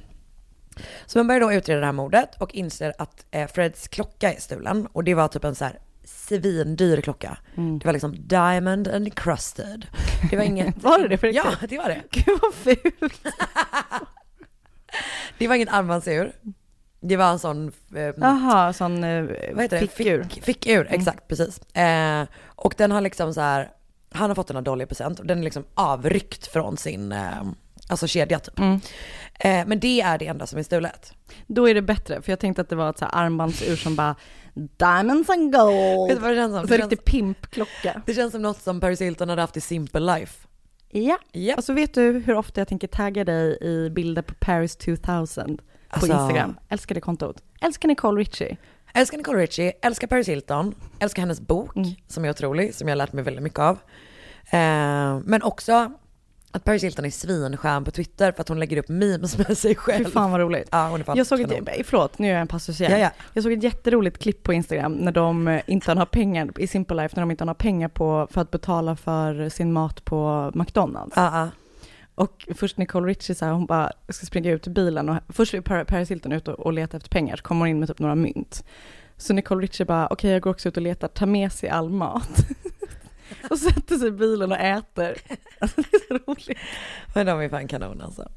Så 1.06 1.18
man 1.18 1.26
börjar 1.26 1.40
då 1.40 1.52
utreda 1.52 1.80
det 1.80 1.86
här 1.86 1.92
mordet 1.92 2.34
och 2.40 2.54
inser 2.54 2.92
att 2.98 3.26
eh, 3.30 3.46
Freds 3.48 3.88
klocka 3.88 4.32
är 4.32 4.40
stulen. 4.40 4.86
Och 4.92 5.04
det 5.04 5.14
var 5.14 5.28
typ 5.28 5.44
en 5.44 5.54
så 5.54 5.64
här 5.64 5.78
svindyr 6.04 7.00
klocka. 7.00 7.38
Mm. 7.56 7.78
Det 7.78 7.84
var 7.86 7.92
liksom 7.92 8.28
diamond 8.28 8.88
and 8.88 9.14
crusted. 9.14 9.86
Det 10.30 10.36
var 10.36 10.44
inget... 10.44 10.76
Var 10.82 10.98
det 10.98 11.08
det 11.08 11.16
på 11.18 11.26
Ja, 11.26 11.44
det 11.68 11.78
var 11.78 11.88
det. 11.88 12.02
Gud 12.10 12.38
vad 12.42 12.54
fult. 12.54 13.22
Det 15.38 15.48
var 15.48 15.54
inget 15.54 15.72
armbandsur. 15.72 16.32
Det 17.00 17.16
var 17.16 17.30
en 17.30 17.38
sån... 17.38 17.72
Eh, 17.94 18.02
Jaha, 18.16 18.72
sån 18.72 19.04
eh, 19.04 19.24
vad 19.54 19.62
heter 19.62 19.80
det? 19.80 19.86
fickur. 19.86 20.22
Fick, 20.24 20.44
fickur, 20.44 20.86
exakt, 20.90 21.28
precis. 21.28 21.58
Eh, 21.76 22.24
och 22.46 22.74
den 22.76 22.90
har 22.92 23.00
liksom 23.00 23.34
så 23.34 23.40
här, 23.40 23.70
han 24.10 24.30
har 24.30 24.34
fått 24.34 24.48
den 24.48 24.56
av 24.56 24.62
Dolly 24.62 24.86
present 24.86 25.20
och 25.20 25.26
den 25.26 25.38
är 25.38 25.42
liksom 25.42 25.64
avryckt 25.74 26.46
från 26.46 26.76
sin, 26.76 27.12
eh, 27.12 27.42
alltså 27.88 28.06
kedja 28.06 28.38
typ. 28.38 28.58
Mm. 28.58 28.80
Eh, 29.40 29.66
men 29.66 29.80
det 29.80 30.00
är 30.00 30.18
det 30.18 30.26
enda 30.26 30.46
som 30.46 30.58
är 30.58 30.62
stulet. 30.62 31.12
Då 31.46 31.68
är 31.68 31.74
det 31.74 31.82
bättre, 31.82 32.22
för 32.22 32.32
jag 32.32 32.38
tänkte 32.38 32.62
att 32.62 32.68
det 32.68 32.76
var 32.76 32.90
ett 32.90 32.98
så 32.98 33.04
här 33.04 33.24
armbandsur 33.24 33.76
som 33.76 33.96
bara 33.96 34.14
Diamonds 34.54 35.30
and 35.30 35.52
gold. 35.52 36.08
Vet 36.08 36.16
du 36.16 36.22
vad 36.22 36.30
det 36.30 36.36
känns 36.36 36.52
som? 36.54 36.60
Så 36.62 36.66
Det 36.74 36.78
känns, 36.78 36.90
riktig 36.90 37.04
pimpklocka. 37.12 38.02
det 38.06 38.14
känns 38.14 38.32
som 38.32 38.42
något 38.42 38.60
som 38.62 38.80
Paris 38.80 39.00
Hilton 39.00 39.28
hade 39.28 39.40
haft 39.42 39.56
i 39.56 39.60
Simple 39.60 40.00
Life. 40.00 40.46
Ja, 40.90 41.18
Japp. 41.32 41.58
och 41.58 41.64
så 41.64 41.72
vet 41.72 41.94
du 41.94 42.12
hur 42.26 42.34
ofta 42.34 42.60
jag 42.60 42.68
tänker 42.68 42.88
tagga 42.88 43.24
dig 43.24 43.58
i 43.60 43.90
bilder 43.90 44.22
på 44.22 44.34
Paris 44.34 44.76
2000 44.76 45.56
på 45.56 45.62
Alltså- 45.88 46.12
Instagram. 46.12 46.56
Älskar 46.68 46.94
det 46.94 47.00
kontot. 47.00 47.36
Älskar 47.60 47.88
Nicole 47.88 48.20
Richie. 48.20 48.56
Älskar 48.94 49.18
Nicole 49.18 49.38
Richie, 49.42 49.72
älskar 49.82 50.06
Paris 50.06 50.28
Hilton, 50.28 50.74
älskar 50.98 51.22
hennes 51.22 51.40
bok 51.40 51.76
Mm. 51.76 51.88
som 52.06 52.24
är 52.24 52.30
otrolig, 52.30 52.74
som 52.74 52.88
jag 52.88 52.92
har 52.92 52.96
lärt 52.96 53.12
mig 53.12 53.24
väldigt 53.24 53.42
mycket 53.42 53.58
av. 53.58 53.78
Eh, 54.50 55.18
men 55.24 55.42
också 55.42 55.92
att 56.56 56.64
Paris 56.64 56.84
Hilton 56.84 57.04
är 57.04 57.10
svinskärm 57.10 57.84
på 57.84 57.90
Twitter 57.90 58.32
för 58.32 58.40
att 58.40 58.48
hon 58.48 58.58
lägger 58.60 58.76
upp 58.76 58.88
memes 58.88 59.38
med 59.38 59.58
sig 59.58 59.74
själv. 59.74 60.04
Fy 60.04 60.10
fan 60.10 60.30
vad 60.30 60.40
roligt. 60.40 60.68
Ja, 60.72 60.88
hon 60.88 61.00
är 61.00 61.04
fan 61.04 61.16
Jag 61.16 61.26
såg 61.26 61.40
kanon. 61.40 61.68
ett, 61.68 61.86
förlåt 61.86 62.18
nu 62.18 62.26
gör 62.26 62.34
jag 62.34 62.40
en 62.40 62.48
passus 62.48 62.80
igen. 62.80 62.92
Ja, 62.92 62.98
ja. 62.98 63.10
Jag 63.32 63.42
såg 63.42 63.52
ett 63.52 63.62
jätteroligt 63.62 64.18
klipp 64.18 64.42
på 64.42 64.52
Instagram 64.52 64.92
när 64.92 65.12
de 65.12 65.60
inte 65.66 65.92
har 65.92 66.06
pengar, 66.06 66.60
i 66.60 66.66
Simple 66.66 67.02
Life, 67.02 67.16
när 67.16 67.22
de 67.22 67.30
inte 67.30 67.44
har 67.44 67.54
pengar 67.54 67.88
på, 67.88 68.28
för 68.30 68.40
att 68.40 68.50
betala 68.50 68.96
för 68.96 69.48
sin 69.48 69.72
mat 69.72 70.04
på 70.04 70.50
McDonalds. 70.54 71.12
Ja, 71.16 71.30
ja. 71.40 71.48
Och 72.14 72.48
först 72.54 72.76
Nicole 72.78 73.06
Richie 73.06 73.34
så 73.36 73.44
här, 73.44 73.52
hon 73.52 73.66
bara 73.66 73.92
ska 74.08 74.26
springa 74.26 74.50
ut 74.50 74.66
ur 74.66 74.70
bilen 74.72 75.08
och 75.08 75.16
först 75.28 75.54
är 75.54 75.60
Par- 75.60 75.84
Paris 75.84 76.10
Hilton 76.10 76.32
ut 76.32 76.48
och, 76.48 76.54
och 76.54 76.72
letar 76.72 76.98
efter 76.98 77.10
pengar, 77.10 77.36
så 77.36 77.42
kommer 77.42 77.58
hon 77.60 77.68
in 77.68 77.78
med 77.78 77.88
typ 77.88 77.98
några 77.98 78.14
mynt. 78.14 78.64
Så 79.16 79.32
Nicole 79.34 79.62
Richie 79.62 79.86
bara, 79.86 80.06
okej 80.10 80.30
jag 80.30 80.42
går 80.42 80.50
också 80.50 80.68
ut 80.68 80.76
och 80.76 80.82
letar, 80.82 81.08
ta 81.08 81.26
med 81.26 81.52
sig 81.52 81.68
all 81.68 81.90
mat. 81.90 82.28
och 83.50 83.58
sätter 83.58 83.98
sig 83.98 84.08
i 84.08 84.10
bilen 84.10 84.52
och 84.52 84.58
äter. 84.58 85.16
Alltså 85.58 85.82
det 85.82 85.96
är 85.96 86.08
så 86.08 86.14
roligt. 86.26 86.58
Men 87.14 87.26
de 87.26 87.40
är 87.40 87.48
fan 87.48 87.68
kanon 87.68 88.00
alltså. 88.00 88.28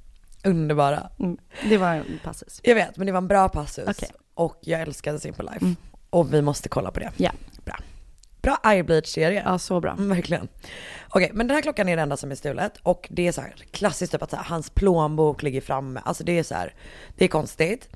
Underbara. 0.43 1.09
Mm, 1.19 1.37
det 1.69 1.77
var 1.77 1.93
en 1.93 2.19
passus. 2.23 2.59
Jag 2.63 2.75
vet, 2.75 2.97
men 2.97 3.07
det 3.07 3.13
var 3.13 3.17
en 3.17 3.27
bra 3.27 3.49
passus. 3.49 3.87
Okej. 3.87 4.09
Och 4.33 4.57
jag 4.61 4.81
älskade 4.81 5.19
Simple 5.19 5.45
Life. 5.45 5.65
Mm. 5.65 5.75
Och 6.09 6.33
vi 6.33 6.41
måste 6.41 6.69
kolla 6.69 6.91
på 6.91 6.99
det. 6.99 7.11
Ja. 7.17 7.31
Bra. 7.65 7.75
Bra 8.41 8.57
Eye 8.65 8.83
Bleach-serie. 8.83 9.43
Ja, 9.45 9.59
så 9.59 9.79
bra. 9.79 9.91
Mm, 9.91 10.09
verkligen. 10.09 10.47
Okej, 11.09 11.31
men 11.33 11.47
den 11.47 11.55
här 11.55 11.61
klockan 11.61 11.89
är 11.89 11.95
det 11.95 12.01
enda 12.01 12.17
som 12.17 12.31
är 12.31 12.35
stulet. 12.35 12.77
Och 12.83 13.07
det 13.11 13.27
är 13.27 13.31
så 13.31 13.41
här 13.41 13.55
klassiskt 13.71 14.11
typ 14.11 14.21
att 14.21 14.29
så 14.29 14.35
här, 14.35 14.43
hans 14.43 14.69
plånbok 14.69 15.43
ligger 15.43 15.61
framme. 15.61 16.01
Alltså 16.05 16.23
det 16.23 16.39
är 16.39 16.43
så 16.43 16.55
här, 16.55 16.73
det 17.15 17.25
är 17.25 17.29
konstigt. 17.29 17.89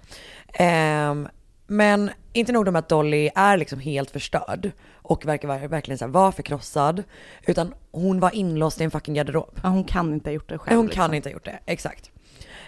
Ehm, 0.53 1.27
men 1.67 2.11
inte 2.33 2.51
nog 2.51 2.71
med 2.71 2.79
att 2.79 2.89
Dolly 2.89 3.29
är 3.35 3.57
liksom 3.57 3.79
helt 3.79 4.11
förstörd 4.11 4.71
och 4.95 5.25
verkar 5.25 5.67
verkligen 5.67 5.97
så 5.97 6.07
vara 6.07 6.31
förkrossad. 6.31 7.03
Utan 7.47 7.73
hon 7.91 8.19
var 8.19 8.35
inlåst 8.35 8.81
i 8.81 8.83
en 8.83 8.91
fucking 8.91 9.13
garderob. 9.13 9.59
Ja, 9.63 9.69
hon 9.69 9.83
kan 9.83 10.13
inte 10.13 10.29
ha 10.29 10.33
gjort 10.33 10.49
det 10.49 10.57
själv. 10.57 10.77
Hon 10.77 10.85
liksom. 10.85 11.01
kan 11.03 11.13
inte 11.13 11.29
ha 11.29 11.33
gjort 11.33 11.45
det, 11.45 11.59
exakt. 11.65 12.11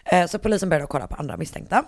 Eh, 0.06 0.28
Så 0.28 0.40
polisen 0.40 0.70
började 0.70 0.88
kolla 0.88 1.08
på 1.08 1.16
andra 1.16 1.38
misstänkta. 1.38 1.86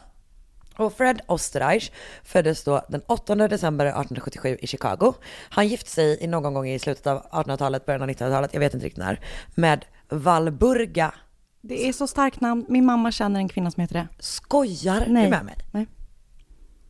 Och 0.78 0.94
Fred 0.94 1.22
Osterreich 1.28 1.92
föddes 2.24 2.64
då 2.64 2.82
den 2.90 3.02
8 3.08 3.36
december 3.36 3.86
1877 3.86 4.58
i 4.62 4.68
Chicago. 4.68 5.14
Han 5.50 5.68
gifte 5.68 5.90
sig 5.90 6.18
i 6.24 6.28
någon 6.28 6.54
gång 6.54 6.68
i 6.70 6.80
slutet 6.80 7.08
av 7.08 7.22
1800-talet, 7.32 7.86
början 7.86 8.02
av 8.02 8.10
1900-talet, 8.10 8.54
jag 8.54 8.60
vet 8.60 8.74
inte 8.74 8.86
riktigt 8.86 9.04
när, 9.04 9.20
med 9.56 9.86
Valburga. 10.10 11.14
Det 11.62 11.88
är 11.88 11.94
så 11.94 12.08
starkt 12.08 12.42
namn. 12.42 12.66
Min 12.70 12.86
mamma 12.86 13.12
känner 13.12 13.40
en 13.40 13.50
kvinna 13.50 13.72
som 13.72 13.82
heter 13.82 13.96
det. 13.96 14.08
Skojar 14.20 15.04
Nej. 15.08 15.24
du 15.24 15.30
med 15.30 15.46
mig? 15.46 15.56
Nej. 15.72 15.88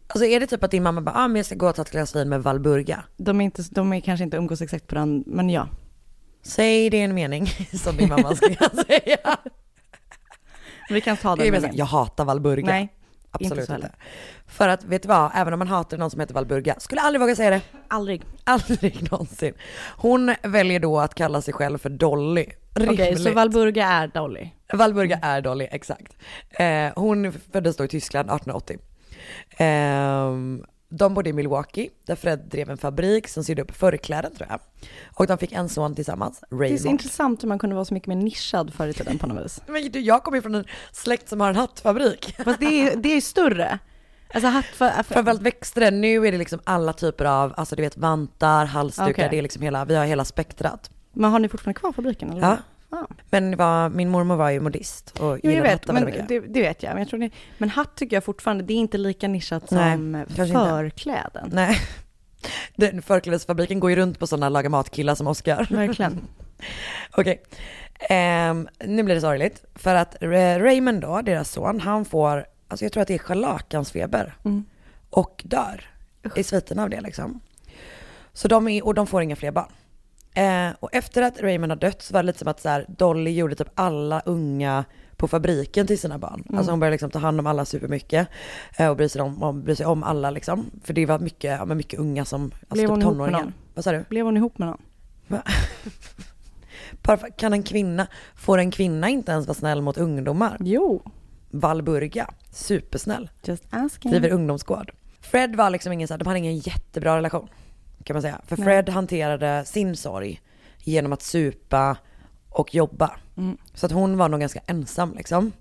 Alltså 0.07 0.25
är 0.25 0.39
det 0.39 0.47
typ 0.47 0.63
att 0.63 0.71
din 0.71 0.83
mamma 0.83 1.01
bara, 1.01 1.15
ah, 1.15 1.27
men 1.27 1.35
jag 1.35 1.45
ska 1.45 1.55
gå 1.55 1.69
och 1.69 1.75
ta 1.75 1.81
ett 1.81 1.91
glas 1.91 2.15
vin 2.15 2.29
med 2.29 2.43
Valburga? 2.43 3.03
De 3.17 3.41
är, 3.41 3.45
inte, 3.45 3.63
de 3.71 3.93
är 3.93 3.99
kanske 3.99 4.23
inte 4.23 4.37
umgås 4.37 4.61
exakt 4.61 4.87
på 4.87 4.95
den, 4.95 5.23
men 5.27 5.49
ja. 5.49 5.67
Säg 6.43 6.89
det 6.89 7.01
en 7.01 7.15
mening 7.15 7.47
som 7.83 7.97
din 7.97 8.09
mamma 8.09 8.35
skulle 8.35 8.55
säga. 8.87 9.37
Vi 10.89 11.01
kan 11.01 11.17
ta 11.17 11.35
den. 11.35 11.51
mig. 11.51 11.71
jag 11.73 11.85
hatar 11.85 12.25
Valburga. 12.25 12.65
Nej, 12.65 12.93
Absolut 13.31 13.69
inte 13.69 13.75
inte, 13.75 13.91
För 14.47 14.67
att, 14.67 14.83
vet 14.83 15.01
du 15.01 15.07
vad? 15.07 15.31
Även 15.35 15.53
om 15.53 15.59
man 15.59 15.67
hatar 15.67 15.97
någon 15.97 16.11
som 16.11 16.19
heter 16.19 16.33
Valburga, 16.33 16.75
skulle 16.79 17.01
aldrig 17.01 17.21
våga 17.21 17.35
säga 17.35 17.49
det. 17.49 17.61
Aldrig. 17.87 18.21
Aldrig 18.43 19.11
någonsin. 19.11 19.53
Hon 19.97 20.35
väljer 20.43 20.79
då 20.79 20.99
att 20.99 21.15
kalla 21.15 21.41
sig 21.41 21.53
själv 21.53 21.77
för 21.77 21.89
Dolly. 21.89 22.45
Okej, 22.75 22.87
Rimligt. 22.87 23.23
så 23.23 23.31
Valburga 23.31 23.87
är 23.87 24.07
Dolly. 24.07 24.49
Valburga 24.73 25.19
är 25.21 25.41
Dolly, 25.41 25.67
exakt. 25.71 26.15
Eh, 26.49 26.89
hon 26.95 27.33
föddes 27.51 27.77
då 27.77 27.85
i 27.85 27.87
Tyskland 27.87 28.25
1880. 28.25 28.77
Ehm, 29.57 30.63
de 30.89 31.13
bodde 31.13 31.30
i 31.30 31.34
Milwaukee, 31.34 31.89
där 32.05 32.15
Fred 32.15 32.39
drev 32.39 32.69
en 32.69 32.78
fabrik 32.78 33.28
som 33.28 33.43
sydde 33.43 33.61
upp 33.61 33.75
förkläden 33.75 34.36
tror 34.36 34.47
jag. 34.49 34.59
Och 35.15 35.28
de 35.28 35.38
fick 35.38 35.51
en 35.51 35.69
son 35.69 35.95
tillsammans, 35.95 36.39
Det 36.39 36.45
är 36.45 36.57
så 36.57 36.63
Raymond. 36.63 36.86
intressant 36.88 37.43
hur 37.43 37.47
man 37.47 37.59
kunde 37.59 37.75
vara 37.75 37.86
så 37.86 37.93
mycket 37.93 38.07
mer 38.07 38.15
nischad 38.15 38.73
förr 38.73 38.88
i 38.88 38.93
tiden 38.93 39.17
på 39.17 39.28
något 39.28 39.45
vis. 39.45 39.61
Men 39.67 39.91
du, 39.91 39.99
jag 39.99 40.23
kommer 40.23 40.38
ju 40.38 40.41
från 40.41 40.55
en 40.55 40.65
släkt 40.91 41.30
som 41.30 41.41
har 41.41 41.49
en 41.49 41.55
hattfabrik. 41.55 42.36
Fast 42.43 42.59
det 42.59 42.65
är, 42.65 42.95
det 42.95 43.09
är 43.09 43.21
större. 43.21 43.80
Alltså 44.34 44.47
hatt 44.47 44.65
för, 44.65 44.89
för, 44.89 45.03
Framförallt 45.03 45.41
växte 45.41 45.80
det. 45.80 45.91
Nu 45.91 46.28
är 46.28 46.32
det 46.32 46.38
liksom 46.38 46.59
alla 46.63 46.93
typer 46.93 47.25
av, 47.25 47.53
alltså 47.57 47.75
du 47.75 47.82
vet 47.82 47.97
vantar, 47.97 48.65
halsdukar, 48.65 49.11
Okej. 49.11 49.28
det 49.32 49.38
är 49.38 49.41
liksom 49.41 49.61
hela, 49.61 49.86
vi 49.86 49.95
har 49.95 50.05
hela 50.05 50.25
spektrat. 50.25 50.91
Men 51.13 51.32
har 51.32 51.39
ni 51.39 51.49
fortfarande 51.49 51.80
kvar 51.80 51.91
fabriken? 51.91 52.30
Eller? 52.32 52.41
Ja. 52.41 52.57
Ja. 52.91 53.07
Men 53.29 53.57
var, 53.57 53.89
min 53.89 54.09
mormor 54.09 54.35
var 54.35 54.49
ju 54.49 54.59
modist 54.59 55.19
och 55.19 55.39
Jo, 55.43 55.51
gillade 55.51 55.69
hattar 55.69 55.93
men 55.93 56.05
mycket. 56.05 56.27
det, 56.27 56.39
det 56.39 56.61
vet 56.61 56.83
jag. 56.83 56.89
Men, 56.89 56.99
jag 56.99 57.09
tror 57.09 57.19
det, 57.19 57.29
men 57.57 57.69
hatt 57.69 57.95
tycker 57.95 58.15
jag 58.15 58.23
fortfarande, 58.23 58.63
det 58.63 58.73
är 58.73 58.77
inte 58.77 58.97
lika 58.97 59.27
nischat 59.27 59.71
Nej, 59.71 59.93
som 59.95 60.25
kanske 60.35 60.43
inte. 60.43 60.69
förkläden. 60.69 61.49
Nej. 61.53 61.77
Den 62.75 63.01
förklädesfabriken 63.01 63.79
går 63.79 63.89
ju 63.89 63.95
runt 63.95 64.19
på 64.19 64.27
sådana 64.27 64.49
laga 64.49 64.69
matkillar 64.69 65.15
som 65.15 65.27
Oscar. 65.27 65.67
Verkligen. 65.71 66.19
Okej. 67.17 67.43
Ehm, 67.99 68.67
nu 68.85 69.03
blir 69.03 69.15
det 69.15 69.21
sorgligt. 69.21 69.65
För 69.75 69.95
att 69.95 70.15
Ra- 70.21 70.59
Raymond 70.59 71.01
då, 71.01 71.21
deras 71.21 71.51
son, 71.51 71.79
han 71.79 72.05
får, 72.05 72.45
alltså 72.67 72.85
jag 72.85 72.91
tror 72.91 73.01
att 73.01 73.07
det 73.07 73.13
är 73.13 73.17
scharlakansfeber. 73.17 74.35
Mm. 74.45 74.65
Och 75.09 75.41
dör 75.45 75.85
i 76.35 76.43
sviten 76.43 76.79
av 76.79 76.89
det 76.89 77.01
liksom. 77.01 77.39
Så 78.33 78.47
de 78.47 78.67
är, 78.67 78.85
och 78.85 78.93
de 78.93 79.07
får 79.07 79.21
inga 79.21 79.35
fler 79.35 79.51
barn. 79.51 79.71
Eh, 80.38 80.69
och 80.79 80.89
efter 80.91 81.21
att 81.21 81.41
Raymond 81.41 81.71
har 81.71 81.77
dött 81.77 82.01
så 82.01 82.13
var 82.13 82.23
det 82.23 82.27
lite 82.27 82.39
som 82.39 82.47
att 82.47 82.61
så 82.61 82.69
här, 82.69 82.85
Dolly 82.88 83.31
gjorde 83.31 83.55
typ 83.55 83.67
alla 83.75 84.21
unga 84.25 84.85
på 85.15 85.27
fabriken 85.27 85.88
till 85.88 85.99
sina 85.99 86.17
barn. 86.17 86.43
Mm. 86.45 86.57
Alltså 86.57 86.71
hon 86.71 86.79
började 86.79 86.93
liksom 86.93 87.09
ta 87.09 87.19
hand 87.19 87.39
om 87.39 87.47
alla 87.47 87.65
supermycket 87.65 88.27
eh, 88.77 88.89
och 88.89 88.97
bry 88.97 89.09
sig 89.09 89.21
om, 89.21 89.43
om, 89.43 89.63
bry 89.63 89.75
sig 89.75 89.85
om 89.85 90.03
alla 90.03 90.31
liksom. 90.31 90.71
För 90.83 90.93
det 90.93 91.05
var 91.05 91.19
mycket, 91.19 91.59
ja, 91.59 91.65
mycket 91.65 91.99
unga 91.99 92.25
som, 92.25 92.43
alltså 92.43 92.65
Blev 92.69 92.95
typ 92.95 93.03
tonåringar. 93.03 93.53
Vad 93.73 93.83
sa 93.83 93.91
du? 93.91 94.05
Blev 94.09 94.25
hon 94.25 94.38
ihop 94.38 94.57
med 94.57 94.67
någon? 94.67 94.81
Kan 97.38 97.53
en 97.53 97.63
kvinna, 97.63 98.07
får 98.35 98.57
en 98.57 98.71
kvinna 98.71 99.09
inte 99.09 99.31
ens 99.31 99.47
vara 99.47 99.55
snäll 99.55 99.81
mot 99.81 99.97
ungdomar? 99.97 100.57
Jo. 100.59 101.01
Valburga, 101.49 102.29
supersnäll. 102.51 103.29
Just 103.43 103.63
asking. 103.69 104.11
Driver 104.11 104.29
ungdomsgård. 104.29 104.91
Fred 105.21 105.55
var 105.55 105.69
liksom 105.69 105.93
ingen 105.93 106.07
så 106.07 106.13
här, 106.13 106.19
de 106.19 106.27
hade 106.27 106.39
ingen 106.39 106.57
jättebra 106.57 107.17
relation. 107.17 107.49
Kan 108.07 108.13
man 108.15 108.21
säga. 108.21 108.41
För 108.47 108.57
Nej. 108.57 108.65
Fred 108.65 108.89
hanterade 108.89 109.65
sin 109.65 109.97
sorg 109.97 110.41
genom 110.83 111.13
att 111.13 111.21
supa 111.21 111.97
och 112.49 112.75
jobba. 112.75 113.11
Mm. 113.37 113.57
Så 113.73 113.85
att 113.85 113.91
hon 113.91 114.17
var 114.17 114.29
nog 114.29 114.39
ganska 114.39 114.59
ensam 114.67 115.13
liksom. 115.17 115.51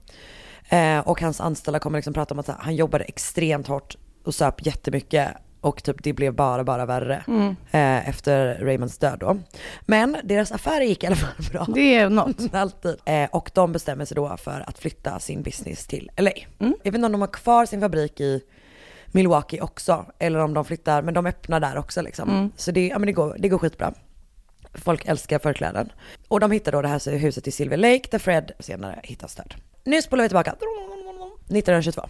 Eh, 0.69 0.99
och 0.99 1.21
hans 1.21 1.41
anställda 1.41 1.79
kommer 1.79 1.99
liksom 1.99 2.15
prata 2.15 2.35
om 2.35 2.39
att 2.41 2.49
här, 2.49 2.57
han 2.59 2.77
jobbade 2.77 3.05
extremt 3.05 3.67
hårt 3.67 3.97
och 4.25 4.35
söp 4.35 4.67
jättemycket. 4.67 5.29
Och 5.61 5.83
typ 5.83 5.97
det 6.03 6.13
blev 6.13 6.35
bara, 6.35 6.65
bara 6.65 6.87
värre 6.87 7.25
Mm. 7.29 7.49
eh, 7.71 8.09
efter 8.09 8.55
Raymonds 8.61 8.99
död 8.99 9.19
då. 9.21 9.39
Men 9.81 10.17
deras 10.25 10.53
affärer 10.53 10.85
gick 10.85 11.05
i 11.05 11.07
alla 11.07 11.17
fall 11.17 11.45
bra. 11.53 11.67
Det 11.75 11.95
är 11.95 12.11
något. 12.11 12.37
Alltid. 12.55 12.97
Eh, 13.05 13.29
och 13.33 13.51
de 13.55 13.73
bestämmer 13.73 14.05
sig 14.05 14.15
då 14.15 14.37
för 14.37 14.65
att 14.67 14.79
flytta 14.79 15.19
sin 15.19 15.43
business 15.43 15.87
till 15.87 16.11
LA. 16.17 16.31
Mm. 16.59 16.75
Jag 16.83 16.93
vet 16.93 16.95
inte 16.95 17.07
om 17.07 17.13
de 17.13 17.21
har 17.21 17.29
kvar 17.29 17.67
sin 17.67 17.81
fabrik 17.81 18.21
i 18.21 18.41
Milwaukee 19.17 19.61
också, 19.61 20.07
eller 20.19 20.39
om 20.39 20.55
de 20.55 20.65
flyttar, 20.65 21.03
men 21.03 21.15
de 21.15 21.27
öppnar 21.27 21.61
där 21.61 21.77
också 21.79 22.03
liksom. 22.03 22.29
Mm. 22.31 22.51
Så 22.57 22.71
det, 22.71 22.87
ja, 22.87 22.99
men 22.99 23.07
det, 23.07 23.13
går, 23.13 23.37
det 23.39 23.49
går 23.49 23.59
skitbra. 23.59 23.95
Folk 24.75 25.07
älskar 25.07 25.39
förkläden. 25.39 25.93
Och 26.29 26.41
de 26.41 26.51
hittar 26.51 26.73
då 26.73 26.83
det 26.83 26.89
här 26.89 27.17
huset 27.19 27.49
i 27.49 27.51
Silver 27.51 27.77
Lake 27.77 28.09
där 28.11 28.19
Fred 28.19 28.53
senare 28.59 29.01
hittas 29.03 29.35
död. 29.35 29.55
Nu 29.85 30.03
spolar 30.03 30.23
vi 30.23 30.29
tillbaka. 30.29 30.51
1922. 30.51 32.09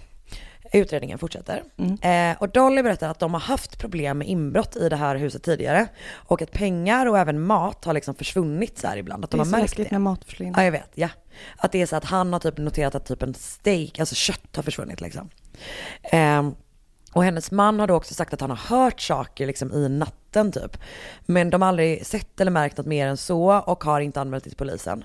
Utredningen 0.72 1.18
fortsätter. 1.18 1.62
Eh, 2.02 2.36
och 2.42 2.48
Dolly 2.48 2.82
berättar 2.82 3.08
att 3.08 3.18
de 3.18 3.34
har 3.34 3.40
haft 3.40 3.78
problem 3.78 4.18
med 4.18 4.28
inbrott 4.28 4.76
i 4.76 4.88
det 4.88 4.96
här 4.96 5.16
huset 5.16 5.42
tidigare. 5.42 5.86
Och 6.14 6.42
att 6.42 6.52
pengar 6.52 7.06
och 7.06 7.18
även 7.18 7.40
mat 7.40 7.84
har 7.84 7.92
liksom 7.94 8.14
försvunnit 8.14 8.78
så 8.78 8.86
här 8.86 8.96
ibland. 8.96 9.24
Att 9.24 9.30
Det 9.30 9.36
de 9.36 9.40
är 9.40 9.44
har 9.44 9.50
så 9.50 9.50
märkt 9.50 9.62
läskigt 9.62 9.88
det. 9.88 9.94
när 9.94 9.98
mat 9.98 10.24
försvinner. 10.24 10.58
Ja, 10.60 10.64
jag 10.64 10.72
vet. 10.72 10.90
Ja. 10.94 11.08
Att 11.56 11.72
det 11.72 11.82
är 11.82 11.86
så 11.86 11.96
att 11.96 12.04
han 12.04 12.32
har 12.32 12.40
typ 12.40 12.58
noterat 12.58 12.94
att 12.94 13.06
typ 13.06 13.22
en 13.22 13.34
steak, 13.34 13.98
alltså 13.98 14.14
kött 14.14 14.56
har 14.56 14.62
försvunnit 14.62 15.00
liksom. 15.00 15.28
Ehm, 16.02 16.54
och 17.16 17.24
hennes 17.24 17.50
man 17.50 17.80
har 17.80 17.86
då 17.86 17.94
också 17.94 18.14
sagt 18.14 18.34
att 18.34 18.40
han 18.40 18.50
har 18.50 18.56
hört 18.56 19.00
saker 19.00 19.46
liksom 19.46 19.72
i 19.72 19.88
natten 19.88 20.52
typ. 20.52 20.76
Men 21.26 21.50
de 21.50 21.62
har 21.62 21.68
aldrig 21.68 22.06
sett 22.06 22.40
eller 22.40 22.50
märkt 22.50 22.76
något 22.76 22.86
mer 22.86 23.06
än 23.06 23.16
så 23.16 23.58
och 23.58 23.84
har 23.84 24.00
inte 24.00 24.20
anmält 24.20 24.44
det 24.44 24.50
till 24.50 24.58
polisen. 24.58 25.04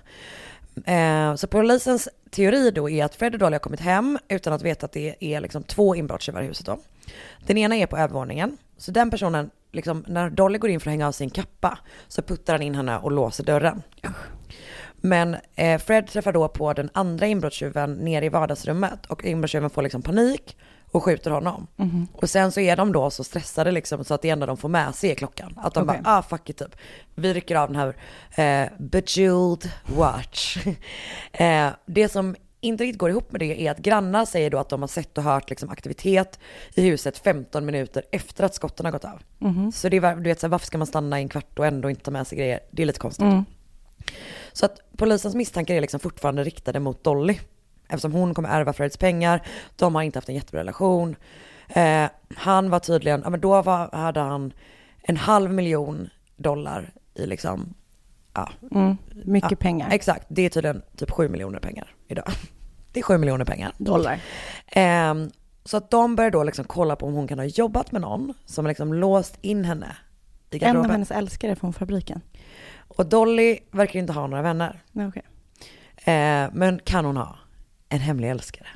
Eh, 0.85 1.35
så 1.35 1.47
polisens 1.47 2.09
teori 2.29 2.71
då 2.71 2.89
är 2.89 3.05
att 3.05 3.15
Fred 3.15 3.33
och 3.33 3.39
Dolly 3.39 3.53
har 3.53 3.59
kommit 3.59 3.79
hem 3.79 4.19
utan 4.27 4.53
att 4.53 4.61
veta 4.61 4.85
att 4.85 4.91
det 4.91 5.15
är 5.19 5.41
liksom 5.41 5.63
två 5.63 5.95
inbrottstjuvar 5.95 6.41
i 6.41 6.45
huset 6.45 6.65
då. 6.65 6.79
Den 7.45 7.57
ena 7.57 7.75
är 7.75 7.85
på 7.85 7.97
övervåningen. 7.97 8.57
Så 8.77 8.91
den 8.91 9.11
personen, 9.11 9.49
liksom, 9.71 10.05
när 10.07 10.29
Dolly 10.29 10.57
går 10.57 10.69
in 10.69 10.79
för 10.79 10.89
att 10.89 10.93
hänga 10.93 11.07
av 11.07 11.11
sin 11.11 11.29
kappa 11.29 11.77
så 12.07 12.21
puttar 12.21 12.53
han 12.53 12.61
in 12.61 12.75
henne 12.75 12.97
och 12.97 13.11
låser 13.11 13.43
dörren. 13.43 13.81
Men 14.95 15.35
eh, 15.55 15.81
Fred 15.81 16.07
träffar 16.07 16.33
då 16.33 16.47
på 16.47 16.73
den 16.73 16.89
andra 16.93 17.27
inbrottstjuven 17.27 17.93
nere 17.93 18.25
i 18.25 18.29
vardagsrummet 18.29 19.05
och 19.05 19.25
inbrottstjuven 19.25 19.69
får 19.69 19.81
liksom 19.81 20.01
panik 20.01 20.57
och 20.91 21.03
skjuter 21.03 21.31
honom. 21.31 21.67
Mhm. 21.75 22.07
Och 22.13 22.29
sen 22.29 22.51
så 22.51 22.59
är 22.59 22.75
de 22.75 22.91
då 22.91 23.09
så 23.09 23.23
stressade 23.23 23.71
liksom 23.71 24.05
så 24.05 24.13
att 24.13 24.21
det 24.21 24.29
enda 24.29 24.45
de 24.45 24.57
får 24.57 24.69
med 24.69 24.95
sig 24.95 25.11
är 25.11 25.15
klockan. 25.15 25.53
Att 25.57 25.73
de 25.73 25.89
Okej. 25.89 26.01
bara, 26.03 26.17
ah 26.17 26.21
fuck 26.21 26.49
it 26.49 26.57
typ. 26.57 26.75
Vi 27.15 27.33
rycker 27.33 27.55
av 27.55 27.71
den 27.71 27.75
här 27.75 27.95
eh, 28.35 28.69
bejeweled 28.79 29.71
watch. 29.85 30.57
eh, 31.31 31.69
det 31.85 32.09
som 32.09 32.35
inte 32.61 32.83
riktigt 32.83 32.99
går 32.99 33.09
ihop 33.09 33.31
med 33.31 33.41
det 33.41 33.61
är 33.61 33.71
att 33.71 33.77
grannar 33.77 34.25
säger 34.25 34.49
då 34.49 34.57
att 34.57 34.69
de 34.69 34.81
har 34.81 34.87
sett 34.87 35.17
och 35.17 35.23
hört 35.23 35.49
liksom 35.49 35.69
aktivitet 35.69 36.39
i 36.73 36.81
huset 36.81 37.17
15 37.17 37.65
minuter 37.65 38.03
efter 38.11 38.43
att 38.43 38.55
skotten 38.55 38.85
har 38.85 38.91
gått 38.91 39.05
av. 39.05 39.21
Mhm. 39.39 39.71
Så 39.71 39.89
det 39.89 39.97
är, 39.97 40.15
du 40.15 40.23
vet, 40.23 40.39
så 40.39 40.47
här, 40.47 40.51
varför 40.51 40.65
ska 40.67 40.77
man 40.77 40.87
stanna 40.87 41.19
i 41.19 41.21
en 41.21 41.29
kvart 41.29 41.59
och 41.59 41.65
ändå 41.65 41.89
inte 41.89 42.03
ta 42.03 42.11
med 42.11 42.27
sig 42.27 42.37
grejer? 42.37 42.59
Det 42.71 42.81
är 42.81 42.85
lite 42.85 42.99
konstigt. 42.99 43.23
Mm. 43.23 43.45
Så 44.53 44.65
att 44.65 44.79
polisens 44.97 45.35
misstankar 45.35 45.75
är 45.75 45.81
liksom 45.81 45.99
fortfarande 45.99 46.43
riktade 46.43 46.79
mot 46.79 47.03
Dolly. 47.03 47.39
Eftersom 47.91 48.11
hon 48.11 48.33
kommer 48.33 48.49
ärva 48.49 48.73
Freds 48.73 48.97
pengar, 48.97 49.41
de 49.75 49.95
har 49.95 50.01
inte 50.01 50.17
haft 50.17 50.29
en 50.29 50.35
jättebra 50.35 50.59
relation. 50.59 51.15
Eh, 51.67 52.05
han 52.35 52.69
var 52.69 52.79
tydligen, 52.79 53.21
ja 53.23 53.29
men 53.29 53.41
då 53.41 53.61
var, 53.61 53.89
hade 53.97 54.19
han 54.19 54.53
en 55.01 55.17
halv 55.17 55.53
miljon 55.53 56.09
dollar 56.37 56.93
i 57.13 57.25
liksom, 57.25 57.73
ja. 58.33 58.49
Mm. 58.71 58.97
Mycket 59.25 59.51
ja, 59.51 59.57
pengar. 59.57 59.89
Exakt, 59.91 60.25
det 60.29 60.41
är 60.41 60.49
tydligen 60.49 60.81
typ 60.97 61.11
sju 61.11 61.29
miljoner 61.29 61.59
pengar 61.59 61.95
idag. 62.07 62.25
Det 62.93 62.99
är 62.99 63.03
sju 63.03 63.17
miljoner 63.17 63.45
pengar. 63.45 63.73
Dollar. 63.77 64.19
Ehm, 64.67 65.31
så 65.65 65.77
att 65.77 65.91
de 65.91 66.15
börjar 66.15 66.31
då 66.31 66.43
liksom 66.43 66.65
kolla 66.65 66.95
på 66.95 67.05
om 67.05 67.13
hon 67.13 67.27
kan 67.27 67.39
ha 67.39 67.45
jobbat 67.45 67.91
med 67.91 68.01
någon 68.01 68.33
som 68.45 68.67
liksom 68.67 68.93
låst 68.93 69.37
in 69.41 69.65
henne 69.65 69.95
i 70.49 70.55
En 70.55 70.61
av 70.61 70.67
garderoben. 70.67 70.91
hennes 70.91 71.11
älskare 71.11 71.55
från 71.55 71.73
fabriken. 71.73 72.21
Och 72.77 73.05
Dolly 73.05 73.59
verkar 73.71 73.99
inte 73.99 74.13
ha 74.13 74.27
några 74.27 74.43
vänner. 74.43 74.83
Okej. 74.93 75.23
Eh, 75.97 76.49
men 76.53 76.79
kan 76.83 77.05
hon 77.05 77.17
ha 77.17 77.37
en 77.91 77.99
hemlig 77.99 78.29
älskare? 78.29 78.67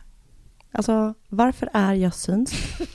Alltså, 0.71 1.13
varför 1.29 1.69
är 1.73 1.93
jag 1.93 2.13
synsk? 2.13 2.55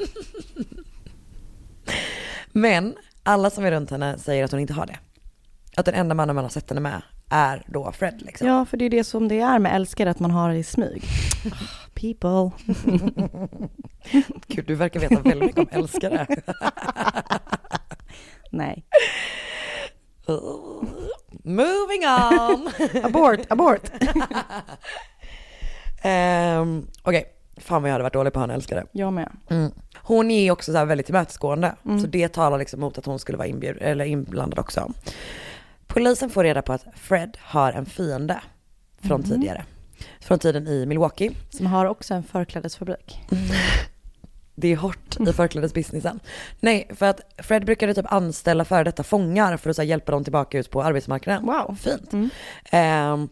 Men 2.52 2.96
alla 3.22 3.50
som 3.50 3.64
är 3.64 3.70
runt 3.70 3.90
henne 3.90 4.18
säger 4.18 4.44
att 4.44 4.50
hon 4.50 4.60
inte 4.60 4.72
har 4.72 4.86
det. 4.86 4.98
Att 5.76 5.84
den 5.84 5.94
enda 5.94 6.14
mannen 6.14 6.34
man 6.34 6.44
har 6.44 6.50
sett 6.50 6.70
henne 6.70 6.80
med 6.80 7.02
är 7.30 7.64
då 7.66 7.92
Fred 7.92 8.22
liksom. 8.22 8.46
Ja, 8.46 8.64
för 8.64 8.76
det 8.76 8.84
är 8.84 8.90
det 8.90 9.04
som 9.04 9.28
det 9.28 9.40
är 9.40 9.58
med 9.58 9.74
älskare, 9.74 10.10
att 10.10 10.20
man 10.20 10.30
har 10.30 10.50
det 10.50 10.56
i 10.58 10.62
smyg. 10.64 11.02
People. 11.94 12.50
Gud, 14.46 14.66
du 14.66 14.74
verkar 14.74 15.00
veta 15.00 15.20
väldigt 15.20 15.56
mycket 15.56 15.58
om 15.58 15.68
älskare. 15.70 16.26
Nej. 18.50 18.84
Moving 21.44 22.06
on! 22.06 22.70
abort, 23.04 23.40
abort! 23.48 23.90
Um, 26.04 26.86
Okej, 27.02 27.24
fan 27.56 27.82
vad 27.82 27.88
jag 27.88 27.92
hade 27.94 28.02
varit 28.02 28.12
dålig 28.12 28.32
på 28.32 28.38
ha 28.38 28.44
en 28.44 28.50
älskare. 28.50 28.84
Jag 28.92 29.12
med. 29.12 29.32
Mm. 29.50 29.70
Hon 29.96 30.30
är 30.30 30.50
också 30.50 30.72
så 30.72 30.84
väldigt 30.84 31.06
tillmötesgående. 31.06 31.74
Mm. 31.84 32.00
Så 32.00 32.06
det 32.06 32.28
talar 32.28 32.58
liksom 32.58 32.80
mot 32.80 32.98
att 32.98 33.06
hon 33.06 33.18
skulle 33.18 33.38
vara 33.38 33.48
inbjud, 33.48 33.76
eller 33.80 34.04
inblandad 34.04 34.58
också. 34.58 34.92
Polisen 35.86 36.30
får 36.30 36.44
reda 36.44 36.62
på 36.62 36.72
att 36.72 36.84
Fred 36.94 37.36
har 37.40 37.72
en 37.72 37.86
fiende 37.86 38.40
från 39.02 39.20
Mhm. 39.20 39.28
tidigare. 39.30 39.64
Från 40.20 40.38
tiden 40.38 40.66
i 40.68 40.86
Milwaukee. 40.86 41.30
Som 41.50 41.66
har 41.66 41.86
också 41.86 42.14
en 42.14 42.22
förklädesfabrik. 42.22 43.20
Det 44.54 44.68
är 44.72 44.76
hårt 44.76 45.20
i 45.28 45.32
förklädesbusinessen. 45.32 46.20
Nej, 46.60 46.90
för 46.94 47.06
att 47.06 47.20
Fred 47.38 47.64
brukade 47.64 47.94
typ 47.94 48.12
anställa 48.12 48.64
före 48.64 48.84
detta 48.84 49.02
fångar 49.02 49.56
för 49.56 49.70
att 49.70 49.76
så 49.76 49.82
hjälpa 49.82 50.12
dem 50.12 50.24
tillbaka 50.24 50.58
ut 50.58 50.70
på 50.70 50.82
arbetsmarknaden. 50.82 51.46
Wow. 51.46 51.76
Fint. 51.80 52.32
Ehm, 52.70 53.28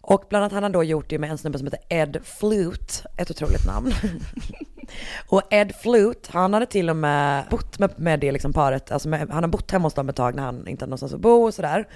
och 0.00 0.24
bland 0.28 0.42
annat 0.42 0.52
han 0.52 0.62
har 0.62 0.70
då 0.70 0.84
gjort 0.84 1.08
det 1.08 1.18
med 1.18 1.30
en 1.30 1.38
snubbe 1.38 1.58
som 1.58 1.66
heter 1.66 1.80
Ed 1.88 2.20
Flute, 2.24 2.92
ett 3.16 3.30
otroligt 3.30 3.66
namn. 3.66 3.92
och 5.28 5.42
Ed 5.50 5.74
Flute, 5.76 6.28
han 6.32 6.54
hade 6.54 6.66
till 6.66 6.90
och 6.90 6.96
med 6.96 7.44
bott 7.50 7.78
med, 7.78 7.90
med 7.96 8.20
det 8.20 8.32
liksom 8.32 8.52
paret, 8.52 8.90
alltså 8.90 9.08
med, 9.08 9.30
han 9.30 9.42
har 9.42 9.48
bott 9.50 9.70
hemma 9.70 9.86
hos 9.86 9.94
dem 9.94 10.08
ett 10.08 10.16
tag 10.16 10.34
när 10.34 10.42
han 10.42 10.68
inte 10.68 10.82
hade 10.82 10.90
någonstans 10.90 11.14
att 11.14 11.20
bo 11.20 11.44
och 11.44 11.54
sådär. 11.54 11.88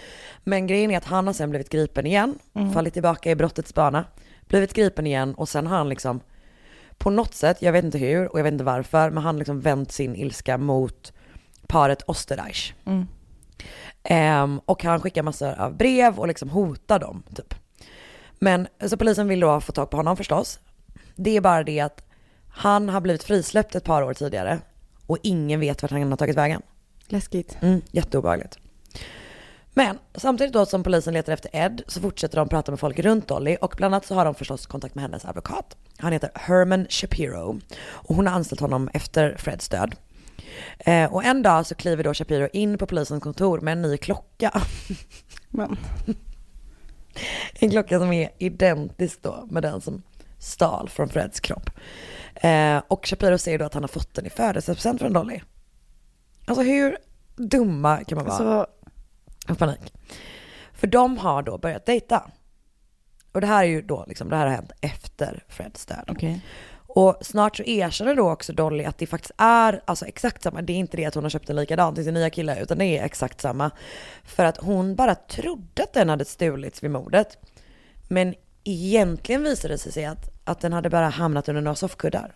Men 0.44 0.66
grejen 0.66 0.90
är 0.90 0.98
att 0.98 1.04
han 1.04 1.26
har 1.26 1.34
sen 1.34 1.50
blivit 1.50 1.68
gripen 1.70 2.06
igen, 2.06 2.38
Mm. 2.54 2.72
fallit 2.72 2.92
tillbaka 2.92 3.30
i 3.30 3.34
brottets 3.34 3.74
bana, 3.74 4.04
blivit 4.48 4.72
gripen 4.74 5.06
igen 5.06 5.34
och 5.34 5.48
sen 5.48 5.66
har 5.66 5.76
han 5.76 5.88
liksom 5.88 6.20
på 6.98 7.10
något 7.10 7.34
sätt, 7.34 7.62
jag 7.62 7.72
vet 7.72 7.84
inte 7.84 7.98
hur 7.98 8.32
och 8.32 8.38
jag 8.38 8.44
vet 8.44 8.52
inte 8.52 8.64
varför, 8.64 9.10
men 9.10 9.22
han 9.22 9.38
liksom 9.38 9.60
vänt 9.60 9.92
sin 9.92 10.16
ilska 10.16 10.58
mot 10.58 11.12
paret 11.66 12.02
Osterreich. 12.06 12.74
Mm. 12.86 13.06
Ehm, 14.02 14.60
och 14.64 14.84
han 14.84 15.00
skickar 15.00 15.22
massor 15.22 15.60
av 15.60 15.76
brev 15.76 16.18
och 16.18 16.28
liksom 16.28 16.50
hotar 16.50 16.98
dem 16.98 17.22
typ. 17.34 17.54
Men 18.44 18.68
så 18.86 18.96
polisen 18.96 19.28
vill 19.28 19.40
då 19.40 19.60
få 19.60 19.72
tag 19.72 19.90
på 19.90 19.96
honom 19.96 20.16
förstås. 20.16 20.58
Det 21.16 21.36
är 21.36 21.40
bara 21.40 21.64
det 21.64 21.80
att 21.80 22.04
han 22.48 22.88
har 22.88 23.00
blivit 23.00 23.22
frisläppt 23.22 23.74
ett 23.74 23.84
par 23.84 24.02
år 24.02 24.14
tidigare 24.14 24.60
och 25.06 25.18
ingen 25.22 25.60
vet 25.60 25.82
vart 25.82 25.90
han 25.90 26.10
har 26.10 26.16
tagit 26.16 26.36
vägen. 26.36 26.62
Läskigt. 27.06 27.56
Mm, 27.60 27.82
jätteobehagligt. 27.90 28.58
Men 29.70 29.98
samtidigt 30.14 30.52
då 30.52 30.66
som 30.66 30.82
polisen 30.82 31.14
letar 31.14 31.32
efter 31.32 31.50
Ed 31.52 31.82
så 31.86 32.00
fortsätter 32.00 32.36
de 32.36 32.48
prata 32.48 32.72
med 32.72 32.80
folk 32.80 32.98
runt 32.98 33.28
Dolly 33.28 33.56
och 33.60 33.74
bland 33.76 33.94
annat 33.94 34.06
så 34.06 34.14
har 34.14 34.24
de 34.24 34.34
förstås 34.34 34.66
kontakt 34.66 34.94
med 34.94 35.02
hennes 35.02 35.24
advokat. 35.24 35.76
Han 35.98 36.12
heter 36.12 36.30
Herman 36.34 36.86
Shapiro 36.90 37.60
och 37.86 38.16
hon 38.16 38.26
har 38.26 38.34
anställt 38.34 38.60
honom 38.60 38.90
efter 38.94 39.36
Freds 39.38 39.68
död. 39.68 39.94
Eh, 40.78 41.12
och 41.12 41.24
en 41.24 41.42
dag 41.42 41.66
så 41.66 41.74
kliver 41.74 42.04
då 42.04 42.14
Shapiro 42.14 42.48
in 42.52 42.78
på 42.78 42.86
polisens 42.86 43.22
kontor 43.22 43.60
med 43.60 43.72
en 43.72 43.82
ny 43.82 43.96
klocka. 43.96 44.62
Men. 45.50 45.76
En 47.54 47.70
klocka 47.70 47.98
som 47.98 48.12
är 48.12 48.30
identisk 48.38 49.22
då 49.22 49.46
med 49.50 49.62
den 49.62 49.80
som 49.80 50.02
stal 50.38 50.88
från 50.88 51.08
Freds 51.08 51.40
kropp. 51.40 51.70
Eh, 52.34 52.82
och 52.88 53.06
Shapiro 53.06 53.38
säger 53.38 53.58
då 53.58 53.64
att 53.64 53.74
han 53.74 53.82
har 53.82 53.88
fått 53.88 54.14
den 54.14 54.26
i 54.26 54.30
födelsedagspresent 54.30 55.00
från 55.00 55.12
Dolly. 55.12 55.40
Alltså 56.46 56.62
hur 56.62 56.96
dumma 57.36 58.04
kan 58.04 58.16
man 58.16 58.26
vara? 58.26 58.36
Alltså, 58.36 58.66
Av 59.48 59.54
panik. 59.54 59.92
För 60.72 60.86
de 60.86 61.18
har 61.18 61.42
då 61.42 61.58
börjat 61.58 61.86
dejta. 61.86 62.30
Och 63.32 63.40
det 63.40 63.46
här 63.46 63.64
är 63.64 63.68
ju 63.68 63.82
då, 63.82 64.04
liksom, 64.08 64.28
det 64.28 64.36
här 64.36 64.46
har 64.46 64.54
hänt 64.54 64.72
efter 64.80 65.44
Freds 65.48 65.86
död. 65.86 66.04
Okej. 66.08 66.40
Och 66.94 67.16
snart 67.20 67.56
så 67.56 67.62
erkänner 67.62 68.14
då 68.14 68.30
också 68.30 68.52
Dolly 68.52 68.84
att 68.84 68.98
det 68.98 69.06
faktiskt 69.06 69.34
är 69.38 69.82
alltså 69.84 70.06
exakt 70.06 70.42
samma. 70.42 70.62
Det 70.62 70.72
är 70.72 70.76
inte 70.76 70.96
det 70.96 71.04
att 71.04 71.14
hon 71.14 71.24
har 71.24 71.30
köpt 71.30 71.50
en 71.50 71.56
likadan 71.56 71.94
till 71.94 72.04
sin 72.04 72.14
nya 72.14 72.30
kille, 72.30 72.62
utan 72.62 72.78
det 72.78 72.84
är 72.84 73.04
exakt 73.04 73.40
samma. 73.40 73.70
För 74.24 74.44
att 74.44 74.56
hon 74.56 74.94
bara 74.96 75.14
trodde 75.14 75.82
att 75.82 75.92
den 75.92 76.08
hade 76.08 76.24
stulits 76.24 76.82
vid 76.82 76.90
mordet. 76.90 77.38
Men 78.08 78.34
egentligen 78.64 79.42
visade 79.42 79.74
det 79.74 79.78
sig 79.78 80.04
att, 80.04 80.30
att 80.44 80.60
den 80.60 80.72
hade 80.72 80.90
bara 80.90 81.08
hamnat 81.08 81.48
under 81.48 81.62
några 81.62 81.74
soffkuddar. 81.74 82.34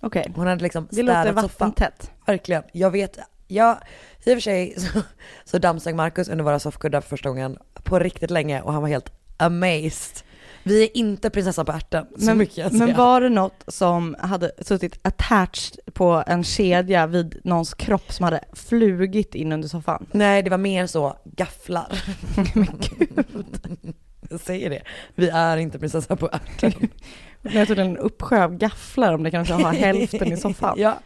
Okej. 0.00 0.32
Hon 0.36 0.46
hade 0.46 0.62
liksom 0.62 0.88
Det 0.90 1.02
låter 1.02 1.24
soffan. 1.24 1.42
vattentätt. 1.44 2.10
Verkligen. 2.26 2.62
Jag 2.72 2.90
vet, 2.90 3.18
jag, 3.48 3.76
i 4.24 4.30
och 4.30 4.36
för 4.36 4.40
sig 4.40 4.74
så, 4.80 5.00
så 5.44 5.58
dammsög 5.58 5.94
Marcus 5.94 6.28
under 6.28 6.44
våra 6.44 6.58
soffkuddar 6.58 7.00
för 7.00 7.08
första 7.08 7.28
gången 7.28 7.58
på 7.74 7.98
riktigt 7.98 8.30
länge 8.30 8.62
och 8.62 8.72
han 8.72 8.82
var 8.82 8.88
helt 8.88 9.12
amazed. 9.36 10.24
Vi 10.62 10.82
är 10.82 10.96
inte 10.96 11.30
prinsessan 11.30 11.66
på 11.66 11.72
ärten, 11.72 12.06
så 12.18 12.24
Men, 12.24 12.38
mycket 12.38 12.56
jag 12.56 12.72
men 12.72 12.96
var 12.96 13.20
det 13.20 13.28
något 13.28 13.64
som 13.68 14.16
hade 14.18 14.50
suttit 14.58 14.98
attached 15.02 15.94
på 15.94 16.24
en 16.26 16.44
kedja 16.44 17.06
vid 17.06 17.40
någons 17.44 17.74
kropp 17.74 18.12
som 18.12 18.24
hade 18.24 18.40
flugit 18.52 19.34
in 19.34 19.52
under 19.52 19.68
soffan? 19.68 20.06
Nej, 20.12 20.42
det 20.42 20.50
var 20.50 20.58
mer 20.58 20.86
så 20.86 21.16
gafflar. 21.24 22.02
Men 22.54 22.80
gud. 22.80 23.94
Jag 24.30 24.40
säger 24.40 24.70
det. 24.70 24.82
Vi 25.14 25.28
är 25.28 25.56
inte 25.56 25.78
prinsessan 25.78 26.16
på 26.16 26.28
ärten. 26.32 26.72
Men 27.42 27.52
jag 27.52 27.66
trodde 27.66 27.82
en 27.82 27.98
uppsjö 27.98 28.44
av 28.44 28.56
gafflar 28.56 29.12
om 29.12 29.22
det 29.22 29.30
kanske 29.30 29.54
har 29.54 29.72
hälften 29.72 30.32
i 30.32 30.36
soffan. 30.36 30.74
ja. 30.78 30.98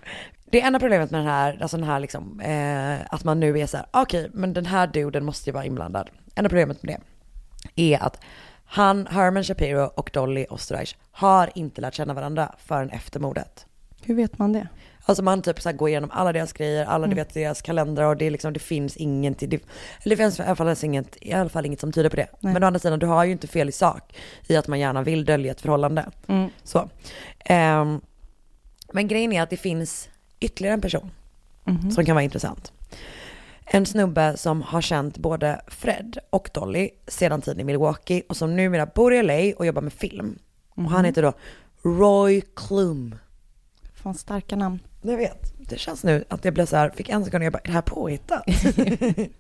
Det 0.51 0.61
enda 0.61 0.79
problemet 0.79 1.11
med 1.11 1.21
den 1.21 1.29
här, 1.29 1.59
alltså 1.63 1.77
den 1.77 1.87
här 1.87 2.01
liksom, 2.01 2.41
eh, 2.41 3.15
att 3.15 3.25
man 3.25 3.41
nu 3.41 3.59
är 3.59 3.67
så 3.67 3.77
här, 3.77 3.87
okej, 3.91 4.31
men 4.33 4.53
den 4.53 4.67
här 4.67 4.87
duden 4.87 5.25
måste 5.25 5.51
ju 5.51 5.55
vara 5.55 5.65
inblandad. 5.65 6.11
Enda 6.35 6.49
problemet 6.49 6.83
med 6.83 7.01
det 7.75 7.95
är 7.95 8.03
att 8.03 8.21
han, 8.67 9.07
Herman 9.07 9.45
Shapiro 9.45 9.91
och 9.95 10.11
Dolly 10.13 10.47
Osterreich 10.51 10.97
har 11.11 11.51
inte 11.55 11.81
lärt 11.81 11.95
känna 11.95 12.15
varandra 12.15 12.55
förrän 12.59 12.91
efter 12.91 13.21
mordet. 13.21 13.67
Hur 14.03 14.15
vet 14.15 14.39
man 14.39 14.53
det? 14.53 14.69
Alltså 15.09 15.23
man 15.25 15.43
typ 15.43 15.61
så 15.61 15.73
går 15.73 15.89
igenom 15.89 16.11
alla 16.13 16.33
deras 16.33 16.53
grejer, 16.53 16.85
alla 16.85 17.05
Mm. 17.05 17.11
du 17.11 17.17
vet 17.17 17.35
deras 17.35 17.63
kalendrar 17.63 18.05
och 18.05 18.17
det, 18.17 18.25
är 18.27 18.31
liksom, 18.31 18.53
det 18.53 18.59
finns 18.61 18.97
ingenting, 18.97 19.49
det, 19.49 19.57
eller 20.03 20.17
det 20.17 20.23
finns 20.23 20.41
i 20.41 20.43
alla, 20.43 20.57
fall 20.57 20.75
inget, 20.83 21.17
i 21.21 21.33
alla 21.33 21.49
fall 21.49 21.67
inget 21.67 21.81
som 21.81 21.93
tyder 21.93 22.11
på 22.11 22.17
det. 22.17 22.27
Nej. 22.41 22.53
Men 22.53 22.63
å 22.63 22.67
andra 22.67 22.79
sidan, 22.81 22.99
du 22.99 23.07
har 23.07 23.25
ju 23.25 23.33
inte 23.33 23.47
fel 23.47 23.69
i 23.69 23.73
sak 23.73 24.17
i 24.47 24.57
att 24.57 24.69
man 24.69 24.81
gärna 24.81 25.03
vill 25.03 25.25
dölja 25.25 25.51
ett 25.53 25.61
förhållande. 25.61 26.07
Mm. 26.27 26.51
Så. 26.65 26.89
Ehm, 27.45 28.01
men 28.93 29.09
grejen 29.09 29.33
är 29.33 29.43
att 29.43 29.51
det 29.51 29.57
finns 29.57 30.09
ytterligare 30.41 30.75
en 30.75 30.81
person 30.81 31.11
Mhm. 31.65 31.91
som 31.91 32.05
kan 32.05 32.15
vara 32.17 32.25
intressant. 32.25 32.73
En 33.71 33.87
snubbe 33.87 34.37
som 34.37 34.63
har 34.63 34.81
känt 34.81 35.19
både 35.19 35.61
Fred 35.67 36.19
och 36.31 36.51
Dolly 36.55 36.91
sedan 37.07 37.43
tiden 37.43 37.61
i 37.61 37.65
Milwaukee 37.65 38.23
och 38.29 38.37
som 38.37 38.57
numera 38.57 38.87
bor 38.87 39.15
i 39.15 39.23
LA 39.23 39.57
och 39.59 39.67
jobbar 39.67 39.83
med 39.83 39.93
film. 39.93 40.39
Och 40.69 40.83
han 40.83 40.93
Mhm. 40.93 41.05
heter 41.05 41.23
då 41.23 41.33
Roy 41.83 42.41
Klum. 42.57 43.15
Fan 43.95 44.15
starka 44.15 44.57
namn. 44.57 44.79
Jag 45.03 45.17
vet. 45.17 45.53
Det 45.69 45.79
känns 45.79 46.05
nu 46.05 46.25
att 46.29 46.45
jag 46.45 46.55
blev 46.55 46.67
så 46.67 46.77
här, 46.77 46.91
fick 46.91 47.09
en 47.09 47.25
sekund 47.25 47.43
och 47.43 47.47
jag 47.47 47.53
bara, 47.53 47.59
är 47.59 47.67
det 47.67 47.73
här 47.73 47.83
påhittat? 47.83 48.43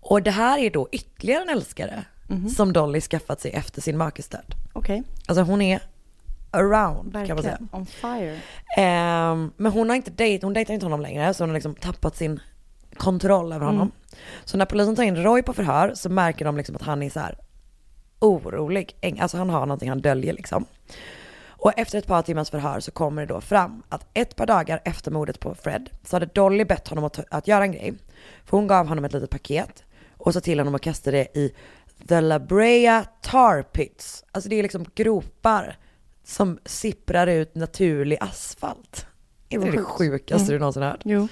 och 0.00 0.22
det 0.22 0.30
här 0.30 0.58
är 0.58 0.70
då 0.70 0.88
ytterligare 0.92 1.42
en 1.42 1.48
älskare 1.48 2.04
Mhm. 2.28 2.48
som 2.48 2.72
Dolly 2.72 3.00
skaffat 3.00 3.40
sig 3.40 3.50
efter 3.50 3.80
sin 3.80 3.96
makes 3.96 4.28
död. 4.28 4.54
Okej. 4.72 5.02
Alltså 5.26 5.42
hon 5.42 5.62
är 5.62 5.80
around 6.54 7.12
kan 7.12 7.28
man 7.28 7.42
säga. 7.42 7.58
Verkligen. 7.60 7.68
On 7.72 7.86
fire. 7.86 8.40
Ehm, 8.76 9.52
men 9.56 9.72
hon 9.72 9.88
har 9.88 9.96
inte 9.96 10.10
dejt, 10.10 10.46
hon 10.46 10.52
dejtar 10.52 10.74
inte 10.74 10.86
honom 10.86 11.00
längre 11.00 11.34
så 11.34 11.42
hon 11.42 11.50
har 11.50 11.54
liksom 11.54 11.74
tappat 11.74 12.16
sin 12.16 12.40
kontroll 12.96 13.52
över 13.52 13.66
honom. 13.66 13.92
Så 14.44 14.56
när 14.56 14.66
polisen 14.66 14.96
tar 14.96 15.02
in 15.02 15.16
Roy 15.16 15.42
på 15.42 15.52
förhör 15.52 15.92
så 15.94 16.08
märker 16.08 16.44
de 16.44 16.56
liksom 16.56 16.76
att 16.76 16.82
han 16.82 17.02
är 17.02 17.10
så 17.10 17.20
här 17.20 17.38
orolig. 18.18 18.96
Alltså 19.20 19.36
han 19.36 19.50
har 19.50 19.66
någonting 19.66 19.88
han 19.88 20.00
döljer 20.00 20.32
liksom. 20.32 20.64
Och 21.64 21.72
efter 21.76 21.98
ett 21.98 22.06
par 22.06 22.22
timmars 22.22 22.50
förhör 22.50 22.80
så 22.80 22.90
kommer 22.90 23.26
det 23.26 23.34
då 23.34 23.40
fram 23.40 23.82
att 23.88 24.06
ett 24.14 24.36
par 24.36 24.46
dagar 24.46 24.80
efter 24.84 25.10
mordet 25.10 25.40
på 25.40 25.54
Fred 25.54 25.90
så 26.04 26.16
hade 26.16 26.26
Dolly 26.26 26.64
bett 26.64 26.88
honom 26.88 27.04
att, 27.04 27.20
att 27.30 27.48
göra 27.48 27.64
en 27.64 27.72
grej. 27.72 27.94
För 28.44 28.56
hon 28.56 28.66
gav 28.66 28.86
honom 28.86 29.04
ett 29.04 29.12
litet 29.12 29.30
paket 29.30 29.84
och 30.16 30.32
sa 30.34 30.40
till 30.40 30.58
honom 30.60 30.74
att 30.74 30.82
kasta 30.82 31.10
det 31.10 31.36
i 31.38 31.54
The 32.08 32.20
La 32.20 32.38
Brea 32.38 33.04
Tar 33.22 33.62
Pits. 33.62 34.24
Alltså 34.32 34.50
det 34.50 34.56
är 34.58 34.62
liksom 34.62 34.86
gropar 34.94 35.78
som 36.24 36.58
sipprar 36.64 37.26
ut 37.26 37.54
naturlig 37.54 38.18
asfalt. 38.20 39.06
Är 39.48 39.58
det 39.58 39.64
det 39.70 39.72
Sjukt. 39.78 39.88
sjukaste 39.90 40.42
Mm. 40.44 40.52
du 40.52 40.58
någonsin 40.58 40.82
hört? 40.82 41.00
Jo. 41.04 41.28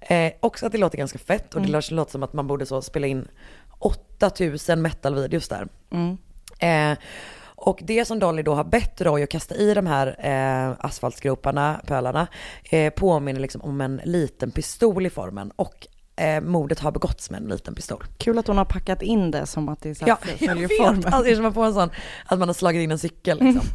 Eh, 0.00 0.32
också 0.40 0.66
att 0.66 0.72
det 0.72 0.78
låter 0.78 0.98
ganska 0.98 1.18
fett 1.18 1.54
och 1.54 1.60
det 1.60 1.66
Mm. 1.68 1.72
låter- 1.72 1.94
låter 1.94 2.12
som 2.12 2.22
att 2.22 2.32
man 2.32 2.46
borde 2.46 2.66
så 2.66 2.82
spela 2.82 3.06
in 3.06 3.28
8000 3.78 4.82
metal-videos 4.82 5.48
där. 5.48 5.68
Mm. 5.90 6.16
Eh, 6.92 6.98
och 7.44 7.78
det 7.82 8.04
som 8.04 8.18
Dolly 8.18 8.42
då 8.42 8.54
har 8.54 8.64
bett 8.64 9.00
Roy 9.00 9.22
att 9.22 9.28
kasta 9.30 9.54
i 9.54 9.74
de 9.74 9.86
här 9.86 10.06
eh, 10.18 10.74
asfaltsgroparna, 10.86 11.80
pölarna, 11.86 12.26
eh, 12.70 12.90
påminner 12.92 13.40
liksom 13.40 13.62
om 13.62 13.80
en 13.80 14.00
liten 14.04 14.50
pistol 14.50 15.06
i 15.06 15.10
formen 15.10 15.52
och 15.56 15.86
eh, 16.22 16.40
mordet 16.40 16.78
har 16.78 16.92
begåtts 16.92 17.30
med 17.30 17.42
en 17.42 17.48
liten 17.48 17.74
pistol. 17.74 18.04
Kul 18.18 18.38
att 18.38 18.46
hon 18.46 18.58
har 18.58 18.64
packat 18.64 19.02
in 19.02 19.30
det 19.30 19.46
som 19.46 19.68
att 19.68 19.80
det 19.80 19.90
är 19.90 19.94
så 19.94 20.04
Ja, 20.08 20.16
följer 20.16 20.68
formen. 20.82 21.04
Alltså, 21.04 21.22
det 21.22 21.30
är 21.30 21.36
som 21.36 21.46
att 21.46 21.54
få 21.54 21.62
en 21.62 21.74
sån, 21.74 21.90
att 22.26 22.38
man 22.38 22.48
har 22.48 22.54
slagit 22.54 22.82
in 22.82 22.90
en 22.90 22.98
cykel 22.98 23.40
liksom. 23.40 23.68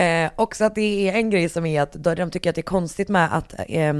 eh, 0.06 0.30
också 0.36 0.64
att 0.64 0.74
det 0.74 1.08
är 1.08 1.14
en 1.14 1.30
grej 1.30 1.48
som 1.48 1.66
är 1.66 1.82
att 1.82 1.92
de 1.92 2.14
de 2.14 2.30
tycker 2.30 2.50
att 2.50 2.54
det 2.54 2.60
är 2.60 2.62
konstigt 2.62 3.08
med 3.08 3.36
att 3.36 3.54
eh, 3.68 3.94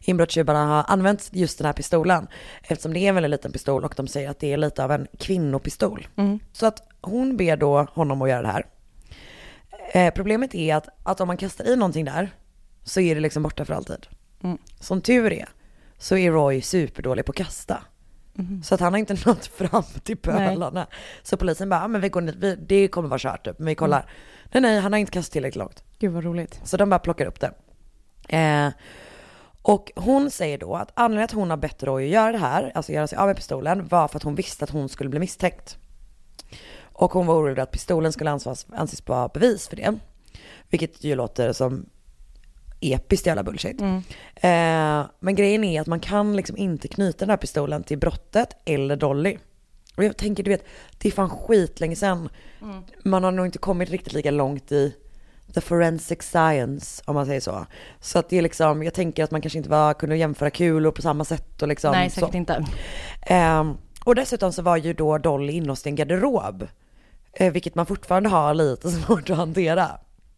inbrottstjuvarna 0.00 0.66
har 0.66 0.84
använt 0.88 1.28
just 1.32 1.58
den 1.58 1.66
här 1.66 1.72
pistolen. 1.72 2.26
Eftersom 2.62 2.92
det 2.92 3.00
är 3.00 3.08
en 3.08 3.14
väldigt 3.14 3.30
liten 3.30 3.52
pistol 3.52 3.84
och 3.84 3.94
de 3.96 4.08
säger 4.08 4.30
att 4.30 4.40
det 4.40 4.52
är 4.52 4.56
lite 4.56 4.84
av 4.84 4.92
en 4.92 5.06
kvinnopistol. 5.18 6.08
Mm. 6.16 6.38
Så 6.52 6.66
att 6.66 6.88
hon 7.00 7.36
ber 7.36 7.56
då 7.56 7.86
honom 7.94 8.22
att 8.22 8.28
göra 8.28 8.42
det 8.42 8.48
här. 8.48 8.66
Eh, 9.92 10.14
problemet 10.14 10.54
är 10.54 10.74
att, 10.74 10.88
att 11.02 11.20
om 11.20 11.26
man 11.26 11.36
kastar 11.36 11.64
i 11.68 11.76
någonting 11.76 12.04
där 12.04 12.30
så 12.84 13.00
är 13.00 13.14
det 13.14 13.20
liksom 13.20 13.42
borta 13.42 13.64
för 13.64 13.74
alltid. 13.74 14.06
Mm. 14.42 14.58
Som 14.80 15.00
tur 15.00 15.32
är 15.32 15.48
så 16.04 16.16
är 16.16 16.32
Roy 16.32 16.62
superdålig 16.62 17.24
på 17.24 17.30
att 17.30 17.36
kasta. 17.36 17.82
Mhm. 18.32 18.62
Så 18.62 18.74
att 18.74 18.80
han 18.80 18.92
har 18.92 18.98
inte 18.98 19.16
nått 19.26 19.46
fram 19.46 19.82
till 20.02 20.16
pölarna. 20.16 20.86
Så 21.22 21.36
polisen 21.36 21.68
bara, 21.68 21.84
ah, 21.84 21.88
men 21.88 22.00
vi 22.00 22.08
går 22.08 22.20
ner, 22.20 22.34
vi, 22.38 22.56
det 22.56 22.88
kommer 22.88 23.08
vara 23.08 23.18
kört 23.18 23.44
typ, 23.44 23.58
men 23.58 23.66
vi 23.66 23.74
kollar. 23.74 24.10
Nej 24.52 24.60
nej, 24.60 24.80
han 24.80 24.92
har 24.92 24.98
inte 25.00 25.12
kastat 25.12 25.32
tillräckligt 25.32 25.58
långt. 25.58 25.84
Gud 25.98 26.12
vad 26.12 26.24
roligt. 26.24 26.60
Så 26.64 26.76
de 26.76 26.90
bara 26.90 26.98
plockar 26.98 27.26
upp 27.26 27.40
det. 27.40 27.52
Eh, 28.36 28.72
och 29.62 29.92
hon 29.96 30.30
säger 30.30 30.58
då 30.58 30.76
att 30.76 30.92
anledningen 30.94 31.28
till 31.28 31.36
att 31.36 31.40
hon 31.40 31.50
har 31.50 31.56
bett 31.56 31.82
Roy 31.82 32.04
att 32.04 32.10
göra 32.10 32.32
det 32.32 32.38
här, 32.38 32.72
alltså 32.74 32.92
göra 32.92 33.06
sig 33.06 33.18
av 33.18 33.26
med 33.26 33.36
pistolen, 33.36 33.88
var 33.88 34.08
för 34.08 34.16
att 34.16 34.22
hon 34.22 34.34
visste 34.34 34.64
att 34.64 34.70
hon 34.70 34.88
skulle 34.88 35.10
bli 35.10 35.20
misstänkt. 35.20 35.78
Och 36.82 37.12
hon 37.12 37.26
var 37.26 37.34
orolig 37.34 37.62
att 37.62 37.70
pistolen 37.70 38.12
skulle 38.12 38.30
anses, 38.30 38.66
anses 38.72 39.08
vara 39.08 39.28
bevis 39.28 39.68
för 39.68 39.76
det. 39.76 39.94
Vilket 40.70 41.04
ju 41.04 41.14
låter 41.14 41.52
som 41.52 41.86
episkt 42.92 43.26
jävla 43.26 43.42
bullshit. 43.42 43.80
Mm. 43.80 43.96
Eh, 44.34 45.06
men 45.20 45.34
grejen 45.34 45.64
är 45.64 45.80
att 45.80 45.86
man 45.86 46.00
kan 46.00 46.36
liksom 46.36 46.56
inte 46.56 46.88
knyta 46.88 47.18
den 47.18 47.30
här 47.30 47.36
pistolen 47.36 47.82
till 47.82 47.98
brottet 47.98 48.56
eller 48.64 48.96
Dolly. 48.96 49.38
Och 49.96 50.04
jag 50.04 50.16
tänker, 50.16 50.42
du 50.42 50.50
vet, 50.50 50.64
det 50.98 51.08
är 51.08 51.12
fan 51.12 51.30
skitlänge 51.30 51.96
sedan. 51.96 52.28
Mm. 52.62 52.82
Man 53.04 53.24
har 53.24 53.30
nog 53.30 53.46
inte 53.46 53.58
kommit 53.58 53.90
riktigt 53.90 54.12
lika 54.12 54.30
långt 54.30 54.72
i 54.72 54.94
the 55.54 55.60
forensic 55.60 56.22
science, 56.22 57.02
om 57.06 57.14
man 57.14 57.26
säger 57.26 57.40
så. 57.40 57.66
Så 58.00 58.18
att 58.18 58.28
det 58.28 58.38
är 58.38 58.42
liksom, 58.42 58.82
jag 58.82 58.94
tänker 58.94 59.24
att 59.24 59.30
man 59.30 59.40
kanske 59.40 59.58
inte 59.58 59.70
var, 59.70 59.94
kunde 59.94 60.16
jämföra 60.16 60.50
kulor 60.50 60.90
på 60.90 61.02
samma 61.02 61.24
sätt 61.24 61.62
och 61.62 61.68
liksom 61.68 61.92
Nej, 61.92 62.10
säkert 62.10 62.30
så. 62.30 62.36
inte. 62.36 62.64
Ehm, 63.26 63.76
och 64.04 64.14
dessutom 64.14 64.52
så 64.52 64.62
var 64.62 64.76
ju 64.76 64.92
då 64.92 65.18
Dolly 65.18 65.52
inlåst 65.52 65.86
i 65.86 65.88
en 65.88 65.94
garderob. 65.96 66.68
Eh, 67.32 67.52
vilket 67.52 67.74
man 67.74 67.86
fortfarande 67.86 68.28
har 68.28 68.54
lite 68.54 68.90
svårt 68.90 69.30
att 69.30 69.36
hantera. 69.36 69.90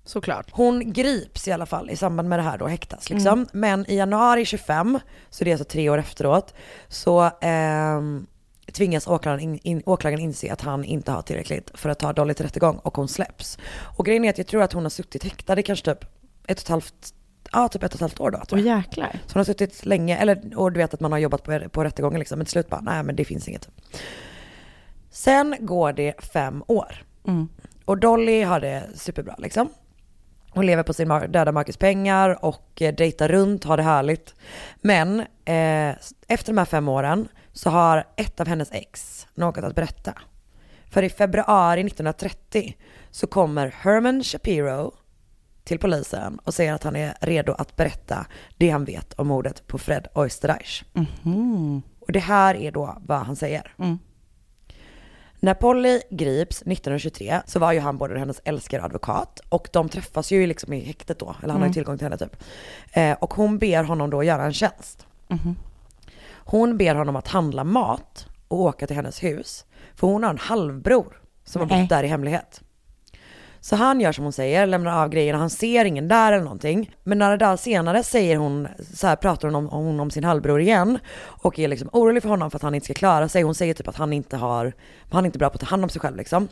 Såklart. 0.06 0.46
Hon 0.50 0.92
grips 0.92 1.48
i 1.48 1.52
alla 1.52 1.66
fall 1.66 1.90
i 1.90 1.96
samband 1.96 2.28
med 2.28 2.38
det 2.38 2.42
här 2.42 2.58
då, 2.58 2.66
häktas 2.66 3.10
liksom. 3.10 3.32
Mm. 3.32 3.46
Men 3.52 3.90
i 3.90 3.96
januari 3.96 4.44
25, 4.44 4.98
så 5.30 5.44
det 5.44 5.50
är 5.50 5.54
alltså 5.54 5.64
tre 5.64 5.90
år 5.90 5.98
efteråt, 5.98 6.54
så 6.88 7.30
ehm, 7.40 8.26
tvingas 8.72 9.06
åklagaren, 9.06 9.40
in, 9.40 9.58
in, 9.62 9.82
åklagaren 9.86 10.20
inse 10.20 10.52
att 10.52 10.60
han 10.60 10.84
inte 10.84 11.12
har 11.12 11.22
tillräckligt 11.22 11.70
för 11.74 11.88
att 11.88 11.98
ta 11.98 12.12
Dolly 12.12 12.34
till 12.34 12.44
rättegång 12.44 12.76
och 12.76 12.96
hon 12.96 13.08
släpps. 13.08 13.58
Och 13.96 14.06
grejen 14.06 14.24
är 14.24 14.30
att 14.30 14.38
jag 14.38 14.46
tror 14.46 14.62
att 14.62 14.72
hon 14.72 14.82
har 14.82 14.90
suttit 14.90 15.24
häktad 15.24 15.60
i 15.60 15.62
kanske 15.62 15.94
typ 15.94 16.04
ett 16.46 16.58
och 16.58 16.62
ett 16.62 16.68
halvt, 16.68 17.14
ja 17.52 17.68
typ 17.68 17.82
ett 17.82 17.90
och 17.90 17.94
ett 17.94 18.00
halvt 18.00 18.20
år 18.20 18.30
då. 18.30 18.38
tror 18.44 18.60
Åh 18.60 18.66
jag. 18.66 18.78
jäklar. 18.78 19.10
Så 19.26 19.32
hon 19.32 19.40
har 19.40 19.44
suttit 19.44 19.86
länge, 19.86 20.16
eller 20.16 20.58
och 20.58 20.72
du 20.72 20.78
vet 20.78 20.94
att 20.94 21.00
man 21.00 21.12
har 21.12 21.18
jobbat 21.18 21.42
på, 21.42 21.68
på 21.68 21.84
rättegången 21.84 22.18
liksom, 22.18 22.38
men 22.38 22.46
till 22.46 22.52
slut 22.52 22.68
bara, 22.68 22.80
nej 22.80 23.02
men 23.02 23.16
det 23.16 23.24
finns 23.24 23.48
inget. 23.48 23.68
Sen 25.10 25.56
går 25.60 25.92
det 25.92 26.24
fem 26.32 26.64
år. 26.66 27.04
Mm. 27.26 27.48
Och 27.84 27.98
Dolly 27.98 28.42
har 28.42 28.60
det 28.60 28.84
superbra 28.94 29.34
liksom. 29.38 29.68
Hon 30.56 30.66
lever 30.66 30.82
på 30.82 30.92
sin 30.92 31.08
döda 31.08 31.52
makes 31.52 31.76
pengar 31.76 32.44
och 32.44 32.82
eh, 32.82 32.94
dejtar 32.94 33.28
runt, 33.28 33.64
har 33.64 33.76
det 33.76 33.82
härligt. 33.82 34.34
Men 34.80 35.20
eh, 35.20 35.94
efter 36.28 36.46
de 36.46 36.58
här 36.58 36.64
fem 36.64 36.88
åren 36.88 37.28
så 37.52 37.70
har 37.70 38.06
ett 38.16 38.40
av 38.40 38.46
hennes 38.46 38.72
ex 38.72 39.26
något 39.34 39.58
att 39.58 39.74
berätta. 39.74 40.12
För 40.90 41.02
i 41.02 41.10
februari 41.10 41.80
1930 41.80 42.76
så 43.10 43.26
kommer 43.26 43.74
Herman 43.76 44.24
Shapiro 44.24 44.92
till 45.64 45.78
polisen 45.78 46.38
och 46.44 46.54
säger 46.54 46.74
att 46.74 46.82
han 46.82 46.96
är 46.96 47.14
redo 47.20 47.52
att 47.52 47.76
berätta 47.76 48.26
det 48.56 48.70
han 48.70 48.84
vet 48.84 49.12
om 49.12 49.26
mordet 49.26 49.66
på 49.66 49.78
Fred 49.78 50.08
Oysterreich. 50.14 50.84
Mhm. 50.92 51.82
Och 52.00 52.12
det 52.12 52.20
här 52.20 52.54
är 52.54 52.72
då 52.72 52.96
vad 53.06 53.18
han 53.18 53.36
säger. 53.36 53.74
Mm. 53.78 53.98
När 55.40 55.54
Polly 55.54 56.00
grips 56.10 56.56
1923 56.62 57.40
så 57.46 57.58
var 57.58 57.72
ju 57.72 57.80
han 57.80 57.98
både 57.98 58.18
hennes 58.18 58.40
älskare 58.44 58.80
och 58.80 58.86
advokat 58.86 59.40
och 59.48 59.68
de 59.72 59.88
träffas 59.88 60.30
ju 60.32 60.46
liksom 60.46 60.72
i 60.72 60.80
häktet 60.80 61.18
då, 61.18 61.36
eller 61.42 61.52
han 61.52 61.60
har 61.62 61.66
ju 61.66 61.70
Mm. 61.70 61.72
tillgång 61.72 61.98
till 61.98 62.04
henne 62.06 62.18
typ. 62.18 62.36
Eh, 62.92 63.12
och 63.12 63.34
hon 63.34 63.58
ber 63.58 63.84
honom 63.84 64.10
då 64.10 64.22
göra 64.22 64.44
en 64.44 64.52
tjänst. 64.52 65.06
Mhm. 65.28 65.56
Hon 66.34 66.76
ber 66.78 66.94
honom 66.94 67.16
att 67.16 67.28
handla 67.28 67.64
mat 67.64 68.26
och 68.48 68.60
åka 68.60 68.86
till 68.86 68.96
hennes 68.96 69.22
hus. 69.22 69.64
För 69.94 70.06
hon 70.06 70.22
har 70.22 70.30
en 70.30 70.38
halvbror 70.38 71.20
som 71.44 71.60
har 71.62 71.68
Nej. 71.68 71.80
bott 71.82 71.88
där 71.88 72.02
i 72.04 72.06
hemlighet. 72.06 72.60
Så 73.66 73.76
han 73.76 74.00
gör 74.00 74.12
som 74.12 74.24
hon 74.24 74.32
säger, 74.32 74.66
lämnar 74.66 75.02
av 75.02 75.08
grejerna, 75.08 75.38
han 75.38 75.50
ser 75.50 75.84
ingen 75.84 76.08
där 76.08 76.32
eller 76.32 76.44
någonting. 76.44 76.90
Men 77.02 77.18
några 77.18 77.36
dagar 77.36 77.56
senare 77.56 78.02
säger 78.02 78.36
hon, 78.36 78.68
så 78.94 79.06
här 79.06 79.16
pratar 79.16 79.48
hon 79.48 79.54
om, 79.54 79.68
hon 79.68 80.00
om 80.00 80.10
sin 80.10 80.24
halvbror 80.24 80.60
igen 80.60 80.98
och 81.18 81.58
är 81.58 81.68
liksom 81.68 81.88
orolig 81.92 82.22
för 82.22 82.28
honom 82.30 82.50
för 82.50 82.58
att 82.58 82.62
han 82.62 82.74
inte 82.74 82.84
ska 82.84 82.94
klara 82.94 83.28
sig. 83.28 83.42
Hon 83.42 83.54
säger 83.54 83.74
typ 83.74 83.88
att 83.88 83.96
han 83.96 84.12
inte 84.12 84.36
har, 84.36 84.72
han 85.10 85.24
är 85.24 85.26
inte 85.26 85.38
bra 85.38 85.48
på 85.48 85.54
att 85.54 85.60
ta 85.60 85.66
hand 85.66 85.84
om 85.84 85.88
sig 85.90 86.00
själv 86.00 86.16
liksom. 86.16 86.48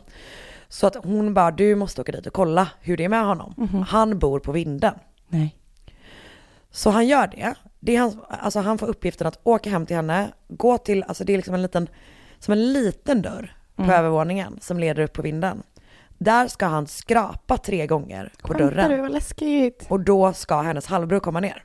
Så 0.67 0.87
att 0.87 0.95
hon 0.95 1.33
bara, 1.33 1.51
du 1.51 1.75
måste 1.75 2.01
åka 2.01 2.11
dit 2.11 2.27
och 2.27 2.33
kolla 2.33 2.67
hur 2.81 2.97
det 2.97 3.03
är 3.03 3.09
med 3.09 3.25
honom. 3.25 3.53
Mhm. 3.57 3.81
Han 3.81 4.19
bor 4.19 4.39
på 4.39 4.51
vinden. 4.51 4.93
Nej. 5.27 5.55
Så 6.71 6.89
han 6.89 7.07
gör 7.07 7.27
det. 7.27 7.53
det 7.79 7.95
är 7.95 7.99
hans, 7.99 8.17
alltså 8.27 8.59
han 8.59 8.77
får 8.77 8.87
uppgiften 8.87 9.27
att 9.27 9.39
åka 9.43 9.69
hem 9.69 9.85
till 9.85 9.95
henne, 9.95 10.27
gå 10.47 10.77
till, 10.77 11.03
alltså 11.03 11.23
det 11.23 11.33
är 11.33 11.37
liksom 11.37 11.55
en 11.55 11.61
liten, 11.61 11.87
som 12.39 12.51
en 12.51 12.73
liten 12.73 13.21
dörr 13.21 13.55
på 13.75 13.81
Mm. 13.83 13.95
övervåningen 13.95 14.57
som 14.61 14.79
leder 14.79 15.03
upp 15.03 15.13
på 15.13 15.21
vinden. 15.21 15.63
Där 16.17 16.47
ska 16.47 16.65
han 16.65 16.87
skrapa 16.87 17.57
tre 17.57 17.87
gånger 17.87 18.31
på 18.41 18.47
Skämtar 18.47 18.65
dörren. 18.71 18.91
du? 18.91 18.97
Vad 19.01 19.11
läskigt. 19.11 19.85
Och 19.89 19.99
då 19.99 20.33
ska 20.33 20.61
hennes 20.61 20.85
halvbror 20.87 21.19
komma 21.19 21.39
ner. 21.39 21.63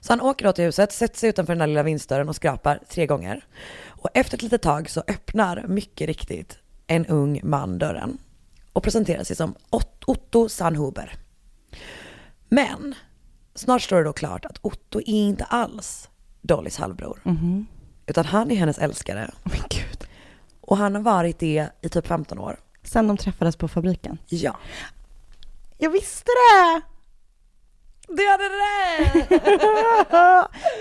Så 0.00 0.12
han 0.12 0.20
åker 0.20 0.44
då 0.44 0.52
till 0.52 0.64
huset, 0.64 0.92
sätter 0.92 1.18
sig 1.18 1.28
utanför 1.28 1.52
den 1.52 1.58
där 1.58 1.66
lilla 1.66 1.82
vindsdörren 1.82 2.28
och 2.28 2.36
skrapar 2.36 2.80
tre 2.88 3.06
gånger. 3.06 3.44
Och 3.86 4.08
efter 4.14 4.36
ett 4.36 4.42
litet 4.42 4.62
tag 4.62 4.90
så 4.90 5.02
öppnar 5.08 5.64
mycket 5.68 6.06
riktigt 6.06 6.58
en 6.86 7.06
ung 7.06 7.40
man 7.44 7.78
dörren 7.78 8.18
och 8.72 8.82
presenterar 8.82 9.24
sig 9.24 9.36
som 9.36 9.54
Ot- 9.70 10.04
Otto 10.06 10.48
Sandhuber. 10.48 11.14
Men 12.48 12.94
snart 13.54 13.82
står 13.82 13.96
det 13.96 14.04
då 14.04 14.12
klart 14.12 14.44
att 14.44 14.58
Otto 14.62 14.98
är 14.98 15.08
inte 15.08 15.44
alls 15.44 16.08
Dollys 16.40 16.76
halvbror. 16.78 17.20
Mhm. 17.24 17.66
Utan 18.06 18.24
han 18.24 18.50
är 18.50 18.56
hennes 18.56 18.78
älskare. 18.78 19.30
Gud. 19.70 20.04
Och 20.60 20.76
han 20.76 20.94
har 20.94 21.02
varit 21.02 21.38
det 21.38 21.68
i 21.80 21.88
typ 21.88 22.06
15 22.06 22.38
år. 22.38 22.56
Sen 22.82 23.08
de 23.08 23.16
träffades 23.16 23.56
på 23.56 23.68
fabriken. 23.68 24.18
Ja. 24.28 24.56
Jag 25.78 25.90
visste 25.90 26.30
det! 26.30 26.80
Du 28.08 28.28
hade 28.30 28.44
det! 28.44 29.28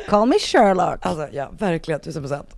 Call 0.08 0.28
me 0.28 0.40
Sherlock. 0.40 1.06
Alltså 1.06 1.28
ja, 1.32 1.50
verkligen 1.60 2.00
tusen 2.00 2.24
procent. 2.24 2.56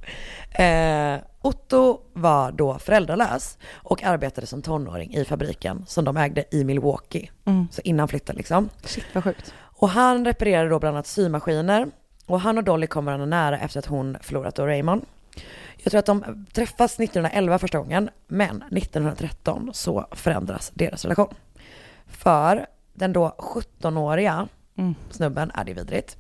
Eh, 0.52 1.16
Otto 1.42 2.02
var 2.14 2.52
då 2.52 2.80
föräldralös 2.80 3.58
och 3.74 4.04
arbetade 4.04 4.48
som 4.48 4.62
tonåring 4.62 5.14
i 5.14 5.26
fabriken 5.26 5.84
som 5.88 6.06
de 6.06 6.18
ägde 6.18 6.44
i 6.52 6.64
Milwaukee. 6.64 7.30
Mm. 7.46 7.68
Så 7.72 7.82
innan 7.82 8.08
flytten 8.08 8.36
liksom. 8.36 8.70
Shit 8.84 9.06
vad 9.14 9.24
sjukt. 9.24 9.54
Och 9.62 9.90
han 9.90 10.26
reparerade 10.26 10.70
då 10.70 10.80
bland 10.80 10.96
annat 10.96 11.08
symaskiner. 11.08 11.88
Och 12.26 12.40
han 12.40 12.58
och 12.58 12.64
Dolly 12.64 12.88
kommer 12.88 13.12
varandra 13.12 13.26
nära 13.26 13.60
efter 13.60 13.80
att 13.80 13.86
hon 13.86 14.18
förlorat 14.22 14.56
då 14.56 14.66
Raymond. 14.66 15.06
Jag 15.84 15.92
tror 15.92 16.00
att 16.00 16.06
de 16.06 16.46
träffas 16.54 17.00
1911 17.00 17.60
första 17.60 17.78
gången, 17.78 18.10
men 18.28 18.64
1913 18.72 19.70
så 19.74 20.08
förändras 20.12 20.72
deras 20.74 21.04
relation. 21.06 21.34
För 22.08 22.66
den 22.94 23.14
då 23.14 23.36
17-åriga 23.38 24.48
Mm. 24.78 24.96
snubben, 25.10 25.52
är 25.54 25.64
det 25.64 25.74
vidrigt, 25.74 26.18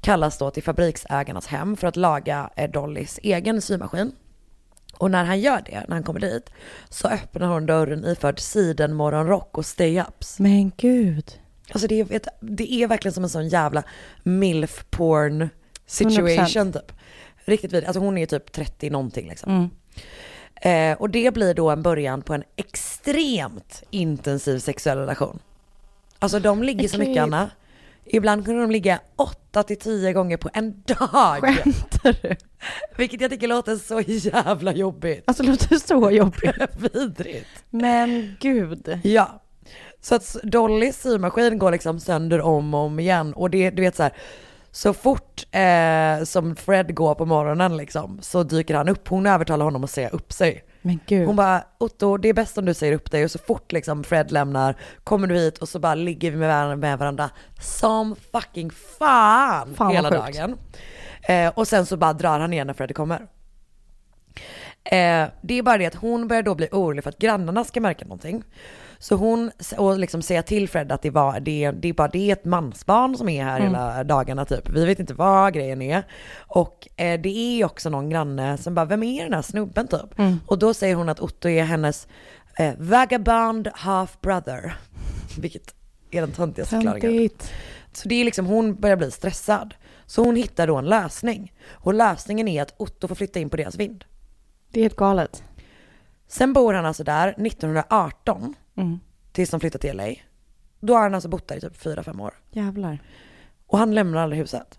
kallas 0.00 0.38
då 0.38 0.50
till 0.50 0.62
fabriksägarnas 0.62 1.46
hem 1.46 1.76
för 1.76 1.86
att 1.86 1.96
laga 1.96 2.50
eh, 2.56 2.70
Dollys 2.70 3.18
egen 3.22 3.62
symaskin. 3.62 4.12
Och 4.98 5.10
när 5.10 5.24
han 5.24 5.40
gör 5.40 5.62
det, 5.66 5.84
när 5.88 5.94
han 5.94 6.02
kommer 6.02 6.20
dit, 6.20 6.50
så 6.88 7.08
öppnar 7.08 7.46
hon 7.46 7.66
dörren 7.66 8.04
iförd 8.04 8.40
sidenmorgonrock 8.40 9.58
och 9.58 9.64
stay-ups. 9.64 10.36
Men 10.42 10.72
gud. 10.76 11.40
Alltså 11.72 11.88
det 11.88 12.00
är, 12.00 12.12
ett, 12.12 12.28
det 12.40 12.72
är 12.72 12.86
verkligen 12.86 13.12
som 13.14 13.24
en 13.24 13.30
sån 13.30 13.48
jävla 13.48 13.82
milf 14.22 14.84
porn 14.90 15.48
situation 15.86 16.28
100%. 16.28 16.72
typ. 16.72 16.92
Riktigt 17.46 17.72
vidrigt. 17.72 17.88
Alltså 17.88 18.00
hon 18.00 18.18
är 18.18 18.26
typ 18.26 18.52
30 18.52 18.90
någonting 18.90 19.28
liksom. 19.28 19.52
Mm. 19.52 19.70
Eh, 20.92 20.98
och 20.98 21.10
det 21.10 21.34
blir 21.34 21.54
då 21.54 21.70
en 21.70 21.82
början 21.82 22.22
på 22.22 22.34
en 22.34 22.44
extremt 22.56 23.82
intensiv 23.90 24.58
sexuell 24.58 24.98
relation. 24.98 25.38
Alltså 26.18 26.40
de 26.40 26.62
ligger 26.62 26.88
så 26.88 26.98
mycket. 26.98 27.22
Anna. 27.22 27.50
Ibland 28.04 28.44
kunde 28.44 28.60
de 28.60 28.70
ligga 28.70 29.00
8 29.16 29.62
till 29.62 29.78
10 29.78 30.12
gånger 30.12 30.36
på 30.36 30.50
en 30.54 30.82
dag. 30.86 31.40
Skämtar 31.40 32.22
du? 32.22 32.36
Vilket 32.96 33.20
jag 33.20 33.30
tycker 33.30 33.48
låter 33.48 33.76
så 33.76 34.00
jävla 34.00 34.72
jobbigt. 34.72 35.24
Alltså 35.26 35.42
det 35.42 35.48
låter 35.48 35.76
så 35.76 36.10
jobbigt. 36.10 36.56
Vidrigt. 36.94 37.64
Men 37.70 38.36
gud. 38.40 39.00
Ja. 39.04 39.42
Så 40.00 40.14
att 40.14 40.36
Dollys 40.42 41.02
symaskin 41.02 41.58
går 41.58 41.70
liksom 41.70 42.00
sönder 42.00 42.40
om 42.40 42.74
och 42.74 42.80
om 42.80 42.98
igen. 42.98 43.34
Och 43.34 43.50
det, 43.50 43.70
du 43.70 43.82
vet 43.82 43.96
så 43.96 44.02
här, 44.02 44.12
så 44.76 44.92
fort 44.92 45.46
eh, 45.50 46.24
som 46.24 46.56
Fred 46.56 46.94
går 46.94 47.14
på 47.14 47.26
morgonen 47.26 47.76
liksom, 47.76 48.18
så 48.22 48.42
dyker 48.42 48.74
han 48.74 48.88
upp. 48.88 49.08
Hon 49.08 49.26
övertalar 49.26 49.64
honom 49.64 49.84
att 49.84 49.90
säga 49.90 50.08
upp 50.08 50.32
sig. 50.32 50.64
Men 50.82 51.00
gud. 51.06 51.26
Hon 51.26 51.36
bara, 51.36 51.64
Otto 51.78 52.16
det 52.16 52.28
är 52.28 52.32
bäst 52.34 52.58
om 52.58 52.64
du 52.64 52.74
säger 52.74 52.92
upp 52.92 53.10
dig. 53.10 53.24
Och 53.24 53.30
så 53.30 53.38
fort 53.38 53.72
liksom 53.72 54.04
Fred 54.04 54.32
lämnar, 54.32 54.76
kommer 55.04 55.26
du 55.26 55.34
hit 55.34 55.58
och 55.58 55.68
så 55.68 55.78
bara 55.78 55.94
ligger 55.94 56.30
vi 56.30 56.36
med 56.36 56.48
varandra, 56.48 56.76
med 56.76 56.98
varandra 56.98 57.30
som 57.60 58.16
fucking 58.32 58.70
fan, 58.70 59.74
Fan, 59.74 59.92
hela 59.92 60.10
sjukt. 60.10 60.38
dagen. 60.38 60.58
Eh, 61.22 61.52
och 61.54 61.68
sen 61.68 61.86
så 61.86 61.96
bara 61.96 62.12
drar 62.12 62.40
han 62.40 62.52
igen 62.52 62.66
när 62.66 62.74
Fred 62.74 62.94
kommer. 62.94 63.20
Eh, 64.84 65.26
det 65.42 65.58
är 65.58 65.62
bara 65.62 65.78
det 65.78 65.86
att 65.86 65.94
hon 65.94 66.28
börjar 66.28 66.42
då 66.42 66.54
bli 66.54 66.68
orolig 66.72 67.04
för 67.04 67.10
att 67.10 67.18
grannarna 67.18 67.64
ska 67.64 67.80
märka 67.80 68.04
någonting. 68.04 68.42
Så 68.98 69.14
hon, 69.14 69.50
och 69.76 69.98
liksom 69.98 70.22
säga 70.22 70.42
till 70.42 70.68
Fred 70.68 70.92
att 70.92 71.02
det, 71.02 71.10
var, 71.10 71.40
det, 71.40 71.70
det 71.70 71.88
är 71.88 71.92
bara 71.92 72.08
det 72.08 72.30
är 72.30 72.32
ett 72.32 72.44
mansbarn 72.44 73.16
som 73.16 73.28
är 73.28 73.44
här 73.44 73.56
Mm. 73.60 73.68
hela 73.72 74.04
dagarna 74.04 74.44
typ. 74.44 74.68
Vi 74.68 74.84
vet 74.84 75.00
inte 75.00 75.14
vad 75.14 75.54
grejen 75.54 75.82
är. 75.82 76.02
Och 76.38 76.88
eh, 76.96 77.20
det 77.20 77.28
är 77.28 77.64
också 77.64 77.90
någon 77.90 78.10
granne 78.10 78.58
som 78.58 78.74
bara, 78.74 78.86
vem 78.86 79.02
är 79.02 79.24
den 79.24 79.32
här 79.32 79.42
snubben 79.42 79.88
typ? 79.88 80.18
Mm. 80.18 80.40
Och 80.46 80.58
då 80.58 80.74
säger 80.74 80.94
hon 80.94 81.08
att 81.08 81.20
Otto 81.20 81.48
är 81.48 81.64
hennes 81.64 82.08
eh, 82.58 82.74
vagabond 82.78 83.68
half 83.74 84.20
brother. 84.20 84.76
Vilket 85.38 85.74
är 86.10 86.20
den 86.20 86.32
töntigaste 86.32 86.76
förklaringen. 86.76 87.30
Så 87.92 88.08
det 88.08 88.14
är 88.14 88.24
liksom, 88.24 88.46
hon 88.46 88.74
börjar 88.74 88.96
bli 88.96 89.10
stressad. 89.10 89.74
Så 90.06 90.24
hon 90.24 90.36
hittar 90.36 90.66
då 90.66 90.76
en 90.76 90.84
lösning. 90.84 91.52
Och 91.70 91.94
lösningen 91.94 92.48
är 92.48 92.62
att 92.62 92.74
Otto 92.76 93.08
får 93.08 93.14
flytta 93.14 93.40
in 93.40 93.50
på 93.50 93.56
deras 93.56 93.76
vind. 93.76 94.04
Det 94.72 94.80
är 94.80 94.82
helt 94.84 94.96
galet. 94.96 95.42
Sen 96.28 96.52
bor 96.52 96.74
han 96.74 96.86
alltså 96.86 97.04
där 97.04 97.28
1918 97.28 98.54
Mm. 98.76 99.00
tills 99.32 99.50
de 99.50 99.60
flyttar 99.60 99.78
till 99.78 99.96
LA. 99.96 100.14
Då 100.80 100.94
har 100.94 101.02
han 101.02 101.14
alltså 101.14 101.28
bott 101.28 101.48
där 101.48 101.56
i 101.56 101.60
typ 101.60 101.76
4-5 101.76 102.22
år. 102.22 102.34
Jävlar. 102.50 103.02
Och 103.66 103.78
han 103.78 103.94
lämnar 103.94 104.22
aldrig 104.22 104.40
huset. 104.40 104.78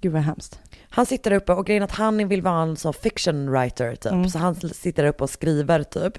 Gud 0.00 0.12
vad 0.12 0.22
hemskt. 0.22 0.60
Han 0.88 1.06
sitter 1.06 1.30
där 1.30 1.36
uppe 1.36 1.52
och 1.52 1.66
grejen 1.66 1.82
att 1.82 1.92
han 1.92 2.28
vill 2.28 2.42
vara 2.42 2.62
en 2.62 2.76
sån 2.76 2.94
fiction 2.94 3.50
writer 3.50 3.94
typ. 3.96 4.12
Mm. 4.12 4.28
Så 4.28 4.38
han 4.38 4.54
sitter 4.54 5.02
där 5.02 5.10
uppe 5.10 5.24
och 5.24 5.30
skriver 5.30 5.82
typ. 5.82 6.18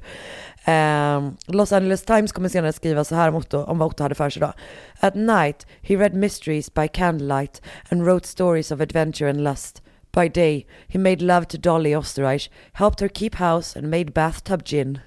Ehm, 0.66 1.38
Los 1.46 1.72
Angeles 1.72 2.04
Times 2.04 2.32
kommer 2.32 2.50
senare 2.50 2.74
skriva 2.74 3.04
så 3.04 3.16
här 3.16 3.30
om, 3.30 3.36
Otto, 3.36 3.58
om 3.58 3.78
vad 3.78 3.88
Otto 3.88 4.04
hade 4.04 4.16
för 4.16 4.30
sig 4.30 4.40
då. 4.40 4.54
At 5.00 5.16
night 5.16 5.68
he 5.82 5.96
read 5.96 6.14
mysteries 6.14 6.74
by 6.74 6.88
candlelight 6.88 7.62
and 7.90 8.06
wrote 8.06 8.28
stories 8.28 8.72
of 8.72 8.82
adventure 8.82 9.30
and 9.30 9.44
lust. 9.44 9.84
By 10.12 10.30
day 10.30 10.68
he 10.88 11.00
made 11.00 11.24
love 11.24 11.46
to 11.46 11.58
Dolly 11.58 11.96
Osterreich, 11.96 12.50
helped 12.72 13.02
her 13.02 13.08
keep 13.08 13.36
house 13.36 13.80
and 13.80 13.90
made 13.90 14.12
bathtub 14.12 14.64
gin. 14.66 15.00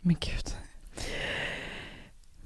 Men 0.00 0.16
gud. 0.20 0.63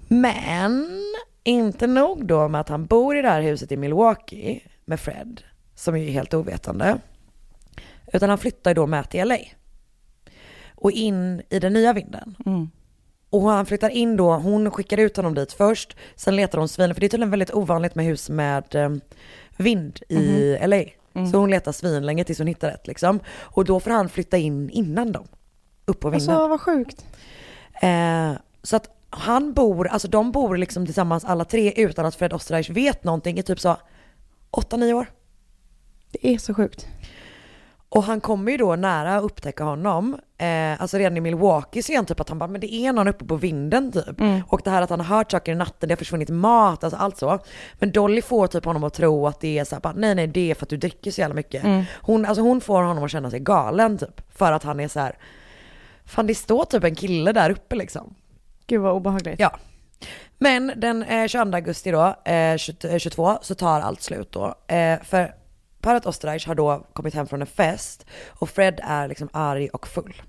Men 0.09 1.05
inte 1.45 1.87
nog 1.87 2.27
då 2.27 2.49
med 2.49 2.61
att 2.61 2.69
han 2.69 2.87
bor 2.87 3.17
i 3.17 3.23
det 3.23 3.29
här 3.29 3.43
huset 3.43 3.73
i 3.73 3.77
Milwaukee 3.77 4.61
med 4.85 5.01
Fred, 5.01 5.43
som 5.75 5.97
är 5.97 6.11
helt 6.11 6.35
ovetande. 6.35 6.99
Utan 8.13 8.29
han 8.29 8.39
flyttar 8.39 8.71
ju 8.71 8.75
då 8.75 8.87
med 8.87 9.11
till 9.11 9.29
LA. 9.29 9.39
Och 10.75 10.91
in 10.91 11.43
i 11.51 11.59
den 11.59 11.73
nya 11.73 11.93
vinden. 11.93 12.37
Mm. 12.47 12.71
Och 13.31 13.43
han 13.43 13.67
flyttar 13.67 13.91
in 13.91 14.17
då, 14.17 14.35
hon 14.35 14.71
skickar 14.71 14.99
ut 14.99 15.17
honom 15.17 15.35
dit 15.35 15.53
först, 15.53 15.97
sen 16.17 16.37
letar 16.37 16.59
hon 16.59 16.69
svin, 16.69 16.95
för 16.95 17.01
det 17.01 17.07
är 17.07 17.09
tydligen 17.09 17.31
väldigt 17.31 17.55
ovanligt 17.55 17.95
med 17.95 18.05
hus 18.07 18.31
med 18.31 18.75
eh, 18.75 18.91
vind 19.57 20.01
i 20.09 20.57
LA. 20.67 20.83
Mm. 21.15 21.31
Så 21.31 21.39
hon 21.39 21.51
letar 21.51 21.73
svin 21.73 22.07
länge 22.07 22.25
tills 22.25 22.39
hon 22.39 22.47
hittar 22.47 22.71
ett 22.71 22.87
liksom. 22.87 23.21
Och 23.41 23.65
då 23.65 23.81
får 23.81 23.91
han 23.91 24.09
flytta 24.09 24.37
in 24.37 24.71
innan 24.71 25.13
dem. 25.13 25.29
Upp 25.85 26.01
på 26.01 26.11
vinden. 26.11 26.31
Alltså 26.31 26.49
vad 26.49 26.61
sjukt. 26.61 27.05
Eh, 27.83 28.33
så 28.63 28.77
att 28.77 28.91
han 29.11 29.53
bor, 29.53 29.89
alltså 29.89 30.09
de 30.09 30.33
bor 30.33 30.57
liksom 30.57 30.87
tillsammans 30.87 31.25
alla 31.25 31.45
tre 31.45 31.73
utan 31.77 32.07
att 32.07 32.15
Fred 32.15 32.33
Osterreich 32.33 32.71
vet 32.71 33.05
någonting 33.05 33.39
i 33.39 33.43
typ 33.43 33.61
så 33.61 33.77
8-9 34.51 34.93
år. 34.93 35.07
Det 36.11 36.35
är 36.35 36.39
så 36.39 36.55
sjukt. 36.55 36.87
Och 37.91 38.03
han 38.03 38.21
kommer 38.21 38.53
ju 38.53 38.59
då 38.59 38.77
nära 38.77 39.17
att 39.17 39.25
upptäcka 39.25 39.65
honom. 39.65 40.19
Eh, 40.39 40.83
alltså 40.83 40.99
redan 40.99 41.17
i 41.17 41.21
Milwaukee 41.21 41.83
ser 41.83 41.97
han 41.97 42.07
typ 42.07 42.21
att 42.21 42.29
han 42.29 42.39
bara, 42.39 42.47
men 42.47 42.61
det 42.61 42.75
är 42.75 42.93
någon 42.93 43.09
uppe 43.09 43.25
på 43.25 43.37
vinden 43.37 43.93
typ. 43.93 44.21
Mm. 44.21 44.43
Och 44.49 44.61
det 44.65 44.71
här 44.71 44.83
att 44.83 44.91
han 44.91 45.01
har 45.01 45.17
hört 45.17 45.31
saker 45.31 45.53
i 45.53 45.55
natten, 45.55 45.89
det 45.89 45.93
har 45.93 45.97
försvunnit 45.97 46.29
mat, 46.29 46.85
alltså 46.85 46.99
allt 46.99 47.19
så. 47.19 47.39
Men 47.75 47.93
Dolly 47.93 48.23
får 48.23 48.47
typ 48.47 48.65
honom 48.65 48.85
att 48.85 48.95
tro 48.95 49.27
att 49.27 49.41
det 49.41 49.59
är 49.59 49.65
så 49.65 49.75
här, 49.75 49.81
bara, 49.81 49.93
nej 49.97 50.15
nej 50.15 50.27
det 50.27 50.51
är 50.51 50.55
för 50.55 50.67
att 50.67 50.71
du 50.71 50.77
dricker 50.77 51.11
så 51.11 51.21
jävla 51.21 51.35
mycket. 51.35 51.65
Mm. 51.65 51.85
Hon, 51.95 52.25
alltså 52.25 52.43
hon 52.43 52.61
får 52.61 52.83
honom 52.83 53.05
att 53.05 53.11
känna 53.11 53.31
sig 53.31 53.41
galen 53.41 53.99
typ. 53.99 54.37
För 54.37 54.53
att 54.53 54.63
han 54.63 54.81
är 54.81 54.89
så 54.89 55.01
här, 55.01 55.19
fan 56.09 56.27
det 56.27 56.35
står 56.35 56.65
typ 56.65 56.85
en 56.85 56.95
kille 56.95 57.33
där 57.33 57.51
uppe 57.51 57.77
liksom. 57.77 58.15
Gud 58.67 58.81
vad 58.81 58.93
obehagligt. 58.93 59.41
Ja. 59.41 59.59
Men 60.39 60.73
den 60.77 61.03
eh, 61.03 61.27
22 61.27 61.57
augusti 61.57 61.91
då, 61.91 62.15
eh, 62.25 62.57
20, 62.57 62.89
eh, 62.89 62.99
22, 62.99 63.39
så 63.43 63.55
tar 63.55 63.81
allt 63.81 64.03
slut 64.03 64.33
då. 64.33 64.55
Eh, 64.67 65.03
för 65.03 65.35
paret 65.81 66.07
Osterreich 66.07 66.47
har 66.47 66.55
då 66.55 66.87
kommit 66.93 67.15
hem 67.15 67.27
från 67.27 67.41
en 67.41 67.47
fest 67.47 68.07
och 68.29 68.51
Fred 68.51 68.81
är 68.83 69.09
liksom 69.09 69.29
arg 69.33 69.69
och 69.69 69.87
full. 69.89 70.23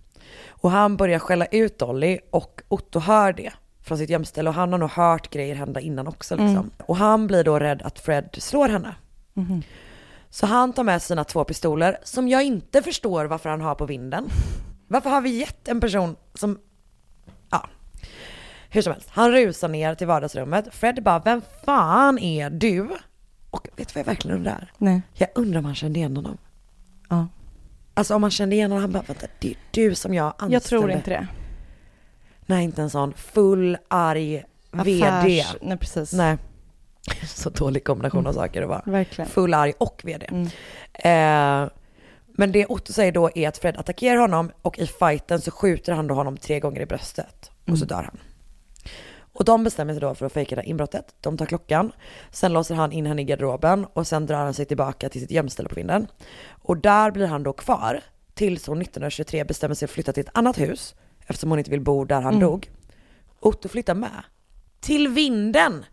Och 0.48 0.72
han 0.72 0.98
börjar 0.98 1.20
skälla 1.20 1.46
ut 1.46 1.80
Dolly 1.80 2.20
och 2.32 2.62
Otto 2.68 3.00
hör 3.00 3.34
det 3.34 3.54
från 3.84 3.98
sitt 3.98 4.10
gömställe 4.10 4.50
och 4.50 4.56
han 4.56 4.72
har 4.72 4.80
nog 4.80 4.90
hört 4.90 5.30
grejer 5.30 5.56
hända 5.56 5.80
innan 5.80 6.08
också 6.08 6.36
liksom. 6.36 6.50
Mm. 6.50 6.72
Och 6.86 6.98
han 6.98 7.28
blir 7.28 7.44
då 7.44 7.60
rädd 7.60 7.82
att 7.82 8.00
Fred 8.00 8.30
slår 8.38 8.70
henne. 8.70 8.96
Mhm. 9.34 9.64
Så 10.30 10.46
han 10.46 10.74
tar 10.74 10.84
med 10.84 11.02
sina 11.02 11.24
två 11.24 11.44
pistoler 11.44 11.98
som 12.04 12.28
jag 12.28 12.44
inte 12.44 12.82
förstår 12.82 13.26
varför 13.26 13.50
han 13.50 13.62
har 13.62 13.76
på 13.76 13.86
vinden. 13.86 14.30
Varför 14.92 15.10
har 15.10 15.22
vi 15.22 15.30
gett 15.30 15.68
en 15.68 15.82
person 15.82 16.16
som, 16.34 16.60
ja, 17.50 17.68
hur 18.70 18.82
som 18.82 18.94
helst. 18.94 19.10
Han 19.12 19.32
rusar 19.32 19.68
ner 19.68 19.96
till 19.96 20.08
vardagsrummet. 20.08 20.68
Fred 20.72 21.04
bara, 21.04 21.20
vem 21.20 21.42
fan 21.66 22.20
är 22.20 22.50
du? 22.50 22.88
Och 23.50 23.68
vet 23.76 23.88
du 23.88 23.94
vad 23.94 24.00
jag 24.02 24.06
verkligen 24.06 24.38
undrar? 24.38 24.72
Nej. 24.78 25.02
Jag 25.14 25.30
undrar 25.36 25.60
om 25.60 25.66
han 25.66 25.76
kände 25.76 26.00
igen 26.00 26.16
honom. 26.16 26.38
Ja. 27.10 27.28
Alltså 27.94 28.16
om 28.16 28.24
han 28.24 28.32
kände 28.32 28.56
igen 28.56 28.72
honom, 28.72 28.82
han 28.82 28.92
bara, 28.92 29.04
vänta, 29.08 29.28
det 29.40 29.50
är 29.50 29.58
du 29.72 29.96
som 29.96 30.14
jag 30.14 30.26
anställde. 30.28 30.54
Jag 30.56 30.64
tror 30.64 30.92
inte 30.92 31.10
det. 31.10 31.28
Nej, 32.46 32.64
inte 32.64 32.82
en 32.82 32.90
sån 32.90 33.14
full, 33.14 33.78
arg 33.88 34.44
VD. 34.72 35.04
Affärs- 35.06 35.58
nej, 35.62 35.78
precis. 35.78 36.14
Nej. 36.14 36.38
Så 37.28 37.50
dålig 37.50 37.84
kombination 37.84 38.28
av 38.28 38.34
saker 38.34 38.62
att 38.62 38.70
vara. 38.70 38.82
Verkligen. 38.86 39.30
Full, 39.30 39.54
arg 39.54 39.74
och 39.78 40.02
VD. 40.04 40.26
Mm. 40.32 40.46
Eh, 41.64 41.70
men 42.40 42.52
det 42.52 42.66
Otto 42.66 42.94
säger 42.94 43.12
då 43.12 43.30
är 43.36 43.48
att 43.48 43.58
Fred 43.58 43.78
attackerar 43.78 44.18
honom 44.18 44.52
och 44.62 44.80
i 44.80 44.88
fighten 44.88 45.42
så 45.42 45.52
skjuter 45.52 45.94
han 45.94 46.08
då 46.08 46.16
honom 46.16 46.38
tre 46.38 46.60
gånger 46.60 46.82
i 46.82 46.86
bröstet 46.86 47.52
och 47.72 47.78
så 47.78 47.86
Mm. 47.86 47.88
dör 47.88 48.04
han. 48.04 48.20
Och 49.34 49.46
de 49.46 49.64
bestämmer 49.64 49.94
sig 49.94 50.02
då 50.02 50.16
för 50.16 50.26
att 50.26 50.34
fejka 50.34 50.56
det 50.56 50.62
här 50.62 50.70
inbrottet. 50.70 51.16
De 51.22 51.38
tar 51.38 51.46
klockan, 51.46 51.92
sen 52.32 52.54
låser 52.54 52.76
han 52.76 52.92
in 52.92 53.06
henne 53.06 53.22
i 53.22 53.26
garderoben 53.26 53.86
och 53.94 54.08
sen 54.08 54.26
drar 54.26 54.38
han 54.38 54.54
sig 54.54 54.66
tillbaka 54.66 55.10
till 55.10 55.22
sitt 55.22 55.32
gömställe 55.32 55.70
på 55.70 55.76
vinden. 55.76 56.08
Och 56.50 56.78
där 56.78 57.12
blir 57.12 57.28
han 57.28 57.44
då 57.44 57.54
kvar 57.54 58.02
tills 58.34 58.68
hon 58.68 58.82
1923 58.82 59.44
bestämmer 59.44 59.76
sig 59.76 59.88
för 59.88 59.92
att 59.92 59.96
flytta 59.96 60.14
till 60.14 60.22
ett 60.24 60.38
annat 60.38 60.60
hus 60.60 60.96
eftersom 61.28 61.50
hon 61.50 61.60
inte 61.60 61.72
vill 61.72 61.82
bo 61.82 62.06
där 62.06 62.22
han 62.22 62.34
Mm. 62.34 62.40
dog. 62.40 62.70
Otto 63.40 63.70
flyttar 63.70 63.96
med. 63.96 64.24
Till 64.80 65.08
vinden! 65.08 65.86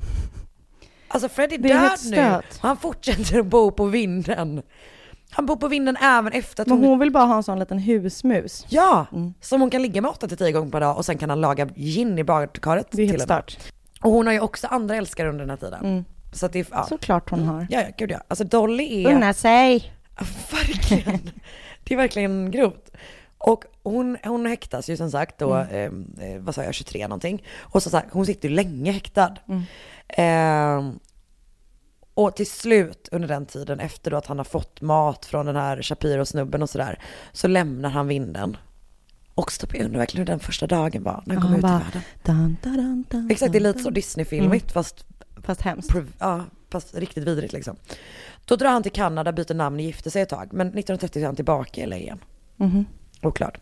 Alltså 1.08 1.28
Fred 1.28 1.52
är, 1.52 1.56
är 1.58 1.60
död 1.68 1.98
nu. 2.04 2.40
Han 2.60 2.76
fortsätter 2.76 3.38
att 3.40 3.46
bo 3.46 3.70
på 3.70 3.84
vinden. 3.86 4.62
Han 5.36 5.46
bor 5.46 5.56
på 5.56 5.68
vinden 5.68 5.96
även 5.96 6.32
efter 6.32 6.62
att 6.62 6.68
Men 6.68 6.78
hon... 6.78 6.86
hon 6.88 6.98
vill 6.98 7.10
bara 7.12 7.24
ha 7.24 7.36
en 7.36 7.42
sån 7.42 7.58
liten 7.58 7.78
husmus. 7.78 8.66
Ja! 8.68 9.06
Mm. 9.12 9.34
Som 9.40 9.60
hon 9.60 9.70
kan 9.70 9.82
ligga 9.82 10.00
med 10.02 10.10
8 10.10 10.28
till 10.28 10.36
10 10.36 10.52
gånger 10.52 10.70
per 10.70 10.80
dag 10.80 10.96
och 10.96 11.04
sen 11.04 11.18
kan 11.18 11.30
han 11.30 11.40
laga 11.40 11.66
gin 11.66 12.18
i 12.18 12.24
badkaret 12.24 12.86
Det 12.90 13.02
är 13.02 13.06
helt 13.06 13.22
stört. 13.22 13.58
Och 14.02 14.10
hon 14.12 14.26
har 14.26 14.32
ju 14.34 14.40
också 14.40 14.66
andra 14.66 14.96
älskare 14.96 15.28
under 15.28 15.40
den 15.40 15.50
här 15.50 15.56
tiden. 15.56 15.84
Mm. 15.84 16.04
Så 16.32 16.46
att 16.46 16.52
det 16.52 16.58
är, 16.58 16.66
ja. 16.70 16.86
Såklart 16.88 17.30
hon 17.30 17.42
har. 17.42 17.66
Ja, 17.70 17.80
ja, 17.80 17.88
gud 17.98 18.10
ja. 18.10 18.18
Alltså 18.28 18.44
Dolly 18.44 19.04
är... 19.04 19.14
Unna 19.14 19.32
sig. 19.32 19.92
Verkligen. 20.52 21.30
det 21.84 21.94
är 21.94 21.98
verkligen 21.98 22.50
grovt. 22.50 22.90
Och 23.38 23.64
hon, 23.82 24.16
hon 24.24 24.46
häktas 24.46 24.90
ju 24.90 24.96
som 24.96 25.10
sagt 25.10 25.38
då, 25.38 25.54
Mm. 25.54 26.06
eh, 26.20 26.30
eh, 26.34 26.40
vad 26.40 26.54
sa 26.54 26.64
jag, 26.64 26.74
23 26.74 27.08
någonting. 27.08 27.42
Och 27.58 27.82
som 27.82 27.90
sagt, 27.92 28.08
hon 28.12 28.26
sitter 28.26 28.48
ju 28.48 28.54
länge 28.54 28.92
häktad. 28.92 29.34
Mm. 29.48 29.62
Eh, 30.08 30.94
och 32.16 32.36
till 32.36 32.50
slut 32.50 33.08
under 33.12 33.28
den 33.28 33.46
tiden, 33.46 33.80
efter 33.80 34.10
då 34.10 34.16
att 34.16 34.26
han 34.26 34.38
har 34.38 34.44
fått 34.44 34.80
mat 34.80 35.26
från 35.26 35.46
den 35.46 35.56
här 35.56 35.82
Shapiro-snubben 35.82 36.62
och 36.62 36.70
sådär, 36.70 36.98
så 37.32 37.48
lämnar 37.48 37.90
han 37.90 38.08
vinden. 38.08 38.56
Och 39.34 39.52
så 39.52 39.66
jag 39.72 39.84
undrar 39.84 39.98
verkligen 39.98 40.26
hur 40.26 40.32
den 40.32 40.40
första 40.40 40.66
dagen 40.66 41.02
var, 41.02 41.22
när 41.26 41.34
han 41.34 41.42
kom 41.42 41.54
ut 41.54 41.62
bara, 41.62 41.80
i 41.80 41.84
världen. 41.84 42.02
Dun, 42.22 42.56
dun, 42.62 43.04
dun, 43.10 43.30
Exakt, 43.30 43.52
det 43.52 43.58
är 43.58 43.60
lite 43.60 43.78
så. 43.78 43.90
Disney-filmigt 43.90 44.64
Mm. 44.64 44.72
fast 44.72 45.06
Fast 45.42 45.60
hemskt. 45.60 45.90
Ja, 46.18 46.44
fast 46.70 46.94
riktigt 46.94 47.24
vidrigt 47.24 47.52
liksom. 47.52 47.76
Då 48.44 48.56
drar 48.56 48.70
han 48.70 48.82
till 48.82 48.92
Kanada, 48.92 49.32
byter 49.32 49.54
namn 49.54 49.76
och 49.76 49.82
gifter 49.82 50.10
sig 50.10 50.22
ett 50.22 50.28
tag. 50.28 50.48
Men 50.52 50.66
1930 50.66 51.22
är 51.22 51.26
han 51.26 51.36
tillbaka 51.36 51.80
i 51.80 51.86
LA 51.86 51.96
igen. 51.96 52.18
Mhm. 52.56 52.84
Oklart. 53.22 53.58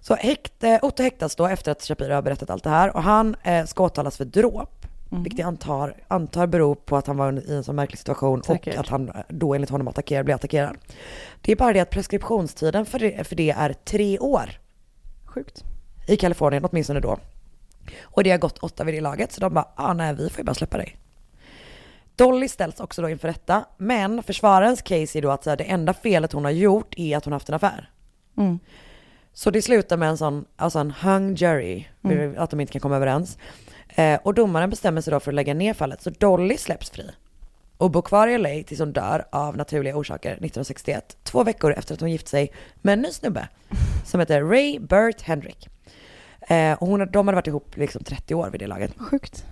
Så 0.00 0.14
häkt, 0.14 0.64
Otto 0.82 1.02
häktas 1.02 1.36
då 1.36 1.46
efter 1.46 1.72
att 1.72 1.82
Shapiro 1.82 2.14
har 2.14 2.22
berättat 2.22 2.50
allt 2.50 2.64
det 2.64 2.70
här 2.70 2.96
och 2.96 3.02
han 3.02 3.36
eh, 3.42 3.66
ska 3.66 3.84
åtalas 3.84 4.16
för 4.16 4.24
dråp. 4.24 4.75
Mhm. 5.08 5.22
Vilket 5.22 5.38
jag 5.38 5.46
antar, 5.48 5.94
antar 6.08 6.46
beror 6.46 6.74
på 6.74 6.96
att 6.96 7.06
han 7.06 7.16
var 7.16 7.32
i 7.50 7.54
en 7.54 7.64
sån 7.64 7.76
märklig 7.76 7.98
situation 7.98 8.42
Säkert. 8.42 8.74
och 8.74 8.80
att 8.80 8.88
han 8.88 9.12
då 9.28 9.54
enligt 9.54 9.70
honom 9.70 9.88
attackerar, 9.88 10.22
blir 10.22 10.34
attackerad. 10.34 10.76
Det 11.40 11.52
är 11.52 11.56
bara 11.56 11.72
det 11.72 11.80
att 11.80 11.90
preskriptionstiden 11.90 12.86
för 12.86 12.98
det, 12.98 13.24
för 13.26 13.36
det 13.36 13.50
är 13.50 13.72
tre 13.72 14.18
år. 14.18 14.50
Sjukt. 15.24 15.64
I 16.08 16.16
Kalifornien 16.16 16.64
åtminstone 16.64 17.00
då. 17.00 17.18
Och 18.02 18.24
det 18.24 18.30
har 18.30 18.38
gått 18.38 18.58
åtta 18.58 18.84
vid 18.84 18.94
det 18.94 19.00
laget 19.00 19.32
så 19.32 19.40
de 19.40 19.54
bara, 19.54 19.68
ah, 19.76 19.92
nej 19.92 20.14
vi 20.14 20.28
får 20.30 20.38
ju 20.38 20.44
bara 20.44 20.54
släppa 20.54 20.76
dig. 20.76 20.96
Dolly 22.16 22.48
ställs 22.48 22.80
också 22.80 23.02
då 23.02 23.08
inför 23.08 23.28
rätta, 23.28 23.64
men 23.76 24.22
försvararens 24.22 24.82
case 24.82 25.18
är 25.18 25.22
då 25.22 25.30
att 25.30 25.44
så 25.44 25.56
det 25.56 25.64
enda 25.64 25.94
felet 25.94 26.32
hon 26.32 26.44
har 26.44 26.50
gjort 26.50 26.94
är 26.96 27.16
att 27.16 27.24
hon 27.24 27.32
har 27.32 27.36
haft 27.36 27.48
en 27.48 27.54
affär. 27.54 27.90
Mm. 28.36 28.58
Så 29.32 29.50
det 29.50 29.62
slutar 29.62 29.96
med 29.96 30.08
en 30.08 30.18
sån, 30.18 30.44
alltså 30.56 30.78
en 30.78 30.90
hung 30.90 31.34
jury, 31.34 31.84
Mm. 32.04 32.34
att 32.38 32.50
de 32.50 32.60
inte 32.60 32.72
kan 32.72 32.80
komma 32.80 32.96
överens. 32.96 33.38
Eh, 33.98 34.18
och 34.22 34.34
domaren 34.34 34.70
bestämmer 34.70 35.00
sig 35.00 35.10
då 35.10 35.20
för 35.20 35.30
att 35.30 35.34
lägga 35.34 35.54
ner 35.54 35.74
fallet, 35.74 36.02
så 36.02 36.10
Dolly 36.10 36.56
släpps 36.56 36.90
fri. 36.90 37.10
Och 37.76 37.90
bor 37.90 38.02
kvar 38.02 38.28
i 38.28 38.38
LA 38.38 38.62
tills 38.66 38.80
hon 38.80 38.92
dör 38.92 39.26
av 39.32 39.56
naturliga 39.56 39.96
orsaker 39.96 40.30
1961, 40.30 41.16
två 41.22 41.44
veckor 41.44 41.72
efter 41.72 41.94
att 41.94 42.00
hon 42.00 42.10
gift 42.10 42.28
sig 42.28 42.52
med 42.82 42.92
en 42.92 43.02
ny 43.02 43.10
snubbe 43.12 43.48
som 44.06 44.20
heter 44.20 44.42
Ray 44.42 44.78
Burt 44.78 45.20
Hendrick. 45.22 45.68
Eh, 46.48 46.72
och 46.72 46.86
hon, 46.86 47.10
de 47.12 47.28
hade 47.28 47.34
varit 47.36 47.46
ihop 47.46 47.76
liksom 47.76 48.04
30 48.04 48.34
år 48.34 48.50
vid 48.50 48.60
det 48.60 48.66
laget. 48.66 48.92
Sjukt. 48.98 49.44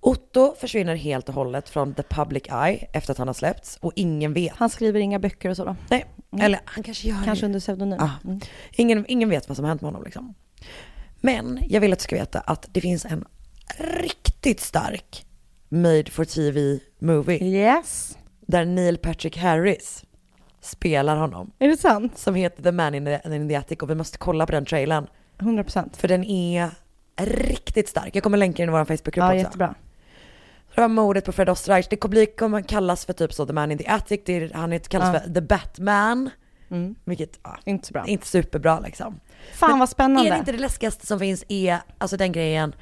Otto 0.00 0.54
försvinner 0.60 0.96
helt 0.96 1.28
och 1.28 1.34
hållet 1.34 1.68
från 1.68 1.94
the 1.94 2.02
public 2.02 2.42
eye 2.50 2.86
efter 2.92 3.12
att 3.12 3.18
han 3.18 3.26
har 3.28 3.34
släppts 3.34 3.76
och 3.80 3.92
ingen 3.96 4.32
vet. 4.32 4.52
Han 4.56 4.70
skriver 4.70 5.00
inga 5.00 5.18
böcker 5.18 5.50
och 5.50 5.56
så 5.56 5.64
då? 5.64 5.76
Nej, 5.90 6.04
Mm. 6.32 6.44
eller 6.46 6.60
han 6.64 6.84
kanske 6.84 7.08
gör 7.08 7.16
Kanske 7.24 7.42
det. 7.42 7.46
under 7.46 7.60
pseudonym. 7.60 7.98
Ja. 8.00 8.10
Mm. 8.24 8.40
Ingen, 8.72 9.04
ingen 9.08 9.28
vet 9.28 9.48
vad 9.48 9.56
som 9.56 9.64
har 9.64 9.68
hänt 9.68 9.80
med 9.80 9.88
honom 9.88 10.04
liksom. 10.04 10.34
Men 11.20 11.60
jag 11.68 11.80
vill 11.80 11.92
att 11.92 11.98
du 11.98 12.02
ska 12.02 12.16
veta 12.16 12.40
att 12.40 12.68
det 12.72 12.80
finns 12.80 13.04
en 13.04 13.24
riktigt 13.78 14.60
stark 14.60 15.26
made 15.68 16.10
for 16.10 16.24
TV 16.24 16.78
movie. 16.98 17.44
Yes. 17.44 18.18
Där 18.46 18.64
Neil 18.64 18.98
Patrick 18.98 19.36
Harris 19.36 20.04
spelar 20.60 21.16
honom. 21.16 21.50
Är 21.58 21.68
det 21.68 21.76
sant? 21.76 22.18
Som 22.18 22.34
heter 22.34 22.62
The 22.62 22.72
Man 22.72 22.94
in 22.94 23.04
the, 23.04 23.20
in 23.24 23.48
the 23.48 23.54
Attic 23.56 23.78
och 23.78 23.90
vi 23.90 23.94
måste 23.94 24.18
kolla 24.18 24.46
på 24.46 24.52
den 24.52 24.64
trailern. 24.64 25.06
100%. 25.38 25.96
För 25.96 26.08
den 26.08 26.24
är 26.24 26.70
riktigt 27.16 27.88
stark. 27.88 28.16
Jag 28.16 28.22
kommer 28.22 28.38
länka 28.38 28.62
den 28.62 28.68
i 28.74 28.78
vår 28.78 28.84
Facebookgrupp 28.84 29.16
Ja, 29.16 29.26
också. 29.26 29.36
jättebra. 29.38 29.74
Det 30.74 30.80
var 30.80 30.88
mordet 30.88 31.24
på 31.24 31.32
Fred 31.32 31.48
Osterreich. 31.48 31.86
Det 31.90 31.96
kommer, 31.96 32.10
bli, 32.10 32.26
kommer 32.26 32.62
kallas 32.62 33.04
för 33.06 33.12
typ 33.12 33.32
så 33.32 33.46
The 33.46 33.52
Man 33.52 33.72
in 33.72 33.78
the 33.78 33.86
Attic. 33.88 34.20
Är, 34.28 34.50
han 34.54 34.72
heter- 34.72 34.88
kallas 34.90 35.14
Ja. 35.14 35.20
för 35.20 35.34
The 35.34 35.40
Batman. 35.40 36.30
Mm. 36.70 36.94
Vilket, 37.04 37.38
ja, 37.42 37.58
Inte 37.64 37.86
så 37.86 37.92
bra. 37.92 38.04
inte 38.06 38.26
superbra 38.26 38.80
liksom. 38.80 39.20
Fan 39.54 39.78
vad 39.78 39.88
spännande. 39.88 40.28
Är 40.28 40.32
det 40.32 40.38
inte 40.38 40.52
det 40.52 40.58
läskigaste 40.58 41.06
som 41.06 41.18
finns 41.18 41.44
är, 41.48 41.78
alltså 41.98 42.16
den 42.16 42.32
grejen, 42.32 42.74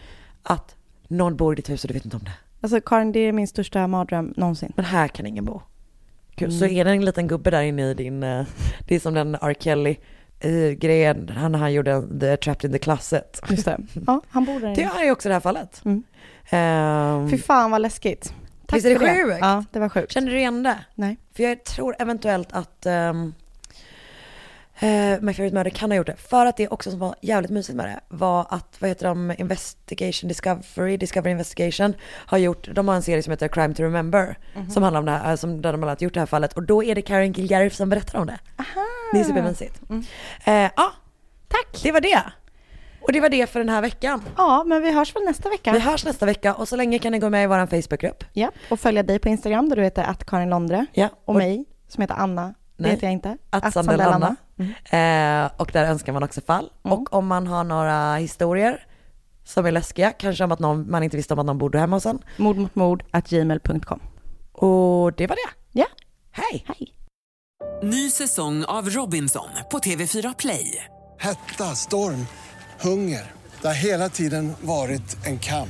att 0.42 0.76
någon 1.08 1.36
bor 1.36 1.52
i 1.52 1.56
ditt 1.56 1.70
hus 1.70 1.84
och 1.84 1.88
du 1.88 1.94
vet 1.94 2.04
inte 2.04 2.16
om 2.16 2.24
det. 2.24 2.32
Alltså 2.60 2.80
Karin, 2.80 3.12
det 3.12 3.20
är 3.20 3.32
min 3.32 3.48
största 3.48 3.86
mardröm 3.86 4.34
någonsin. 4.36 4.72
Men 4.76 4.84
här 4.84 5.08
kan 5.08 5.26
ingen 5.26 5.44
bo. 5.44 5.60
Gud, 6.36 6.48
Mm. 6.48 6.58
Så 6.60 6.66
är 6.66 6.84
det 6.84 6.90
en 6.90 7.04
liten 7.04 7.28
gubbe 7.28 7.50
där 7.50 7.62
inne 7.62 7.90
i 7.90 7.94
din, 7.94 8.22
eh, 8.22 8.46
det 8.88 8.94
är 8.94 9.00
som 9.00 9.14
den 9.14 9.34
R. 9.34 9.54
Kelly 9.60 9.96
grejen, 10.78 11.28
han, 11.36 11.54
han 11.54 11.72
gjorde 11.72 12.18
The 12.20 12.36
Trapped 12.36 12.64
in 12.64 12.72
the 12.72 12.78
Closet. 12.78 13.40
Just 13.50 13.64
det. 13.64 13.78
Ja, 14.06 14.20
han 14.28 14.44
bor 14.44 14.60
där 14.60 14.68
Det 14.74 14.80
inne. 14.80 14.90
har 14.90 15.04
ju 15.04 15.10
också 15.10 15.28
det 15.28 15.34
här 15.34 15.40
fallet. 15.40 15.82
Mm. 15.84 16.02
Ehm, 16.50 17.30
Fy 17.30 17.38
fan 17.38 17.70
vad 17.70 17.80
läskigt. 17.80 18.34
Tack 18.66 18.76
Visst 18.76 18.86
är 18.86 18.90
det 18.98 19.24
sjukt? 19.24 19.38
Ja, 19.40 19.64
det 19.72 19.78
var 19.78 19.88
sjukt. 19.88 20.12
Känner 20.12 20.30
du 20.32 20.38
igen 20.38 20.62
det? 20.62 20.78
Nej. 20.94 21.16
För 21.36 21.42
jag 21.42 21.64
tror 21.64 21.94
eventuellt 21.98 22.48
att 22.52 22.86
um, 22.86 23.34
My 25.20 25.34
Favorite 25.34 25.54
Murder 25.54 25.70
kan 25.70 25.90
ha 25.90 25.96
gjort 25.96 26.06
det. 26.06 26.16
För 26.16 26.46
att 26.46 26.56
det 26.56 26.68
också 26.68 26.90
som 26.90 26.98
var 26.98 27.14
jävligt 27.20 27.50
mysigt 27.50 27.76
med 27.76 27.86
det 27.86 28.00
var 28.08 28.46
att, 28.50 28.76
vad 28.78 28.88
heter 28.90 29.06
de, 29.06 29.34
Investigation 29.38 30.28
Discovery, 30.28 30.96
Discovery 30.96 31.30
Investigation 31.32 31.94
har 32.26 32.38
gjort, 32.38 32.68
de 32.72 32.88
har 32.88 32.94
en 32.94 33.02
serie 33.02 33.22
som 33.22 33.30
heter 33.30 33.48
Crime 33.48 33.74
to 33.74 33.82
Remember. 33.82 34.38
Mhm. 34.54 34.70
Som 34.70 34.82
handlar 34.82 35.00
om 35.00 35.06
det 35.06 35.12
här, 35.12 35.36
som, 35.36 35.62
där 35.62 35.72
de 35.72 35.82
annat 35.82 36.02
gjort 36.02 36.14
det 36.14 36.20
här 36.20 36.26
fallet. 36.26 36.52
Och 36.52 36.62
då 36.62 36.84
är 36.84 36.94
det 36.94 37.02
Karen 37.02 37.34
Kilgariff 37.34 37.74
som 37.74 37.88
berättar 37.88 38.18
om 38.18 38.26
det. 38.26 38.38
Aha. 38.58 38.86
Det 39.12 39.20
är 39.20 39.24
supermysigt. 39.24 39.80
Mm. 39.90 40.04
Eh, 40.44 40.70
ja, 40.76 40.92
tack. 41.48 41.82
Det 41.82 41.92
var 41.92 42.00
det. 42.00 42.22
Och 43.00 43.12
det 43.12 43.20
var 43.20 43.28
det 43.28 43.50
för 43.50 43.58
den 43.58 43.68
här 43.68 43.82
veckan. 43.82 44.22
Ja, 44.36 44.64
men 44.66 44.82
vi 44.82 44.92
hörs 44.92 45.16
väl 45.16 45.22
nästa 45.24 45.48
vecka. 45.48 45.72
Vi 45.72 45.78
hörs 45.78 46.04
nästa 46.04 46.26
vecka 46.26 46.54
och 46.54 46.68
så 46.68 46.76
länge 46.76 46.98
kan 46.98 47.12
ni 47.12 47.18
gå 47.18 47.30
med 47.30 47.44
i 47.44 47.46
vår 47.46 47.66
Facebookgrupp. 47.66 48.24
Ja, 48.32 48.50
och 48.70 48.80
följa 48.80 49.02
dig 49.02 49.18
på 49.18 49.28
Instagram 49.28 49.68
där 49.68 49.76
du 49.76 49.82
heter 49.82 50.02
att 50.02 50.24
Karin 50.26 50.50
Londre. 50.50 50.86
Ja, 50.92 51.08
Och 51.24 51.34
mig 51.34 51.64
som 51.88 52.00
heter 52.00 52.14
Anna 52.14 52.54
Det 52.78 52.88
heter 52.88 53.06
jag 53.06 53.12
inte. 53.12 53.36
Att, 53.50 53.64
Att 53.64 53.72
Sandell 53.74 53.98
Sandell 53.98 54.12
Hanna. 54.12 55.44
Eh, 55.44 55.50
och 55.56 55.70
där 55.72 55.84
önskar 55.84 56.12
man 56.12 56.22
också 56.22 56.40
fall. 56.40 56.70
Mm. 56.84 56.98
Och 56.98 57.12
om 57.12 57.26
man 57.26 57.46
har 57.46 57.64
några 57.64 58.16
historier 58.16 58.86
som 59.44 59.66
är 59.66 59.72
läskiga, 59.72 60.12
kanske 60.12 60.44
om 60.44 60.52
att 60.52 60.58
någon, 60.58 60.90
man 60.90 61.02
inte 61.02 61.16
visste 61.16 61.34
om 61.34 61.40
att 61.40 61.46
någon 61.46 61.58
bodde 61.58 61.78
hemma 61.78 61.96
hos 61.96 62.06
en. 62.06 62.18
Mord 62.36 62.56
mot 62.56 62.74
mord 62.74 63.04
at 63.10 63.28
gmail.com. 63.28 64.00
Och 64.52 65.12
det 65.12 65.26
var 65.26 65.36
det. 65.36 65.78
Ja. 65.80 65.86
Hej! 66.30 66.64
Hej! 66.66 66.94
Ny 67.82 68.10
säsong 68.10 68.64
av 68.64 68.90
Robinson 68.90 69.48
på 69.70 69.78
TV4 69.78 70.34
Play. 70.38 70.84
Hetta, 71.18 71.64
storm, 71.64 72.26
hunger. 72.80 73.32
Det 73.62 73.66
har 73.66 73.74
hela 73.74 74.08
tiden 74.08 74.52
varit 74.60 75.26
en 75.26 75.38
kamp. 75.38 75.68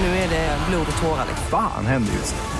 Nu 0.00 0.06
är 0.06 0.28
det 0.28 0.58
blod 0.70 0.86
och 0.92 1.02
tårar. 1.02 1.26
Fan 1.50 1.86
händer 1.86 2.12
just 2.12 2.34
nu. 2.34 2.59